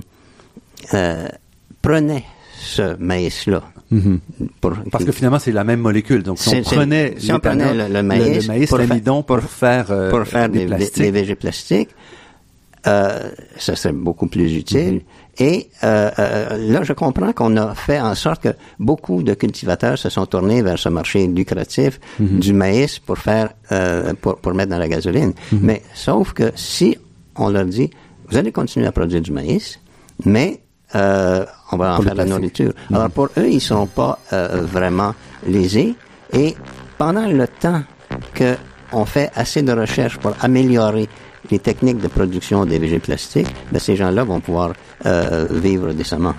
euh, 0.93 1.27
prenait 1.81 2.23
ce 2.59 2.95
maïs-là, 2.97 3.63
Mhm. 3.89 4.19
pour, 4.59 4.73
Parce 4.91 5.05
que 5.05 5.13
finalement, 5.13 5.39
c'est 5.39 5.53
la 5.53 5.63
même 5.63 5.79
molécule. 5.79 6.21
Donc, 6.21 6.39
si 6.39 6.49
on 6.49 6.61
prenait, 6.61 7.15
si 7.19 7.31
on 7.31 7.39
prenait 7.39 7.73
l'éthanol, 7.73 7.87
le- 7.93 7.93
le 7.93 8.03
maïs 8.47 8.67
pour 8.67 8.79
l'amidon 8.79 9.23
pour, 9.23 9.39
faire, 9.39 9.91
euh, 9.91 10.09
pour 10.09 10.25
faire 10.27 10.49
des 10.49 10.65
des, 10.65 10.65
plastiques. 10.65 11.13
des 11.13 11.87
euh, 12.87 13.29
ça 13.57 13.75
serait 13.77 13.93
beaucoup 13.93 14.27
plus 14.27 14.53
utile. 14.55 14.95
Mhm. 14.95 15.01
Et 15.39 15.69
euh, 15.83 16.09
euh, 16.17 16.57
là, 16.73 16.81
je 16.83 16.93
comprends 16.93 17.31
qu'on 17.31 17.55
a 17.57 17.75
fait 17.75 17.99
en 17.99 18.15
sorte 18.15 18.41
que 18.43 18.49
beaucoup 18.79 19.21
de 19.21 19.33
cultivateurs 19.35 19.97
se 19.97 20.09
sont 20.09 20.25
tournés 20.25 20.61
vers 20.63 20.79
ce 20.79 20.89
marché 20.89 21.27
lucratif 21.27 21.99
Mhm. 22.19 22.39
du 22.39 22.53
maïs 22.53 22.97
pour 22.99 23.17
faire 23.19 23.49
euh, 23.71 24.13
pour, 24.21 24.37
pour 24.37 24.53
mettre 24.53 24.71
dans 24.71 24.79
la 24.79 24.87
gasoline. 24.87 25.33
Mhm. 25.51 25.59
Mais 25.61 25.81
sauf 25.93 26.33
que 26.33 26.51
si 26.55 26.97
on 27.35 27.49
leur 27.49 27.65
dit, 27.65 27.89
vous 28.29 28.37
allez 28.37 28.51
continuer 28.51 28.87
à 28.87 28.91
produire 28.91 29.21
du 29.21 29.31
maïs, 29.31 29.79
mais 30.25 30.61
on 30.93 31.77
va 31.77 31.93
en 31.93 31.95
Pour 31.97 32.05
faire 32.05 32.15
la 32.15 32.25
nourriture. 32.25 32.73
Alors 32.91 33.09
pour 33.11 33.27
eux, 33.37 33.47
ils 33.49 33.61
sont 33.61 33.85
pas 33.87 34.17
vraiment 34.31 35.13
lésés. 35.45 35.93
Et 36.33 36.55
pendant 36.97 37.27
le 37.27 37.47
temps 37.47 37.83
que 38.33 38.55
on 38.93 39.05
fait 39.05 39.29
assez 39.35 39.61
de 39.61 39.71
recherches 39.73 40.17
pour 40.17 40.33
améliorer 40.41 41.07
les 41.51 41.59
techniques 41.59 41.99
de 41.99 42.07
production 42.07 42.65
des 42.65 42.79
végétaux 42.79 43.05
plastiques, 43.05 43.47
ben, 43.71 43.79
ces 43.79 43.95
gens-là 43.95 44.23
vont 44.23 44.39
pouvoir 44.39 44.73
euh, 45.05 45.47
vivre 45.49 45.93
décemment. 45.93 46.33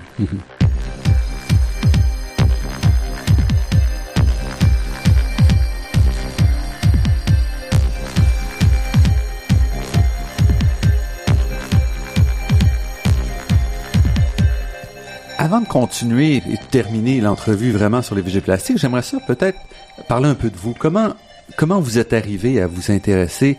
Avant 15.40 15.60
de 15.60 15.66
continuer 15.66 16.36
et 16.36 16.40
de 16.40 16.70
terminer 16.70 17.20
l'entrevue 17.20 17.70
vraiment 17.70 18.02
sur 18.02 18.14
les 18.14 18.22
végétaux 18.22 18.46
plastiques, 18.46 18.76
j'aimerais 18.76 19.02
peut-être 19.26 19.58
parler 20.06 20.26
un 20.28 20.34
peu 20.34 20.50
de 20.50 20.56
vous. 20.56 20.74
Comment, 20.74 21.80
vous 21.80 21.96
êtes 21.96 22.12
arrivé 22.12 22.60
à 22.60 22.66
vous 22.66 22.90
intéresser? 22.90 23.56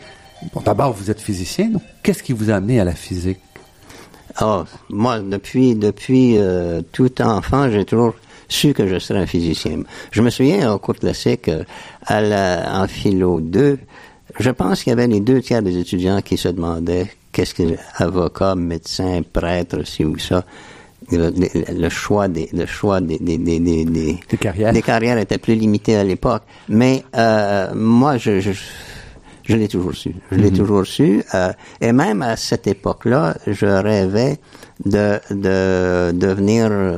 D'abord, 0.65 0.93
vous 0.93 1.09
êtes 1.09 1.21
physicien, 1.21 1.71
qu'est-ce 2.03 2.21
qui 2.21 2.33
vous 2.33 2.51
a 2.51 2.55
amené 2.55 2.79
à 2.79 2.83
la 2.83 2.93
physique? 2.93 3.39
Oh, 4.41 4.63
moi, 4.89 5.19
depuis, 5.19 5.75
depuis 5.75 6.35
euh, 6.37 6.81
tout 6.91 7.21
enfant, 7.21 7.69
j'ai 7.69 7.83
toujours 7.85 8.13
su 8.47 8.73
que 8.73 8.87
je 8.87 8.97
serais 8.99 9.19
un 9.19 9.25
physicien. 9.27 9.79
Je 10.11 10.21
me 10.21 10.29
souviens, 10.29 10.73
au 10.73 10.79
cours 10.79 10.95
classique, 10.95 11.49
euh, 11.49 11.63
à 12.05 12.21
la, 12.21 12.81
en 12.81 12.87
philo 12.87 13.39
2, 13.41 13.77
je 14.39 14.49
pense 14.51 14.83
qu'il 14.83 14.91
y 14.91 14.93
avait 14.93 15.07
les 15.07 15.19
deux 15.19 15.41
tiers 15.41 15.61
des 15.61 15.77
étudiants 15.77 16.21
qui 16.21 16.37
se 16.37 16.47
demandaient 16.47 17.07
qu'est-ce 17.31 17.53
que 17.53 17.63
avocat, 17.97 18.55
médecin, 18.55 19.21
prêtre, 19.33 19.85
ci 19.85 20.05
ou 20.05 20.17
ça. 20.17 20.45
Le, 21.11 21.29
le- 21.31 21.79
le 21.81 21.89
choix 21.89 22.27
des, 22.27 22.49
le 22.53 22.65
choix 22.65 23.01
des, 23.01 23.17
des, 23.19 23.37
des, 23.37 23.59
des, 23.59 23.83
des- 23.85 24.19
Des 24.29 24.37
carrières. 24.37 24.73
des 24.73 24.81
carrières 24.81 25.17
était 25.17 25.37
plus 25.39 25.55
limité 25.55 25.95
à 25.95 26.03
l'époque. 26.03 26.43
Mais 26.67 27.03
euh, 27.15 27.73
moi, 27.73 28.17
je, 28.17 28.39
je, 28.39 28.51
je 29.49 29.55
l'ai 29.57 29.67
toujours 29.67 29.93
su. 29.95 30.13
Je 30.31 30.37
l'ai 30.37 30.51
toujours 30.51 30.85
su. 30.85 31.23
euh, 31.33 31.51
et 31.81 31.91
même 31.91 32.21
à 32.21 32.35
cette 32.37 32.67
époque-là, 32.67 33.35
je 33.47 33.65
rêvais 33.65 34.37
de, 34.85 35.19
de 35.31 36.11
devenir 36.11 36.67
euh, 36.71 36.97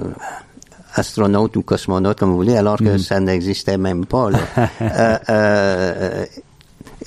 astronaute 0.96 1.56
ou 1.58 1.62
cosmonaute, 1.64 2.20
comme 2.20 2.30
vous 2.32 2.36
voulez, 2.36 2.58
alors 2.58 2.78
que 2.78 2.98
ça 2.98 3.20
n'existait 3.20 3.78
même 3.78 4.06
pas. 4.06 4.30
Là. 4.30 4.40
Euh, 4.82 5.18
euh, 5.30 6.26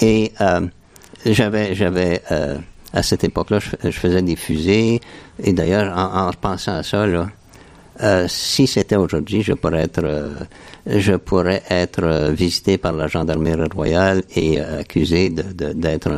et 0.01 0.33
euh, 0.41 0.61
j'avais, 1.27 1.75
j'avais 1.75 2.23
à 2.93 3.03
cette 3.03 3.25
époque-là, 3.25 3.59
je 3.85 3.91
faisais 3.91 4.23
des 4.23 4.37
fusées. 4.37 5.01
Et 5.43 5.53
d'ailleurs, 5.53 5.97
en, 5.97 6.29
en 6.29 6.31
pensant 6.33 6.77
à 6.77 6.83
ça, 6.83 7.07
là, 7.07 7.29
euh, 8.03 8.27
si 8.29 8.67
c'était 8.67 8.97
aujourd'hui, 8.97 9.43
je 9.43 9.53
pourrais 9.53 9.83
être, 9.83 10.03
euh, 10.05 10.31
je 10.87 11.13
pourrais 11.15 11.63
être 11.71 12.03
euh, 12.03 12.31
visité 12.33 12.77
par 12.79 12.93
la 12.93 13.07
gendarmerie 13.07 13.69
royale 13.75 14.23
et 14.35 14.61
accusé 14.61 15.31
de, 15.31 15.73
d'être. 15.73 16.11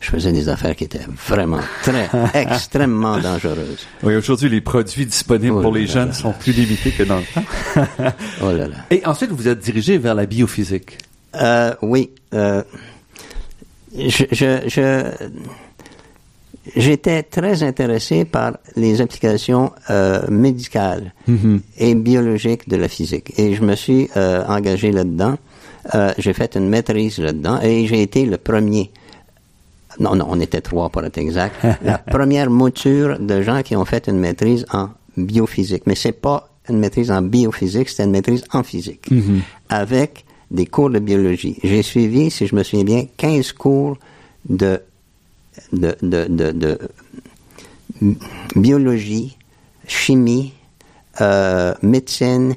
Je 0.00 0.08
faisais 0.10 0.32
des 0.32 0.48
affaires 0.48 0.74
qui 0.74 0.84
étaient 0.84 1.06
vraiment 1.28 1.60
très, 1.82 2.08
extrêmement 2.34 3.18
dangereuses. 3.18 3.86
Oui, 4.02 4.14
aujourd'hui, 4.16 4.48
les 4.48 4.62
produits 4.62 5.04
disponibles 5.04 5.56
Oh 5.58 5.62
pour 5.62 5.74
les 5.74 5.86
jeunes 5.86 6.14
sont 6.14 6.32
plus 6.32 6.52
limités 6.52 6.90
que 6.90 7.02
dans 7.02 7.18
le 7.18 7.24
temps. 7.34 7.44
Oh 8.42 8.50
là 8.52 8.66
là. 8.68 8.76
Et 8.90 9.04
ensuite, 9.04 9.30
vous 9.30 9.46
êtes 9.46 9.58
dirigé 9.60 9.98
vers 9.98 10.14
la 10.14 10.24
biophysique. 10.24 10.96
Euh, 11.34 11.74
oui. 11.82 12.10
Je, 12.32 14.24
je, 14.32 14.60
je- 14.68 15.28
j'étais 16.76 17.22
très 17.22 17.62
intéressé 17.62 18.24
par 18.24 18.58
les 18.76 19.00
applications 19.00 19.72
euh, 19.90 20.22
médicales 20.28 21.14
et 21.78 21.94
biologiques 21.94 22.68
de 22.68 22.76
la 22.76 22.88
physique. 22.88 23.32
Et 23.38 23.54
je 23.54 23.62
me 23.62 23.74
suis 23.74 24.08
euh, 24.16 24.44
engagé 24.46 24.92
là-dedans. 24.92 25.36
Euh, 25.94 26.12
j'ai 26.18 26.32
fait 26.32 26.56
une 26.56 26.68
maîtrise 26.68 27.18
là-dedans 27.18 27.60
et 27.62 27.86
j'ai 27.86 28.02
été 28.02 28.26
le 28.26 28.36
premier. 28.36 28.90
Non, 29.98 30.14
non, 30.14 30.26
on 30.28 30.40
était 30.40 30.60
trois 30.60 30.88
pour 30.90 31.04
être 31.04 31.18
exact. 31.18 31.56
la 31.82 31.98
première 31.98 32.50
mouture 32.50 33.18
de 33.18 33.42
gens 33.42 33.62
qui 33.62 33.76
ont 33.76 33.84
fait 33.84 34.08
une 34.08 34.18
maîtrise 34.18 34.66
en 34.72 34.90
biophysique. 35.16 35.84
Mais 35.86 35.94
c'est 35.94 36.12
pas 36.12 36.48
une 36.68 36.78
maîtrise 36.78 37.10
en 37.10 37.22
biophysique, 37.22 37.88
c'était 37.88 38.04
une 38.04 38.12
maîtrise 38.12 38.44
en 38.52 38.62
physique. 38.62 39.08
Avec 39.68 40.24
des 40.50 40.66
cours 40.66 40.90
de 40.90 40.98
biologie. 40.98 41.58
J'ai 41.62 41.82
suivi, 41.82 42.30
si 42.30 42.46
je 42.46 42.54
me 42.54 42.62
souviens 42.62 42.84
bien, 42.84 43.06
15 43.16 43.52
cours 43.52 43.96
de, 44.48 44.80
de, 45.72 45.96
de, 46.02 46.26
de, 46.28 46.52
de 46.52 46.78
biologie, 48.56 49.36
chimie, 49.86 50.52
euh, 51.20 51.74
médecine, 51.82 52.54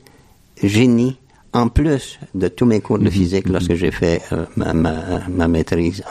génie, 0.62 1.18
en 1.54 1.68
plus 1.70 2.20
de 2.34 2.48
tous 2.48 2.66
mes 2.66 2.82
cours 2.82 3.00
de 3.00 3.10
physique 3.10 3.48
lorsque 3.50 3.76
j'ai 3.76 3.92
fait 3.92 4.22
euh, 4.32 4.46
ma, 4.56 4.74
ma, 4.74 5.20
ma 5.30 5.48
maîtrise. 5.48 6.04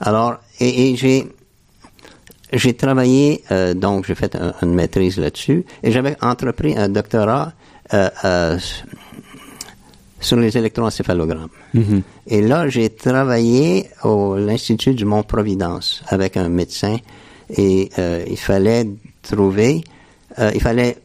Alors, 0.00 0.36
et, 0.58 0.90
et 0.92 0.96
j'ai 0.96 1.26
j'ai 2.52 2.74
travaillé, 2.74 3.44
euh, 3.52 3.74
donc 3.74 4.06
j'ai 4.06 4.16
fait 4.16 4.34
un- 4.34 4.54
une 4.62 4.74
maîtrise 4.74 5.18
là-dessus, 5.18 5.64
et 5.84 5.92
j'avais 5.92 6.16
entrepris 6.20 6.76
un 6.76 6.88
doctorat 6.88 7.52
euh, 7.94 8.58
sur 10.20 10.36
les 10.36 10.56
électroencéphalogrammes. 10.56 11.48
Et 12.26 12.42
là, 12.42 12.68
j'ai 12.68 12.90
travaillé 12.90 13.88
au 14.04 14.36
l'Institut 14.36 14.94
du 14.94 15.04
Mont-Providence 15.04 16.02
avec 16.08 16.36
un 16.36 16.48
médecin, 16.48 16.96
et 17.56 17.90
euh, 17.98 18.24
il 18.28 18.36
fallait 18.38 18.86
trouver, 19.22 19.82
euh, 20.38 20.50
il 20.54 20.60
fallait 20.60 20.98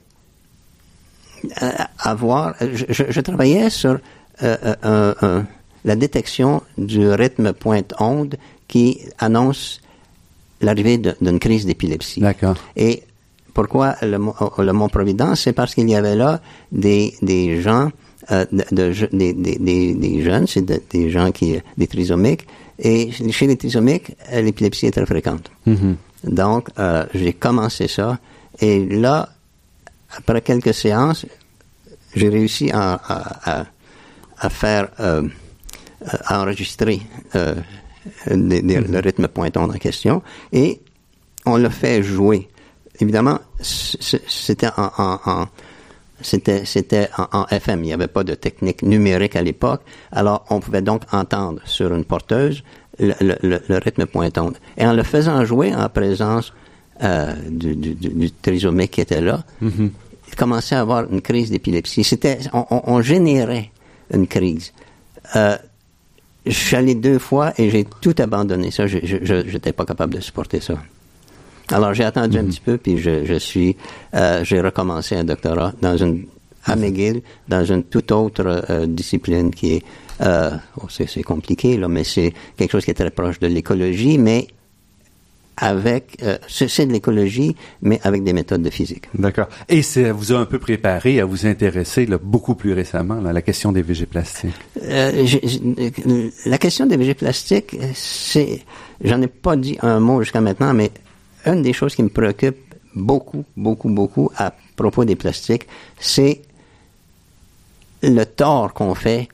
euh, 1.62 1.70
avoir, 2.00 2.56
je, 2.60 2.86
je- 2.90 3.10
je 3.10 3.22
travaillais 3.22 3.70
sur 3.70 4.00
euh, 4.44 5.44
la 5.86 5.96
détection 5.96 6.62
du 6.78 7.08
rythme 7.10 7.54
pointe-onde 7.54 8.36
qui 8.68 9.00
annonce 9.20 9.80
l'arrivée 10.62 10.98
de- 10.98 11.16
d'une 11.22 11.40
crise 11.40 11.66
d'épilepsie. 11.66 12.20
D'accord. 12.22 12.56
Et 12.76 13.04
pourquoi 13.54 13.96
le, 14.02 14.18
le 14.18 14.74
Mont-Providence? 14.74 15.42
C'est 15.42 15.54
parce 15.54 15.74
qu'il 15.76 15.90
y 15.90 15.96
avait 15.96 16.16
là 16.16 16.42
des, 16.72 17.14
des 17.22 17.62
gens, 17.62 17.92
euh, 18.32 18.46
de, 18.52 18.64
de 18.72 19.08
des, 19.12 19.34
des, 19.34 19.94
des, 19.94 20.22
jeunes, 20.24 20.48
c'est 20.48 20.62
de- 20.64 20.82
des 20.90 21.10
gens 21.10 21.32
qui, 21.32 21.60
des 21.78 21.88
trisomiques, 21.88 22.46
et 22.80 23.12
chez 23.12 23.48
les 23.48 23.56
trisomiques, 23.58 24.16
euh, 24.32 24.42
l'épilepsie 24.42 24.88
est 24.88 24.92
très 24.92 25.06
fréquente. 25.06 25.50
Donc, 26.24 26.70
euh, 26.80 27.06
j'ai 27.14 27.34
commencé 27.34 27.88
ça, 27.88 28.20
et 28.60 28.86
là, 28.86 29.30
après 30.18 30.42
quelques 30.42 30.74
séances, 30.74 31.26
j'ai 32.16 32.30
réussi 32.30 32.72
à, 32.72 32.94
à, 32.94 33.60
à, 33.60 33.66
à 34.40 34.50
faire, 34.50 34.88
euh, 35.00 35.28
à 36.26 36.42
enregistrer 36.42 37.02
euh, 37.36 37.56
le 38.28 39.00
rythme 39.00 39.28
pointant 39.28 39.64
en 39.64 39.74
question, 39.74 40.22
et 40.52 40.80
on 41.46 41.58
l'a 41.58 41.70
fait 41.70 42.02
jouer. 42.04 42.48
Évidemment, 43.00 43.40
c'était 43.62 44.70
en, 44.78 44.92
en- 44.98 45.20
en- 45.26 45.48
c'était 46.22 46.66
c'était 46.66 47.10
en, 47.18 47.42
en 47.42 47.46
FM. 47.48 47.84
Il 47.84 47.88
n'y 47.88 47.94
avait 47.94 48.08
pas 48.08 48.24
de 48.24 48.36
technique 48.36 48.82
numérique 48.84 49.36
à 49.36 49.42
l'époque. 49.42 49.82
Alors, 50.12 50.46
on 50.50 50.60
pouvait 50.60 50.82
donc 50.82 51.02
entendre 51.12 51.62
sur 51.66 51.94
une 51.94 52.06
porteuse 52.06 52.64
le, 53.00 53.14
le- 53.22 53.38
le- 53.44 53.62
le 53.68 53.78
rythme 53.78 54.06
pointant. 54.06 54.52
Et 54.78 54.86
en 54.86 54.94
le 54.94 55.04
faisant 55.04 55.44
jouer 55.46 55.76
en 55.76 55.90
présence 55.90 56.54
euh, 57.04 57.34
du, 57.50 57.76
du, 57.76 57.94
du, 57.96 58.10
du 58.10 58.32
trisomique 58.32 58.92
qui 58.92 59.02
était 59.02 59.20
là, 59.22 59.44
il 59.62 60.36
commençait 60.38 60.76
à 60.76 60.82
avoir 60.82 61.12
une 61.12 61.22
crise 61.22 61.52
d'épilepsie. 61.52 62.04
C'était, 62.06 62.40
on, 62.54 62.66
on- 62.72 62.82
on 62.88 63.02
générait 63.02 63.72
une 64.14 64.28
crise. 64.28 64.72
Euh, 65.36 65.58
je 66.46 66.52
suis 66.54 66.76
allé 66.76 66.96
deux 66.96 67.20
fois 67.20 67.54
et 67.58 67.70
j'ai 67.70 67.86
tout 68.02 68.16
abandonné. 68.20 68.72
Ça, 68.72 68.88
je 68.88 68.98
n'étais 69.52 69.74
pas 69.74 69.84
capable 69.86 70.14
de 70.14 70.20
supporter 70.22 70.62
ça. 70.62 70.76
Alors 71.72 71.94
j'ai 71.94 72.04
attendu 72.04 72.38
un 72.38 72.46
petit 72.46 72.62
peu, 72.62 72.78
puis 72.78 72.98
je, 72.98 73.26
je 73.26 73.34
suis, 73.36 73.76
euh, 74.14 74.44
j'ai 74.44 74.62
recommencé 74.62 75.16
un 75.16 75.24
doctorat 75.24 75.74
dans 75.82 75.98
une 75.98 76.26
à 76.68 76.76
McGill, 76.76 77.22
dans 77.48 77.64
une 77.64 77.84
toute 77.84 78.12
autre 78.12 78.44
euh, 78.70 78.86
discipline 78.88 79.52
qui 79.52 79.76
est, 79.76 79.84
euh, 80.22 80.50
oh, 80.82 80.88
c'est 80.90 81.08
c'est 81.08 81.22
compliqué 81.22 81.78
là, 81.78 81.88
mais 81.88 82.04
c'est 82.04 82.34
quelque 82.58 82.72
chose 82.72 82.86
qui 82.86 82.92
est 82.92 82.96
très 82.96 83.12
proche 83.12 83.40
de 83.40 83.48
l'écologie, 83.48 84.18
mais 84.18 84.48
avec, 85.58 86.18
euh, 86.24 86.38
c'est 86.50 86.86
de 86.86 86.92
l'écologie, 86.92 87.56
mais 87.82 88.00
avec 88.04 88.24
des 88.24 88.34
méthodes 88.34 88.62
de 88.62 88.70
physique. 88.70 89.06
D'accord. 89.18 89.48
Et 89.70 89.84
ça 89.84 90.12
vous 90.12 90.34
a 90.34 90.38
un 90.38 90.46
peu 90.46 90.60
préparé 90.60 91.22
à 91.22 91.26
vous 91.26 91.46
intéresser 91.46 92.06
là, 92.08 92.18
beaucoup 92.22 92.56
plus 92.56 92.74
récemment 92.74 93.22
là, 93.22 93.30
à 93.30 93.34
la 93.34 93.42
question 93.42 93.72
des 93.72 93.82
végés 93.82 94.06
plastiques? 94.06 94.52
Euh, 94.84 95.24
j'ai- 95.24 95.42
la 96.46 96.58
question 96.58 96.86
des 96.88 96.98
végés 96.98 97.14
plastiques, 97.14 97.76
c'est, 97.94 98.64
j'en 99.04 99.22
ai 99.22 99.28
pas 99.28 99.56
dit 99.56 99.78
un 99.82 100.00
mot 100.02 100.22
jusqu'à 100.22 100.42
maintenant, 100.42 100.74
mais 100.74 100.92
une 101.46 101.62
des 101.62 101.74
choses 101.74 101.96
qui 101.96 102.04
me 102.04 102.10
préoccupe 102.10 102.58
beaucoup, 102.96 103.44
beaucoup, 103.56 103.90
beaucoup 103.90 104.32
à 104.38 104.54
propos 104.76 105.06
des 105.06 105.16
plastiques, 105.16 105.68
c'est 106.00 106.42
le 108.02 108.24
tort 108.26 108.74
qu'on 108.74 108.96
fait 108.96 109.28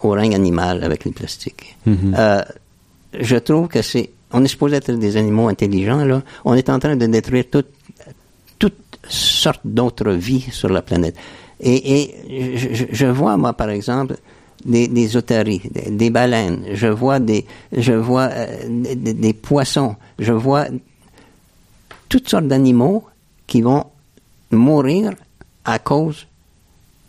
au 0.00 0.10
règne 0.10 0.34
animal 0.34 0.82
avec 0.84 1.04
les 1.04 1.12
plastiques. 1.12 1.76
Euh, 1.86 2.42
je 3.18 3.36
trouve 3.36 3.68
que 3.68 3.82
c'est, 3.82 4.10
on 4.32 4.44
est 4.44 4.48
supposé 4.48 4.76
être 4.76 4.92
des 4.92 5.16
animaux 5.16 5.48
intelligents, 5.48 6.04
là. 6.04 6.22
On 6.44 6.54
est 6.54 6.68
en 6.68 6.78
train 6.78 6.96
de 6.96 7.06
détruire 7.06 7.44
toute, 7.50 7.68
toutes 8.58 8.98
sortes 9.08 9.62
d'autres 9.64 10.10
vies 10.12 10.46
sur 10.50 10.68
la 10.68 10.82
planète. 10.82 11.16
Et, 11.60 12.00
et 12.00 12.74
je, 12.92 13.06
vois, 13.06 13.36
moi, 13.36 13.52
par 13.52 13.70
exemple, 13.70 14.16
des, 14.64 14.88
des 14.88 15.16
otaries, 15.16 15.62
des, 15.70 15.90
des 15.90 16.10
baleines, 16.10 16.64
je 16.72 16.88
vois 16.88 17.20
des, 17.20 17.46
je 17.72 17.92
vois 17.92 18.28
euh, 18.32 18.94
des 18.94 19.32
poissons, 19.32 19.96
je 20.18 20.32
vois 20.32 20.66
toutes 22.14 22.28
sortes 22.28 22.46
d'animaux 22.46 23.02
qui 23.48 23.60
vont 23.60 23.84
mourir 24.52 25.10
à 25.64 25.80
cause 25.80 26.28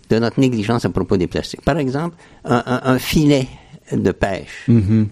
de 0.09 0.17
notre 0.17 0.39
négligence 0.39 0.83
à 0.83 0.89
propos 0.89 1.15
des 1.15 1.27
plastiques. 1.27 1.61
Par 1.61 1.77
exemple, 1.77 2.15
un, 2.43 2.63
un- 2.65 2.81
un 2.93 2.97
filet 2.97 3.47
de 3.91 4.11
pêche 4.11 4.65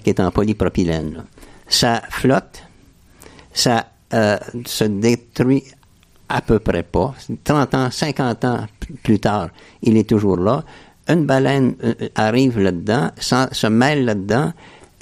qui 0.03 0.09
est 0.09 0.19
en 0.19 0.31
polypropylène, 0.31 1.13
là. 1.13 1.23
ça 1.67 2.01
flotte, 2.09 2.63
ça 3.53 3.85
euh, 4.15 4.37
se 4.65 4.85
détruit 4.85 5.63
à 6.27 6.41
peu 6.41 6.57
près 6.57 6.81
pas. 6.81 7.13
30 7.43 7.75
ans, 7.75 7.91
50 7.91 8.45
ans 8.45 8.65
plus 9.03 9.19
tard, 9.19 9.49
il 9.83 9.95
est 9.97 10.09
toujours 10.09 10.37
là. 10.37 10.63
Une 11.07 11.25
baleine 11.27 11.75
euh, 11.83 11.93
euh, 12.01 12.09
arrive 12.15 12.57
là-dedans, 12.59 13.11
se 13.19 13.67
mêle 13.67 14.05
là-dedans, 14.05 14.53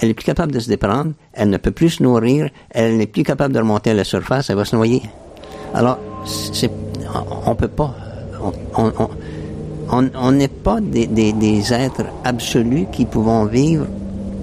elle 0.02 0.10
est 0.10 0.14
plus 0.16 0.26
capable 0.26 0.52
de 0.52 0.60
se 0.60 0.68
déprendre, 0.68 1.12
elle 1.34 1.50
ne 1.50 1.58
peut 1.58 1.72
plus 1.72 1.92
se 1.92 2.04
nourrir, 2.04 2.50
elle 2.72 2.98
n'est 2.98 3.06
plus 3.08 3.24
capable 3.24 3.54
de 3.54 3.60
remonter 3.60 3.92
à 3.92 3.94
la 3.94 4.04
surface, 4.04 4.50
elle 4.50 4.56
va 4.56 4.66
se 4.66 4.76
noyer. 4.76 5.04
Alors, 5.76 6.00
c'est, 6.26 6.72
on, 7.46 7.56
peut 7.56 7.68
pas. 7.68 7.94
On, 9.88 10.32
n'est 10.32 10.48
pas 10.48 10.80
des, 10.82 11.74
êtres 11.74 12.06
absolus 12.24 12.88
qui 12.92 13.06
pouvons 13.06 13.46
vivre 13.46 13.86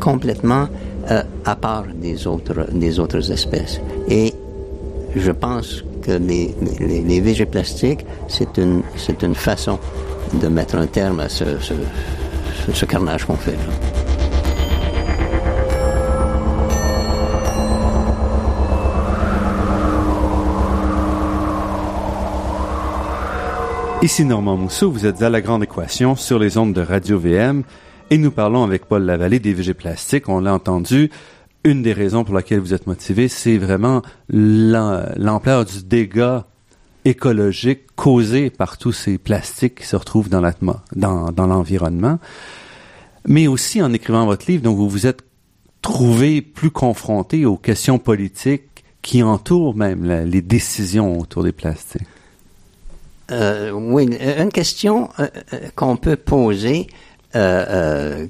complètement 0.00 0.68
euh, 1.10 1.22
à 1.44 1.56
part 1.56 1.84
des 1.92 2.26
autres, 2.26 3.32
espèces. 3.32 3.80
Et 4.08 4.32
je 5.16 5.32
pense 5.32 5.82
que 6.02 6.12
les, 6.12 6.54
les, 6.78 7.02
les 7.02 7.20
c'est 8.28 8.58
une, 8.58 9.34
façon 9.34 9.78
de 10.40 10.46
mettre 10.46 10.76
un 10.76 10.86
terme 10.86 11.18
à 11.20 11.28
ce- 11.28 11.58
ce 12.72 12.84
carnage 12.84 13.24
qu'on 13.24 13.34
fait. 13.34 13.52
là. 13.52 14.07
Ici 24.00 24.24
Normand 24.24 24.56
Mousseau, 24.56 24.90
vous 24.92 25.06
êtes 25.06 25.22
à 25.22 25.30
La 25.30 25.40
Grande 25.40 25.64
Équation 25.64 26.14
sur 26.14 26.38
les 26.38 26.56
ondes 26.56 26.72
de 26.72 26.80
Radio 26.80 27.18
VM 27.18 27.64
et 28.10 28.18
nous 28.18 28.30
parlons 28.30 28.62
avec 28.62 28.86
Paul 28.86 29.02
Lavallée 29.02 29.40
des 29.40 29.52
végés 29.52 29.74
plastiques. 29.74 30.28
On 30.28 30.40
l'a 30.40 30.54
entendu, 30.54 31.10
une 31.64 31.82
des 31.82 31.92
raisons 31.92 32.22
pour 32.24 32.34
laquelle 32.34 32.60
vous 32.60 32.74
êtes 32.74 32.86
motivé, 32.86 33.26
c'est 33.28 33.58
vraiment 33.58 34.02
l'am- 34.28 35.12
l'ampleur 35.16 35.64
du 35.64 35.82
dégât 35.82 36.46
écologique 37.04 37.86
causé 37.96 38.50
par 38.50 38.78
tous 38.78 38.92
ces 38.92 39.18
plastiques 39.18 39.76
qui 39.80 39.86
se 39.86 39.96
retrouvent 39.96 40.28
dans 40.28 40.40
l'atmo- 40.40 40.78
dans, 40.94 41.32
l'environnement. 41.36 42.18
Mais 43.26 43.48
aussi 43.48 43.82
en 43.82 43.92
écrivant 43.92 44.26
votre 44.26 44.46
livre, 44.48 44.62
donc 44.62 44.76
vous 44.76 44.88
vous 44.88 45.06
êtes 45.08 45.22
trouvé 45.82 46.40
plus 46.40 46.70
confronté 46.70 47.46
aux 47.46 47.56
questions 47.56 47.98
politiques 47.98 48.84
qui 49.02 49.22
entourent 49.24 49.74
même 49.74 50.04
les 50.04 50.42
décisions 50.42 51.18
autour 51.18 51.42
des 51.42 51.52
plastiques. 51.52 52.02
Euh, 53.30 53.70
oui, 53.72 54.08
une 54.38 54.50
question 54.50 55.10
euh, 55.18 55.28
euh, 55.52 55.58
qu'on 55.74 55.96
peut 55.96 56.16
poser, 56.16 56.86
euh, 57.36 57.64
euh, 57.68 58.26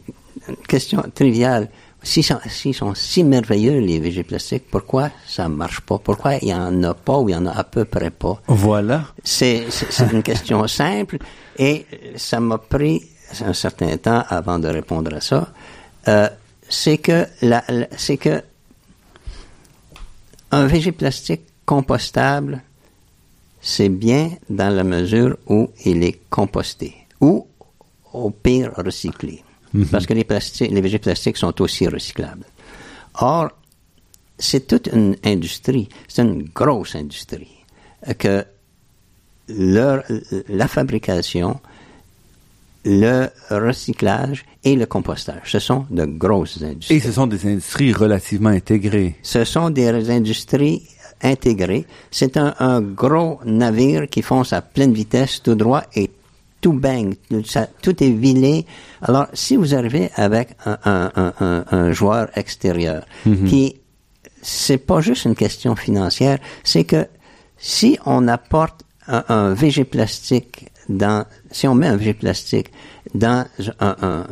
une 0.49 0.57
question 0.67 1.03
triviale. 1.15 1.69
S'ils 2.03 2.25
sont, 2.25 2.39
s'ils 2.49 2.75
sont 2.75 2.95
si 2.95 3.25
merveilleux, 3.25 3.81
les 3.81 3.99
végés 3.99 4.23
plastiques, 4.23 4.65
pourquoi 4.71 5.11
ça 5.27 5.49
marche 5.49 5.81
pas? 5.81 5.99
Pourquoi 5.99 6.37
il 6.37 6.49
y 6.49 6.55
en 6.55 6.83
a 6.85 6.95
pas 6.95 7.19
ou 7.19 7.29
il 7.29 7.33
y 7.33 7.37
en 7.37 7.47
a 7.47 7.51
à 7.53 7.65
peu 7.65 7.85
près 7.85 8.11
pas? 8.11 8.41
Voilà. 8.47 9.05
C'est, 9.25 9.67
une 10.13 10.23
question 10.23 10.67
simple 10.69 11.19
et 11.59 11.87
ça 12.17 12.39
m'a 12.41 12.59
pris 12.59 13.03
un 13.45 13.53
certain 13.53 13.97
temps 13.97 14.23
avant 14.29 14.59
de 14.61 14.69
répondre 14.69 15.13
à 15.15 15.21
ça. 15.21 15.49
Euh, 16.07 16.29
c'est 16.69 16.99
que 16.99 17.27
la, 17.43 17.65
la- 17.69 17.89
c'est 17.97 18.17
que 18.17 18.43
un 20.53 20.67
végé 20.67 20.93
plastique 20.93 21.43
compostable, 21.67 22.63
c'est 23.61 23.89
bien 23.89 24.31
dans 24.49 24.75
la 24.75 24.85
mesure 24.85 25.37
où 25.47 25.71
il 25.85 26.03
est 26.03 26.21
composté 26.31 26.95
ou 27.21 27.47
au 28.13 28.31
pire 28.31 28.73
recyclé. 28.77 29.43
Parce 29.91 30.07
que 30.07 30.15
les, 30.15 30.25
plastiques, 30.25 30.71
les 30.71 30.81
végés 30.81 30.99
plastiques 30.99 31.37
sont 31.37 31.61
aussi 31.61 31.87
recyclables. 31.87 32.47
Or, 33.21 33.51
c'est 34.39 34.67
toute 34.67 34.89
une 34.93 35.17
industrie, 35.25 35.89
c'est 36.07 36.23
une 36.23 36.45
grosse 36.45 36.95
industrie, 36.95 37.65
que 38.19 38.45
leur, 39.49 40.05
la 40.49 40.69
fabrication, 40.69 41.61
le 42.85 43.29
recyclage 43.51 44.45
et 44.65 44.77
le 44.77 44.87
compostage, 44.87 45.51
ce 45.53 45.59
sont 45.59 45.87
de 45.91 46.05
grosses 46.05 46.63
industries. 46.63 46.97
Et 46.97 47.01
ce 47.01 47.13
sont 47.13 47.27
des 47.27 47.45
industries 47.47 47.93
relativement 47.93 48.51
intégrées. 48.51 49.17
Ce 49.23 49.45
sont 49.45 49.71
des 49.71 50.11
industries 50.11 50.83
intégré. 51.23 51.87
C'est 52.11 52.37
un, 52.37 52.55
un 52.59 52.81
gros 52.81 53.41
navire 53.45 54.09
qui 54.09 54.23
fonce 54.23 54.53
à 54.53 54.63
pleine 54.63 54.93
vitesse 54.93 55.43
tout 55.43 55.55
droit 55.55 55.83
et 55.95 56.11
tout 56.61 56.81
ça, 57.45 57.69
tout 57.83 58.03
est 58.03 58.11
vilé. 58.11 58.67
Alors, 59.03 59.27
si 59.33 59.57
vous 59.57 59.75
arrivez 59.75 60.11
avec 60.17 60.51
un, 60.67 60.79
un, 60.85 61.33
un, 61.41 61.65
un 61.71 61.93
joueur 61.93 62.29
extérieur 62.37 63.05
qui, 63.47 63.77
c'est 64.43 64.79
pas 64.79 65.01
juste 65.01 65.25
une 65.25 65.37
question 65.37 65.77
financière, 65.77 66.39
c'est 66.65 66.85
que 66.85 67.07
si 67.59 67.99
on 68.07 68.27
apporte 68.29 68.83
un, 69.07 69.25
un 69.29 69.55
VG 69.55 69.85
plastique 69.85 70.69
dans, 70.89 71.27
si 71.51 71.69
on 71.69 71.75
met 71.75 71.87
un 71.87 71.97
VG 71.97 72.15
plastique 72.15 72.73
dans 73.15 73.47
un, 73.81 74.25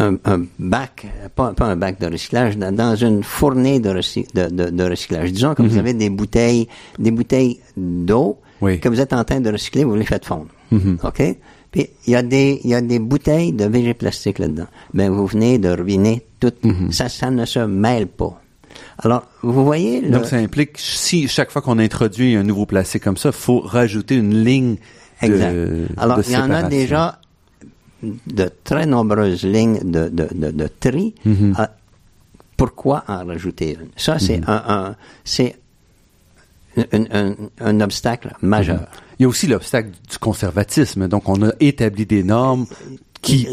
un, 0.00 0.42
bac, 0.58 1.06
pas, 1.34 1.52
pas 1.52 1.66
un 1.66 1.76
bac 1.76 2.00
de 2.00 2.06
recyclage, 2.06 2.56
dans, 2.56 2.96
une 2.96 3.22
fournée 3.22 3.80
de, 3.80 3.90
recy- 3.90 4.26
de, 4.34 4.48
de, 4.48 4.70
de 4.70 4.84
recyclage. 4.84 5.32
Disons 5.32 5.54
que 5.54 5.62
vous 5.62 5.76
avez 5.78 5.92
des 5.94 6.10
bouteilles, 6.10 6.68
des 6.98 7.10
bouteilles 7.10 7.60
d'eau 7.76 8.38
Oui. 8.60 8.80
que 8.80 8.88
vous 8.88 9.00
êtes 9.00 9.12
en 9.12 9.24
train 9.24 9.40
de 9.40 9.50
recycler, 9.50 9.84
vous 9.84 9.94
les 9.96 10.04
faites 10.06 10.24
fondre. 10.24 10.48
Mhm. 10.70 10.98
OK? 11.04 11.22
Puis 11.70 11.88
il 12.06 12.12
y 12.12 12.16
a 12.16 12.22
des 12.22 12.60
il 12.64 12.70
y 12.70 12.74
a 12.74 12.80
des 12.80 12.98
bouteilles 12.98 13.52
de 13.52 13.64
VG 13.64 13.94
plastique 13.94 14.38
là-dedans. 14.40 14.66
Ben 14.92 15.08
vous 15.10 15.26
venez 15.26 15.58
de 15.58 15.68
ruiner 15.68 16.26
tout. 16.40 16.52
Mhm. 16.64 16.90
Ça 16.90 17.08
ça 17.08 17.30
ne 17.30 17.44
se 17.44 17.60
mêle 17.60 18.06
pas. 18.08 18.40
Alors 18.98 19.24
vous 19.42 19.64
voyez 19.64 20.00
le, 20.00 20.10
Donc, 20.10 20.24
ça 20.26 20.36
implique, 20.36 20.72
si 20.78 21.28
chaque 21.28 21.50
fois 21.52 21.62
qu'on 21.62 21.78
introduit 21.78 22.34
un 22.34 22.42
nouveau 22.42 22.66
plastique 22.66 23.04
comme 23.04 23.16
ça, 23.16 23.30
faut 23.32 23.60
rajouter 23.60 24.16
une 24.16 24.42
ligne 24.44 24.76
de, 25.22 25.26
Exact. 25.26 25.92
Alors, 25.98 26.20
il 26.26 26.32
y 26.32 26.36
en 26.36 26.50
a 26.50 26.62
déjà 26.62 27.19
de 28.26 28.50
très 28.64 28.86
nombreuses 28.86 29.44
lignes 29.44 29.80
de, 29.84 30.08
de, 30.08 30.28
de, 30.34 30.50
de 30.50 30.68
tri. 30.80 31.14
Mhm. 31.24 31.54
Ah, 31.58 31.70
pourquoi 32.56 33.04
en 33.08 33.24
rajouter 33.26 33.72
une? 33.80 33.88
Ça, 33.96 34.18
c'est 34.18 34.40
un, 34.46 34.62
un, 34.68 34.96
c'est 35.24 35.56
un, 36.76 37.04
un, 37.12 37.34
un 37.60 37.80
obstacle 37.80 38.32
majeur. 38.42 38.86
Il 39.18 39.22
y 39.22 39.26
a 39.26 39.28
aussi 39.28 39.46
l'obstacle 39.46 39.90
du 40.10 40.18
conservatisme. 40.18 41.08
Donc, 41.08 41.28
on 41.28 41.42
a 41.46 41.52
établi 41.60 42.06
des 42.06 42.22
normes 42.22 42.66
qui, 43.22 43.46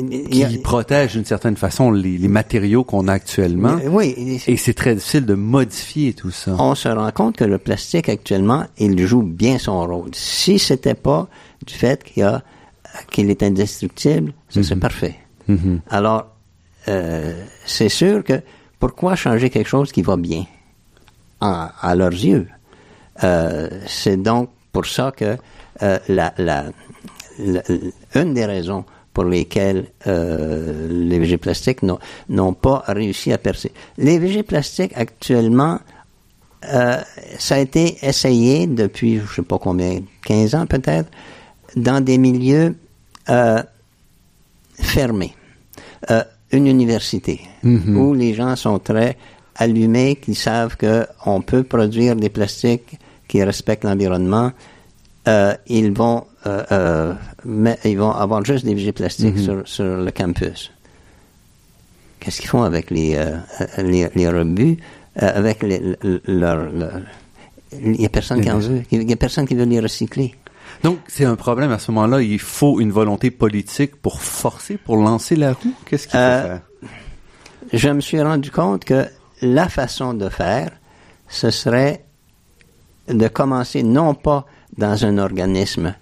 a- 0.43 0.47
qui 0.47 0.57
protègent 0.59 1.13
d'une 1.13 1.25
certaine 1.25 1.57
façon 1.57 1.91
les, 1.91 2.17
les 2.17 2.27
matériaux 2.29 2.83
qu'on 2.85 3.07
a 3.09 3.13
actuellement. 3.13 3.77
Oui, 3.85 4.39
Et 4.47 4.55
c'est 4.55 4.73
très 4.73 4.95
difficile 4.95 5.25
de 5.25 5.33
modifier 5.33 6.13
tout 6.13 6.31
ça. 6.31 6.55
on 6.59 6.73
se 6.75 6.87
rend 6.87 7.11
compte 7.11 7.35
que 7.35 7.43
le 7.43 7.57
plastique 7.57 8.07
actuellement, 8.07 8.65
il 8.77 9.05
joue 9.05 9.23
bien 9.23 9.57
son 9.57 9.85
rôle. 9.85 10.09
Si 10.13 10.57
c'était 10.59 10.93
pas 10.93 11.27
du 11.65 11.73
fait 11.73 12.01
qu'il 12.03 12.21
y 12.21 12.23
a 12.25 12.43
qu'il 13.11 13.29
est 13.29 13.43
indestructible, 13.43 14.33
ce 14.49 14.61
serait 14.63 14.79
parfait. 14.79 15.15
Mhm. 15.47 15.81
Alors, 15.89 16.27
euh, 16.87 17.33
c'est 17.65 17.89
sûr 17.89 18.23
que 18.23 18.41
pourquoi 18.79 19.15
changer 19.15 19.49
quelque 19.49 19.67
chose 19.69 19.91
qui 19.91 20.01
va 20.01 20.17
bien 20.17 20.45
en- 21.41 21.67
à 21.81 21.95
leurs 21.95 22.11
yeux? 22.13 22.47
Euh, 23.23 23.69
C'est 23.87 24.17
donc 24.17 24.49
pour 24.71 24.85
ça 24.85 25.11
que 25.15 25.37
euh, 25.83 25.99
la, 26.07 26.33
la, 26.37 26.65
la- 27.39 27.63
une 28.15 28.33
des 28.33 28.45
raisons 28.45 28.83
pour 29.13 29.23
lesquelles 29.25 29.85
euh, 30.05 30.87
les 30.89 31.17
VG 31.19 31.37
plastiques 31.37 31.81
n'ont- 31.83 31.99
n'ont 32.29 32.53
pas 32.53 32.83
réussi 32.87 33.33
à 33.33 33.37
percer. 33.39 33.71
Les 33.97 34.19
VG 34.19 34.43
plastiques 34.43 34.93
actuellement, 34.95 35.79
ça 37.39 37.55
a 37.55 37.59
été 37.59 37.97
essayé 38.05 38.67
depuis, 38.67 39.19
je 39.19 39.35
sais 39.35 39.41
pas 39.41 39.57
combien, 39.57 40.01
15 40.25 40.53
ans 40.55 40.65
peut-être, 40.65 41.09
dans 41.75 42.03
des 42.03 42.17
milieux 42.17 42.75
euh, 43.29 43.61
fermés. 44.79 45.33
Euh, 46.11 46.23
une 46.51 46.67
université 46.67 47.41
où 47.97 48.13
les 48.13 48.33
gens 48.33 48.55
sont 48.55 48.79
très 48.79 49.17
allumés, 49.55 50.15
qui 50.15 50.33
savent 50.35 50.77
qu'on 50.77 51.41
peut 51.41 51.63
produire 51.63 52.15
des 52.15 52.29
plastiques 52.29 52.97
qui 53.27 53.43
respectent 53.43 53.83
l'environnement. 53.83 54.51
Euh, 55.27 55.53
ils 55.67 55.91
vont 55.91 56.23
euh, 56.45 57.13
mais 57.43 57.77
ils 57.83 57.97
vont 57.97 58.11
avoir 58.11 58.45
juste 58.45 58.63
des 58.63 58.73
VG 58.75 58.93
plastiques 58.93 59.35
sur, 59.43 59.67
sur 59.67 59.83
le 59.97 60.11
campus. 60.11 60.71
Qu'est-ce 62.19 62.39
qu'ils 62.39 62.49
font 62.49 62.63
avec 62.63 62.89
les, 62.91 63.17
les, 63.79 64.07
les 64.15 64.29
rebuts, 64.29 64.77
avec 65.17 65.63
les, 65.63 65.79
le- 66.01 66.21
leur, 66.27 66.71
leur- 66.71 67.01
il 67.73 67.99
y 68.01 68.05
a 68.05 68.09
personne 68.09 68.39
qui 68.41 68.49
en 68.49 68.59
veut, 68.59 68.83
il 68.91 69.09
y 69.09 69.13
a 69.13 69.17
personne 69.17 69.45
qui 69.45 69.55
veut 69.55 69.65
les 69.65 69.79
recycler. 69.81 70.33
Donc, 70.83 70.99
c'est 71.07 71.25
un 71.25 71.35
problème 71.35 71.71
à 71.71 71.79
ce 71.79 71.91
moment-là. 71.91 72.21
Il 72.21 72.39
faut 72.39 72.79
une 72.79 72.91
volonté 72.91 73.31
politique 73.31 73.95
pour 73.95 74.21
forcer, 74.21 74.77
pour 74.77 74.97
lancer 74.97 75.35
la 75.35 75.53
roue. 75.53 75.73
Qu'est-ce 75.85 76.03
qu'il 76.07 76.11
faut 76.11 76.17
Euh, 76.17 76.43
faire? 76.43 76.61
je 77.73 77.89
me 77.89 78.01
suis 78.01 78.21
rendu 78.21 78.51
compte 78.51 78.85
que 78.85 79.05
la 79.41 79.67
façon 79.69 80.13
de 80.13 80.29
faire, 80.29 80.71
ce 81.27 81.49
serait 81.51 82.05
de 83.07 83.27
commencer 83.27 83.83
non 83.83 84.13
pas 84.13 84.45
dans 84.77 85.05
un 85.05 85.17
organisme 85.17 85.95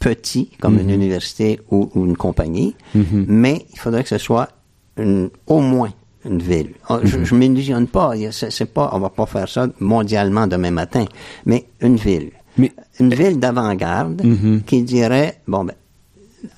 petit, 0.00 0.50
comme 0.60 0.78
une 0.80 0.90
université 0.90 1.60
ou, 1.70 1.88
ou 1.94 2.04
une 2.06 2.16
compagnie, 2.16 2.74
mais 2.94 3.66
il 3.72 3.78
faudrait 3.78 4.02
que 4.02 4.08
ce 4.08 4.18
soit 4.18 4.48
une- 4.96 5.30
au 5.46 5.60
moins 5.60 5.92
une 6.24 6.40
ville. 6.42 6.72
Oh, 6.88 6.98
Je, 7.04 7.24
je 7.24 7.34
m'illusionne 7.34 7.86
pas, 7.86 8.12
c'est 8.30 8.72
pas, 8.72 8.90
on 8.92 8.98
va 8.98 9.10
pas 9.10 9.26
faire 9.26 9.48
ça 9.48 9.68
mondialement 9.80 10.46
demain 10.46 10.70
matin, 10.72 11.04
mais 11.46 11.66
une 11.80 11.96
ville. 11.96 12.30
Mais- 12.58 12.72
une 13.00 13.14
ville 13.14 13.38
d'avant-garde 13.40 14.22
qui 14.66 14.82
dirait, 14.82 15.40
bon 15.48 15.64
ben, 15.64 15.74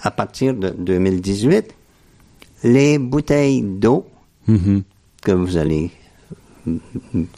à 0.02 0.10
partir 0.10 0.54
de 0.54 0.70
2018, 0.70 1.72
les 2.64 2.98
bouteilles 2.98 3.62
d'eau 3.62 4.06
Mhm. 4.46 4.82
que 5.22 5.32
vous 5.32 5.56
allez 5.56 5.90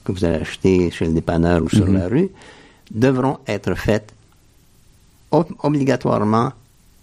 que 0.04 0.12
vous 0.12 0.24
allez 0.24 0.36
acheter 0.36 0.90
chez 0.92 1.04
le 1.06 1.12
dépanneur 1.12 1.62
ou 1.62 1.68
sur 1.68 1.86
la 1.88 2.06
rue 2.08 2.28
devront 2.92 3.38
être 3.48 3.74
faites 3.74 4.12
ob- 5.32 5.52
obligatoirement 5.62 6.52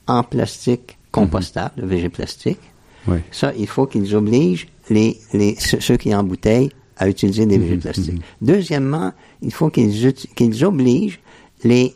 en 0.07 0.23
plastique 0.23 0.97
compostable, 1.11 1.85
plastique. 2.09 2.59
Oui. 3.07 3.17
Ça, 3.31 3.51
il 3.57 3.67
faut 3.67 3.85
qu'ils 3.87 4.15
obligent 4.15 4.67
les, 4.89 5.17
les, 5.33 5.55
ceux 5.59 5.97
qui 5.97 6.15
embouteillent 6.15 6.71
à 6.97 7.09
utiliser 7.09 7.45
des 7.45 7.57
VG 7.57 7.77
plastiques. 7.77 8.21
Deuxièmement, 8.41 9.11
il 9.41 9.53
faut 9.53 9.69
qu'ils 9.69 10.13
qu'ils 10.35 10.63
obligent 10.65 11.19
les, 11.63 11.93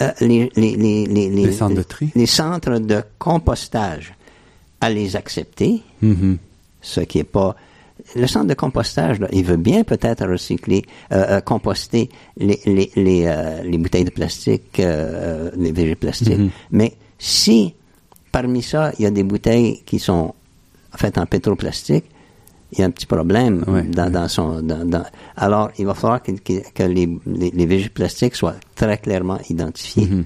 euh, 0.00 0.10
les, 0.20 0.50
les, 0.56 0.76
les, 1.06 1.52
centres 1.52 1.74
de 1.76 1.82
tri. 1.82 2.10
les 2.14 2.26
centres 2.26 2.78
de 2.78 3.02
compostage 3.18 4.14
à 4.80 4.90
les 4.90 5.16
accepter, 5.16 5.82
Mhm. 6.02 6.38
ce 6.80 7.00
qui 7.00 7.18
est 7.18 7.24
pas 7.24 7.54
le 8.16 8.26
centre 8.26 8.46
de 8.46 8.54
compostage, 8.54 9.20
là, 9.20 9.28
il 9.30 9.44
veut 9.44 9.58
bien 9.58 9.84
peut-être 9.84 10.26
recycler, 10.26 10.86
euh, 11.12 11.36
euh, 11.36 11.40
composter 11.42 12.08
les, 12.38 12.58
les, 12.64 12.90
les, 12.96 13.24
euh, 13.26 13.62
les 13.62 13.76
bouteilles 13.76 14.04
de 14.04 14.10
plastique, 14.10 14.80
euh, 14.80 15.50
les 15.56 15.70
VG 15.70 15.96
plastiques. 15.96 16.38
Mhm. 16.38 16.50
Mais 16.70 16.94
si 17.18 17.74
parmi 18.32 18.62
ça, 18.62 18.92
il 18.98 19.02
y 19.02 19.06
a 19.06 19.10
des 19.10 19.22
bouteilles 19.22 19.82
qui 19.84 19.98
sont 19.98 20.34
faites 20.96 21.18
en 21.18 21.26
pétroplastique, 21.26 22.06
il 22.72 22.78
y 22.78 22.82
a 22.82 22.86
un 22.86 22.90
petit 22.90 23.06
problème 23.06 23.64
Ouais, 23.66 23.82
dans, 23.82 24.04
ouais. 24.04 24.10
dans 24.10 24.28
son. 24.28 24.62
Dans, 24.62 24.84
dans- 24.88 25.04
alors, 25.36 25.70
il 25.78 25.86
va 25.86 25.94
falloir 25.94 26.22
que, 26.22 26.32
que, 26.32 26.62
que 26.72 26.82
les, 26.84 27.08
les, 27.26 27.50
les 27.50 27.66
VG 27.66 27.88
plastiques 27.88 28.36
soient 28.36 28.56
très 28.74 28.98
clairement 28.98 29.38
identifiés. 29.48 30.08
Euh, 30.08 30.22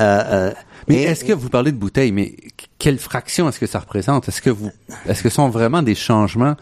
euh, 0.00 0.50
Mhm, 0.50 0.94
Mais 0.94 1.02
est-ce 1.02 1.24
que 1.24 1.32
vous 1.32 1.48
parlez 1.48 1.72
de 1.72 1.78
bouteilles, 1.78 2.12
mais 2.12 2.30
qu- 2.56 2.66
quelle 2.78 2.98
fraction 2.98 3.48
est-ce 3.48 3.58
que 3.58 3.66
ça 3.66 3.80
représente? 3.80 4.28
Est-ce 4.28 4.40
que 4.42 4.50
vous, 4.50 4.70
est-ce 5.06 5.22
que 5.22 5.28
ce 5.30 5.34
sont 5.36 5.48
vraiment 5.48 5.82
des 5.82 5.94
changements 5.96 6.54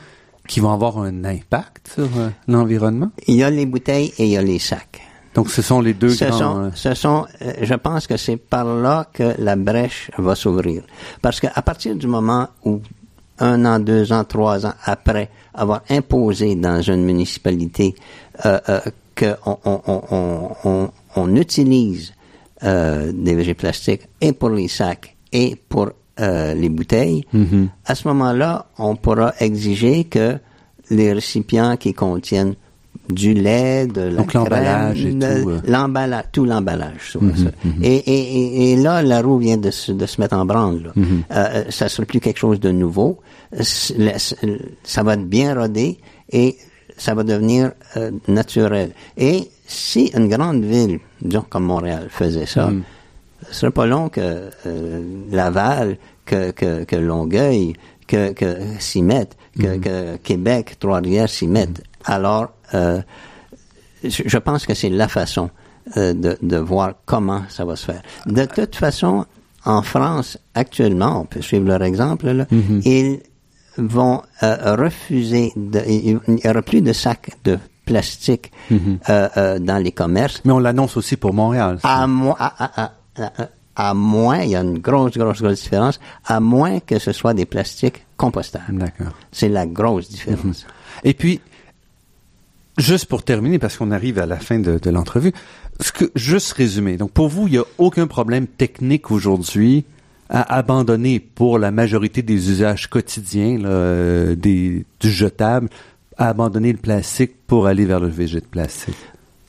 qui 0.49 0.61
vont 0.61 0.73
avoir 0.73 0.99
un 0.99 1.25
impact 1.25 1.91
sur 1.95 2.05
euh, 2.19 2.31
l'environnement? 2.49 3.11
il 3.27 3.35
y 3.37 3.43
a 3.43 3.51
les 3.51 3.67
bouteilles 3.67 4.13
et 4.19 4.25
il 4.25 4.31
y 4.31 4.37
a 4.37 4.43
les 4.43 4.59
sacs. 4.59 5.01
Donc, 5.35 5.51
ce 5.51 5.63
sont 5.63 5.81
les 5.81 5.95
deux 5.95 6.11
ce 6.11 6.27
grands... 6.27 6.39
sont, 6.39 6.59
euh, 6.63 6.71
ce 6.75 6.95
sont, 6.95 7.27
euh, 7.43 7.53
je 7.61 7.75
pense 7.75 8.07
que 8.07 8.17
c'est 8.17 8.37
par 8.37 8.65
là 8.65 9.09
que 9.13 9.35
la 9.39 9.57
brèche 9.57 10.11
va 10.17 10.35
s'ouvrir. 10.37 10.85
Parce 11.21 11.41
qu'à 11.41 11.61
partir 11.63 11.97
du 11.97 12.07
moment 12.07 12.49
où 12.65 12.81
un 13.39 13.65
an, 13.65 13.79
deux 13.81 14.13
ans, 14.13 14.25
trois 14.25 14.65
ans 14.67 14.75
après 14.85 15.29
avoir 15.55 15.83
imposé 15.91 16.55
dans 16.57 16.81
une 16.83 17.05
municipalité 17.05 17.95
euh, 18.45 18.59
euh, 18.69 18.81
qu'on 19.17 19.59
on, 19.65 19.81
on, 19.87 20.51
on, 20.65 20.91
on, 21.17 21.37
utilise 21.37 22.13
euh, 22.63 23.13
des 23.15 23.35
VG 23.35 23.55
plastiques 23.55 24.09
et 24.21 24.33
pour 24.33 24.51
les 24.51 24.69
sacs 24.69 25.17
et 25.33 25.57
pour 25.69 25.91
euh, 26.21 26.55
les 26.55 26.69
bouteilles, 26.69 27.25
Mhm. 27.33 27.69
à 27.87 27.95
ce 27.95 28.07
moment-là, 28.09 28.67
on 28.79 28.95
pourra 28.97 29.35
exiger 29.41 30.05
que 30.05 30.39
les 30.91 31.13
récipients 31.13 31.77
qui 31.77 31.93
contiennent 31.95 32.55
du 33.11 33.35
lait, 33.35 33.87
de 33.87 34.01
la 34.01 34.17
Donc, 34.17 34.33
l'emballage 34.35 35.05
et 35.05 35.13
de- 35.13 35.43
tout, 35.43 35.51
euh. 35.51 35.61
l'emballage, 35.67 36.25
tout 36.33 36.45
l'emballage. 36.45 37.13
ça, 37.13 37.19
Mhm, 37.21 37.37
ça. 37.37 37.51
Et, 37.83 37.95
et, 37.97 38.37
et, 38.39 38.73
et 38.73 38.77
là, 38.77 39.03
la 39.03 39.21
roue 39.23 39.39
vient 39.39 39.57
de 39.59 39.71
se, 39.71 39.93
de 39.93 40.07
se 40.07 40.21
mettre 40.21 40.37
en 40.37 40.45
branle. 40.47 40.83
Là. 40.85 40.93
Mhm. 40.97 41.23
Euh, 41.31 41.65
ça 41.71 41.89
sera 41.89 42.07
plus 42.07 42.21
quelque 42.21 42.39
chose 42.39 42.61
de 42.61 42.71
nouveau. 42.71 43.21
Ça 43.61 45.03
va 45.03 45.15
être 45.15 45.27
bien 45.29 45.55
rodé 45.55 45.99
et 46.31 46.57
ça 46.97 47.15
va 47.15 47.23
devenir 47.25 47.73
euh, 47.97 48.11
naturel. 48.29 48.93
Et 49.17 49.49
si 49.67 50.11
une 50.17 50.29
grande 50.29 50.65
ville, 50.65 51.01
disons 51.21 51.45
comme 51.49 51.65
Montréal, 51.65 52.07
faisait 52.11 52.47
ça, 52.47 52.71
ce 53.51 53.55
serait 53.55 53.73
pas 53.73 53.87
long 53.87 54.09
que 54.09 54.49
euh, 54.67 55.03
Laval, 55.31 55.99
que, 56.25 56.51
que, 56.53 56.85
que 56.85 56.97
Longueuil, 56.97 57.75
que, 58.07 58.33
que 58.33 58.57
s'y 58.79 59.03
mettent, 59.03 59.37
que, 59.59 59.77
que 59.79 60.17
Québec, 60.17 60.77
Trois-Rivières 60.79 61.29
s'y 61.29 61.47
mettent. 61.47 61.83
Alors, 62.05 62.53
euh, 62.73 63.01
je 64.03 64.39
pense 64.39 64.67
que 64.67 64.75
c'est 64.75 64.91
la 64.91 65.09
façon 65.09 65.51
euh, 65.97 66.13
de, 66.13 66.37
de 66.43 66.57
voir 66.57 66.95
comment 67.07 67.43
ça 67.49 67.65
va 67.65 67.77
se 67.77 67.87
faire. 67.87 68.03
De 68.27 68.45
toute 68.45 68.77
façon, 68.77 69.27
en 69.65 69.83
France, 69.83 70.39
actuellement, 70.55 71.23
on 71.23 71.25
peut 71.25 71.41
suivre 71.43 71.67
leur 71.67 71.83
exemple, 71.83 72.29
là, 72.31 72.47
ils 72.85 73.21
vont 73.79 74.23
euh, 74.43 74.77
refuser, 74.77 75.53
de, 75.57 75.81
il 75.87 76.21
n'y 76.29 76.41
aura 76.49 76.63
plus 76.63 76.81
de 76.83 76.93
sacs 76.93 77.31
de 77.45 77.59
plastique 77.87 78.53
euh, 78.73 79.29
euh, 79.37 79.59
dans 79.59 79.79
les 79.79 79.93
commerces, 79.93 80.41
Mais 80.45 80.53
on 80.53 80.59
l'annonce 80.59 80.97
aussi 80.97 81.17
pour 81.17 81.35
Montréal. 81.35 81.79
à, 81.83 82.07
mo- 82.07 82.37
à, 82.39 82.65
à, 82.65 82.85
à, 82.85 82.93
à- 83.43 83.49
à 83.77 83.93
moins, 83.93 84.39
il 84.43 84.51
y 84.51 84.55
a 84.57 84.61
une 84.61 84.79
grosse, 84.79 85.19
grosse, 85.19 85.43
grosse 85.43 85.61
différence, 85.63 85.99
à 86.27 86.39
moins 86.39 86.79
que 86.79 87.01
ce 87.01 87.11
soit 87.11 87.35
des 87.35 87.45
plastiques 87.45 88.07
compostables. 88.17 88.79
D'accord. 88.79 89.09
C'est 89.33 89.49
la 89.49 89.67
grosse 89.67 90.09
différence. 90.09 90.65
Et 91.03 91.13
puis, 91.13 91.41
juste 92.79 93.07
pour 93.07 93.23
terminer, 93.23 93.59
parce 93.59 93.77
qu'on 93.77 93.91
arrive 93.91 94.19
à 94.19 94.27
la 94.27 94.37
fin 94.39 94.59
de, 94.59 94.91
l'entrevue, 94.91 95.33
ce 95.81 95.93
que, 95.93 96.11
juste 96.15 96.53
résumer. 96.53 96.97
Donc, 96.97 97.11
pour 97.13 97.29
vous, 97.29 97.47
il 97.47 97.53
n'y 97.53 97.59
a 97.59 97.65
aucun 97.79 98.07
problème 98.07 98.47
technique 98.47 99.11
aujourd'hui 99.11 99.85
à 100.31 100.57
abandonner 100.57 101.21
pour 101.21 101.59
la 101.59 101.71
majorité 101.71 102.23
des 102.23 102.51
usages 102.51 102.89
quotidiens 102.89 103.59
là, 103.59 103.69
euh, 103.69 104.35
des, 104.35 104.85
du 105.01 105.11
jetable, 105.11 105.69
à 106.17 106.29
abandonner 106.29 106.73
le 106.73 106.79
plastique 106.79 107.33
pour 107.47 107.67
aller 107.67 107.85
vers 107.85 108.01
le 108.01 108.09
végé 108.09 108.41
de 108.41 108.47
plastique? 108.47 108.97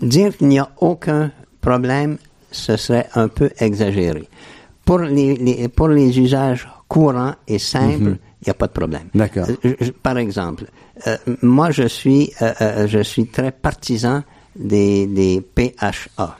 Dire 0.01 0.35
qu'il 0.35 0.47
n'y 0.47 0.59
a 0.59 0.69
aucun 0.81 1.31
problème, 1.61 2.17
ce 2.51 2.75
serait 2.75 3.07
un 3.15 3.27
peu 3.29 3.49
exagéré. 3.59 4.27
Pour 4.83 4.99
les- 4.99 5.67
pour 5.69 5.87
les 5.87 6.19
usages 6.19 6.67
courants 6.87 7.35
et 7.47 7.59
simples, 7.59 8.17
il 8.41 8.45
n'y 8.45 8.51
a 8.51 8.53
pas 8.53 8.67
de 8.67 8.71
problème. 8.73 9.07
D'accord. 9.13 9.47
Euh, 9.65 9.75
par 10.03 10.17
exemple, 10.17 10.65
euh, 11.07 11.17
moi 11.41 11.71
je 11.71 11.87
suis 11.87 12.31
euh, 12.41 12.53
euh, 12.61 12.87
je 12.87 12.99
suis 12.99 13.27
très 13.27 13.51
partisan 13.51 14.23
des, 14.55 15.07
des 15.07 15.41
PHA 15.41 16.37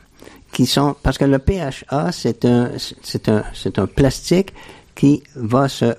qui 0.52 0.66
sont 0.66 0.96
parce 1.02 1.18
que 1.18 1.26
le 1.26 1.40
PHA 1.40 2.12
c'est 2.12 2.46
un 2.46 2.72
c'est 2.78 3.28
un 3.30 3.44
c'est 3.54 3.80
un 3.80 3.88
plastique 3.88 4.54
qui 4.94 5.24
va 5.36 5.68
se 5.68 5.94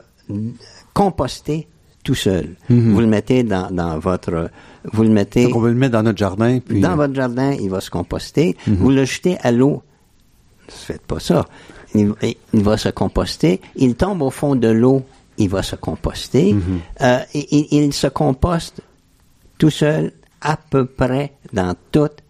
composter 0.94 1.68
tout 2.02 2.14
seul. 2.14 2.54
Vous 2.68 3.00
le 3.00 3.06
mettez 3.06 3.42
dans, 3.42 3.68
dans 3.70 3.98
votre 3.98 4.50
vous 4.92 5.02
le 5.02 5.08
mettez 5.10 5.44
Donc, 5.44 5.56
on 5.56 5.60
va 5.60 5.68
le 5.68 5.74
mettre 5.74 5.92
dans 5.92 6.04
notre 6.04 6.18
jardin. 6.18 6.60
Puis, 6.60 6.80
dans 6.80 6.94
votre 6.94 7.14
jardin, 7.14 7.52
il 7.52 7.68
va 7.68 7.80
se 7.80 7.90
composter. 7.90 8.56
Vous 8.66 8.90
le 8.90 9.04
jetez 9.04 9.36
à 9.42 9.50
l'eau. 9.50 9.82
Ne 10.68 10.72
faites 10.72 11.02
pas 11.02 11.18
ça. 11.18 11.44
Il, 11.96 12.14
il 12.52 12.62
va 12.62 12.76
se 12.76 12.88
composter. 12.90 13.60
Il 13.76 13.94
tombe 13.94 14.22
au 14.22 14.30
fond 14.30 14.54
de 14.56 14.68
l'eau. 14.68 15.02
Il 15.38 15.48
va 15.48 15.62
se 15.62 15.76
composter. 15.76 16.54
Euh, 17.02 17.18
il, 17.34 17.92
se 17.92 18.06
composte 18.06 18.80
tout 19.58 19.70
seul 19.70 20.12
à 20.40 20.56
peu 20.56 20.86
près 20.86 21.32
dans 21.52 21.74
toutes 21.92 22.22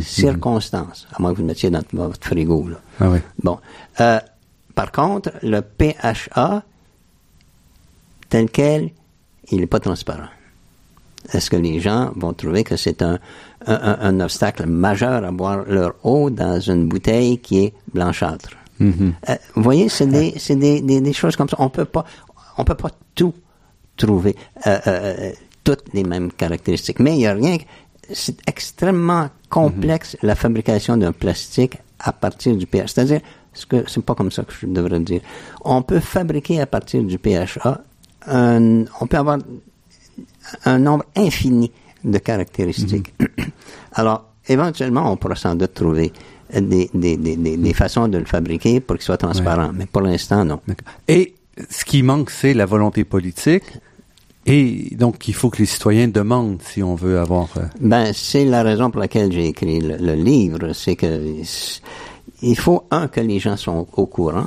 circonstances. 0.00 1.06
À 1.12 1.20
moins 1.20 1.30
que 1.32 1.36
vous 1.36 1.42
le 1.42 1.48
mettiez 1.48 1.70
dans 1.70 1.82
votre 1.92 2.26
frigo. 2.26 2.66
Là. 2.68 2.76
Ah 3.00 3.10
oui. 3.10 3.18
Bon. 3.42 3.58
Euh, 4.00 4.18
par 4.74 4.90
contre, 4.92 5.30
le 5.42 5.60
PHA, 5.60 6.62
tel 8.28 8.50
quel, 8.50 8.90
il 9.50 9.58
n'est 9.60 9.66
pas 9.66 9.80
transparent. 9.80 10.28
Est-ce 11.32 11.50
que 11.50 11.56
les 11.56 11.80
gens 11.80 12.12
vont 12.16 12.32
trouver 12.32 12.64
que 12.64 12.76
c'est 12.76 13.02
un, 13.02 13.18
un, 13.66 13.74
un- 13.74 13.98
un 14.00 14.20
obstacle 14.20 14.66
majeur 14.66 15.24
à 15.24 15.30
boire 15.32 15.64
leur 15.66 15.94
eau 16.04 16.30
dans 16.30 16.58
une 16.60 16.88
bouteille 16.88 17.38
qui 17.38 17.58
est 17.64 17.74
blanchâtre? 17.92 18.50
Euh, 18.80 19.36
vous 19.54 19.62
voyez, 19.62 19.88
c'est 19.88 20.06
des, 20.06 20.32
des, 20.56 20.80
des, 20.80 21.00
des 21.00 21.12
choses 21.12 21.36
comme 21.36 21.48
ça. 21.48 21.56
On 21.58 21.68
peut 21.68 21.84
pas, 21.84 22.04
on 22.56 22.64
peut 22.64 22.74
pas 22.74 22.90
tout 23.14 23.34
trouver, 23.96 24.36
euh, 24.66 24.78
euh, 24.86 25.32
toutes 25.64 25.84
les 25.92 26.04
mêmes 26.04 26.30
caractéristiques. 26.32 27.00
Mais 27.00 27.14
il 27.16 27.20
y 27.22 27.26
a 27.26 27.34
rien. 27.34 27.58
que- 27.58 27.64
C'est 28.12 28.38
extrêmement 28.46 29.28
complexe 29.50 30.16
la 30.22 30.34
fabrication 30.34 30.96
d'un 30.96 31.12
plastique 31.12 31.76
à 31.98 32.12
partir 32.12 32.56
du 32.56 32.66
pH. 32.66 32.92
C'est-à-dire, 32.94 33.20
ce 33.52 33.66
que 33.66 33.84
c'est 33.88 34.02
pas 34.04 34.14
comme 34.14 34.30
ça 34.30 34.44
que 34.44 34.52
je 34.58 34.66
devrais 34.66 35.00
dire. 35.00 35.20
On 35.64 35.82
peut 35.82 36.00
fabriquer 36.00 36.60
à 36.60 36.66
partir 36.66 37.02
du 37.02 37.18
PHA 37.18 37.80
un, 38.26 38.84
on 39.00 39.06
peut 39.06 39.16
avoir 39.18 39.38
un 40.64 40.78
nombre 40.78 41.04
infini 41.16 41.70
de 42.04 42.18
caractéristiques. 42.18 43.12
Alors, 43.92 44.26
éventuellement, 44.48 45.10
on 45.12 45.16
pourra 45.16 45.34
sans 45.34 45.54
doute 45.54 45.74
trouver 45.74 46.12
des, 46.52 46.90
des, 46.94 47.16
des, 47.16 47.36
des, 47.36 47.74
façons 47.74 48.08
de 48.08 48.18
le 48.18 48.24
fabriquer 48.24 48.80
pour 48.80 48.96
qu'il 48.96 49.04
soit 49.04 49.16
transparent. 49.16 49.70
Mais 49.74 49.86
pour 49.86 50.02
l'instant, 50.02 50.44
non. 50.44 50.60
Et 51.06 51.34
ce 51.70 51.84
qui 51.84 52.02
manque, 52.02 52.30
c'est 52.30 52.54
la 52.54 52.66
volonté 52.66 53.04
politique. 53.04 53.64
Et 54.46 54.88
donc, 54.96 55.28
il 55.28 55.34
faut 55.34 55.50
que 55.50 55.58
les 55.58 55.66
citoyens 55.66 56.08
demandent 56.08 56.62
si 56.62 56.82
on 56.82 56.94
veut 56.94 57.18
avoir... 57.18 57.48
euh, 57.58 57.62
Ben, 57.80 58.12
c'est 58.14 58.46
la 58.46 58.62
raison 58.62 58.90
pour 58.90 59.00
laquelle 59.00 59.30
j'ai 59.30 59.48
écrit 59.48 59.80
le, 59.80 59.96
le 59.98 60.14
livre. 60.14 60.72
C'est 60.72 60.96
que 60.96 61.20
il 62.40 62.56
faut, 62.56 62.84
un, 62.90 63.08
que 63.08 63.20
les 63.20 63.40
gens 63.40 63.56
soient 63.56 63.84
au 63.92 64.06
courant, 64.06 64.46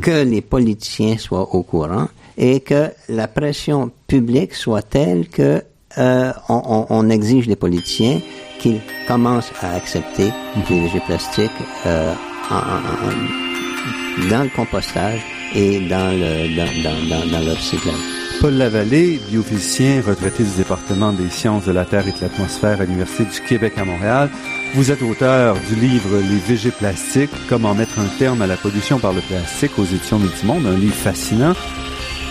que 0.00 0.24
les 0.24 0.40
politiciens 0.40 1.18
soient 1.18 1.54
au 1.54 1.62
courant 1.62 2.08
et 2.38 2.60
que 2.60 2.90
la 3.08 3.28
pression 3.28 3.90
publique 4.06 4.54
soit 4.54 4.82
telle 4.82 5.28
que 5.28 5.62
euh, 5.98 6.32
on, 6.48 6.62
on- 6.66 6.86
on 6.90 7.10
exige 7.10 7.46
des 7.46 7.56
politiciens 7.56 8.20
qu'ils 8.58 8.80
commencent 9.06 9.52
à 9.62 9.74
accepter 9.74 10.32
les 10.70 10.80
végés 10.80 11.00
plastiques 11.06 11.50
euh, 11.86 12.12
en- 12.50 12.54
en- 12.54 13.06
en- 13.08 14.28
dans 14.30 14.42
le 14.44 14.48
compostage 14.54 15.20
et 15.54 15.80
dans 15.80 16.10
le 16.12 16.56
dans, 16.56 16.82
dans, 16.82 17.08
dans, 17.08 17.26
dans 17.30 17.44
le 17.44 17.52
recyclage. 17.52 17.94
Paul 18.40 18.52
Lavallée, 18.54 19.18
biophysicien 19.30 20.02
retraité 20.06 20.42
du 20.44 20.50
département 20.58 21.12
des 21.12 21.30
sciences 21.30 21.64
de 21.64 21.72
la 21.72 21.86
Terre 21.86 22.06
et 22.06 22.12
de 22.12 22.20
l'atmosphère 22.20 22.80
à 22.80 22.84
l'Université 22.84 23.24
du 23.24 23.40
Québec 23.48 23.72
à 23.78 23.84
Montréal. 23.86 24.28
Vous 24.74 24.90
êtes 24.90 25.00
auteur 25.02 25.56
du 25.70 25.74
livre 25.76 26.10
Les 26.18 26.38
végés 26.46 26.70
plastiques, 26.70 27.30
comment 27.48 27.74
mettre 27.74 27.98
un 27.98 28.08
terme 28.18 28.42
à 28.42 28.46
la 28.46 28.56
pollution 28.58 28.98
par 28.98 29.14
le 29.14 29.22
plastique 29.22 29.78
aux 29.78 29.84
éditions 29.86 30.18
Multimonde, 30.18 30.66
un 30.66 30.76
livre 30.76 30.94
fascinant. 30.94 31.54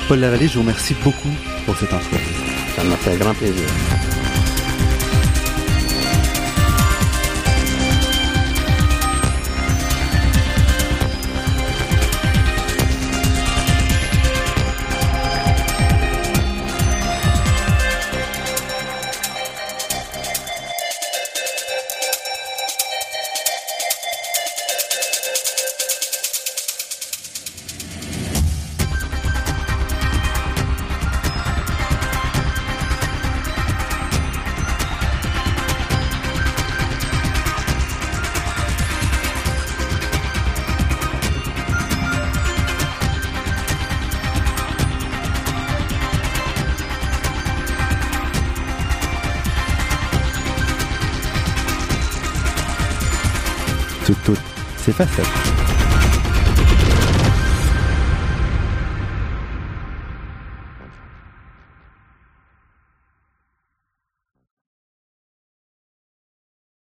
Paul 0.07 0.19
Lavallée, 0.19 0.47
je 0.47 0.53
vous 0.55 0.59
remercie 0.61 0.95
beaucoup 1.03 1.31
pour 1.65 1.75
cette 1.75 1.93
entrevue. 1.93 2.34
Ça 2.75 2.83
m'a 2.83 2.97
fait 2.97 3.17
grand 3.17 3.33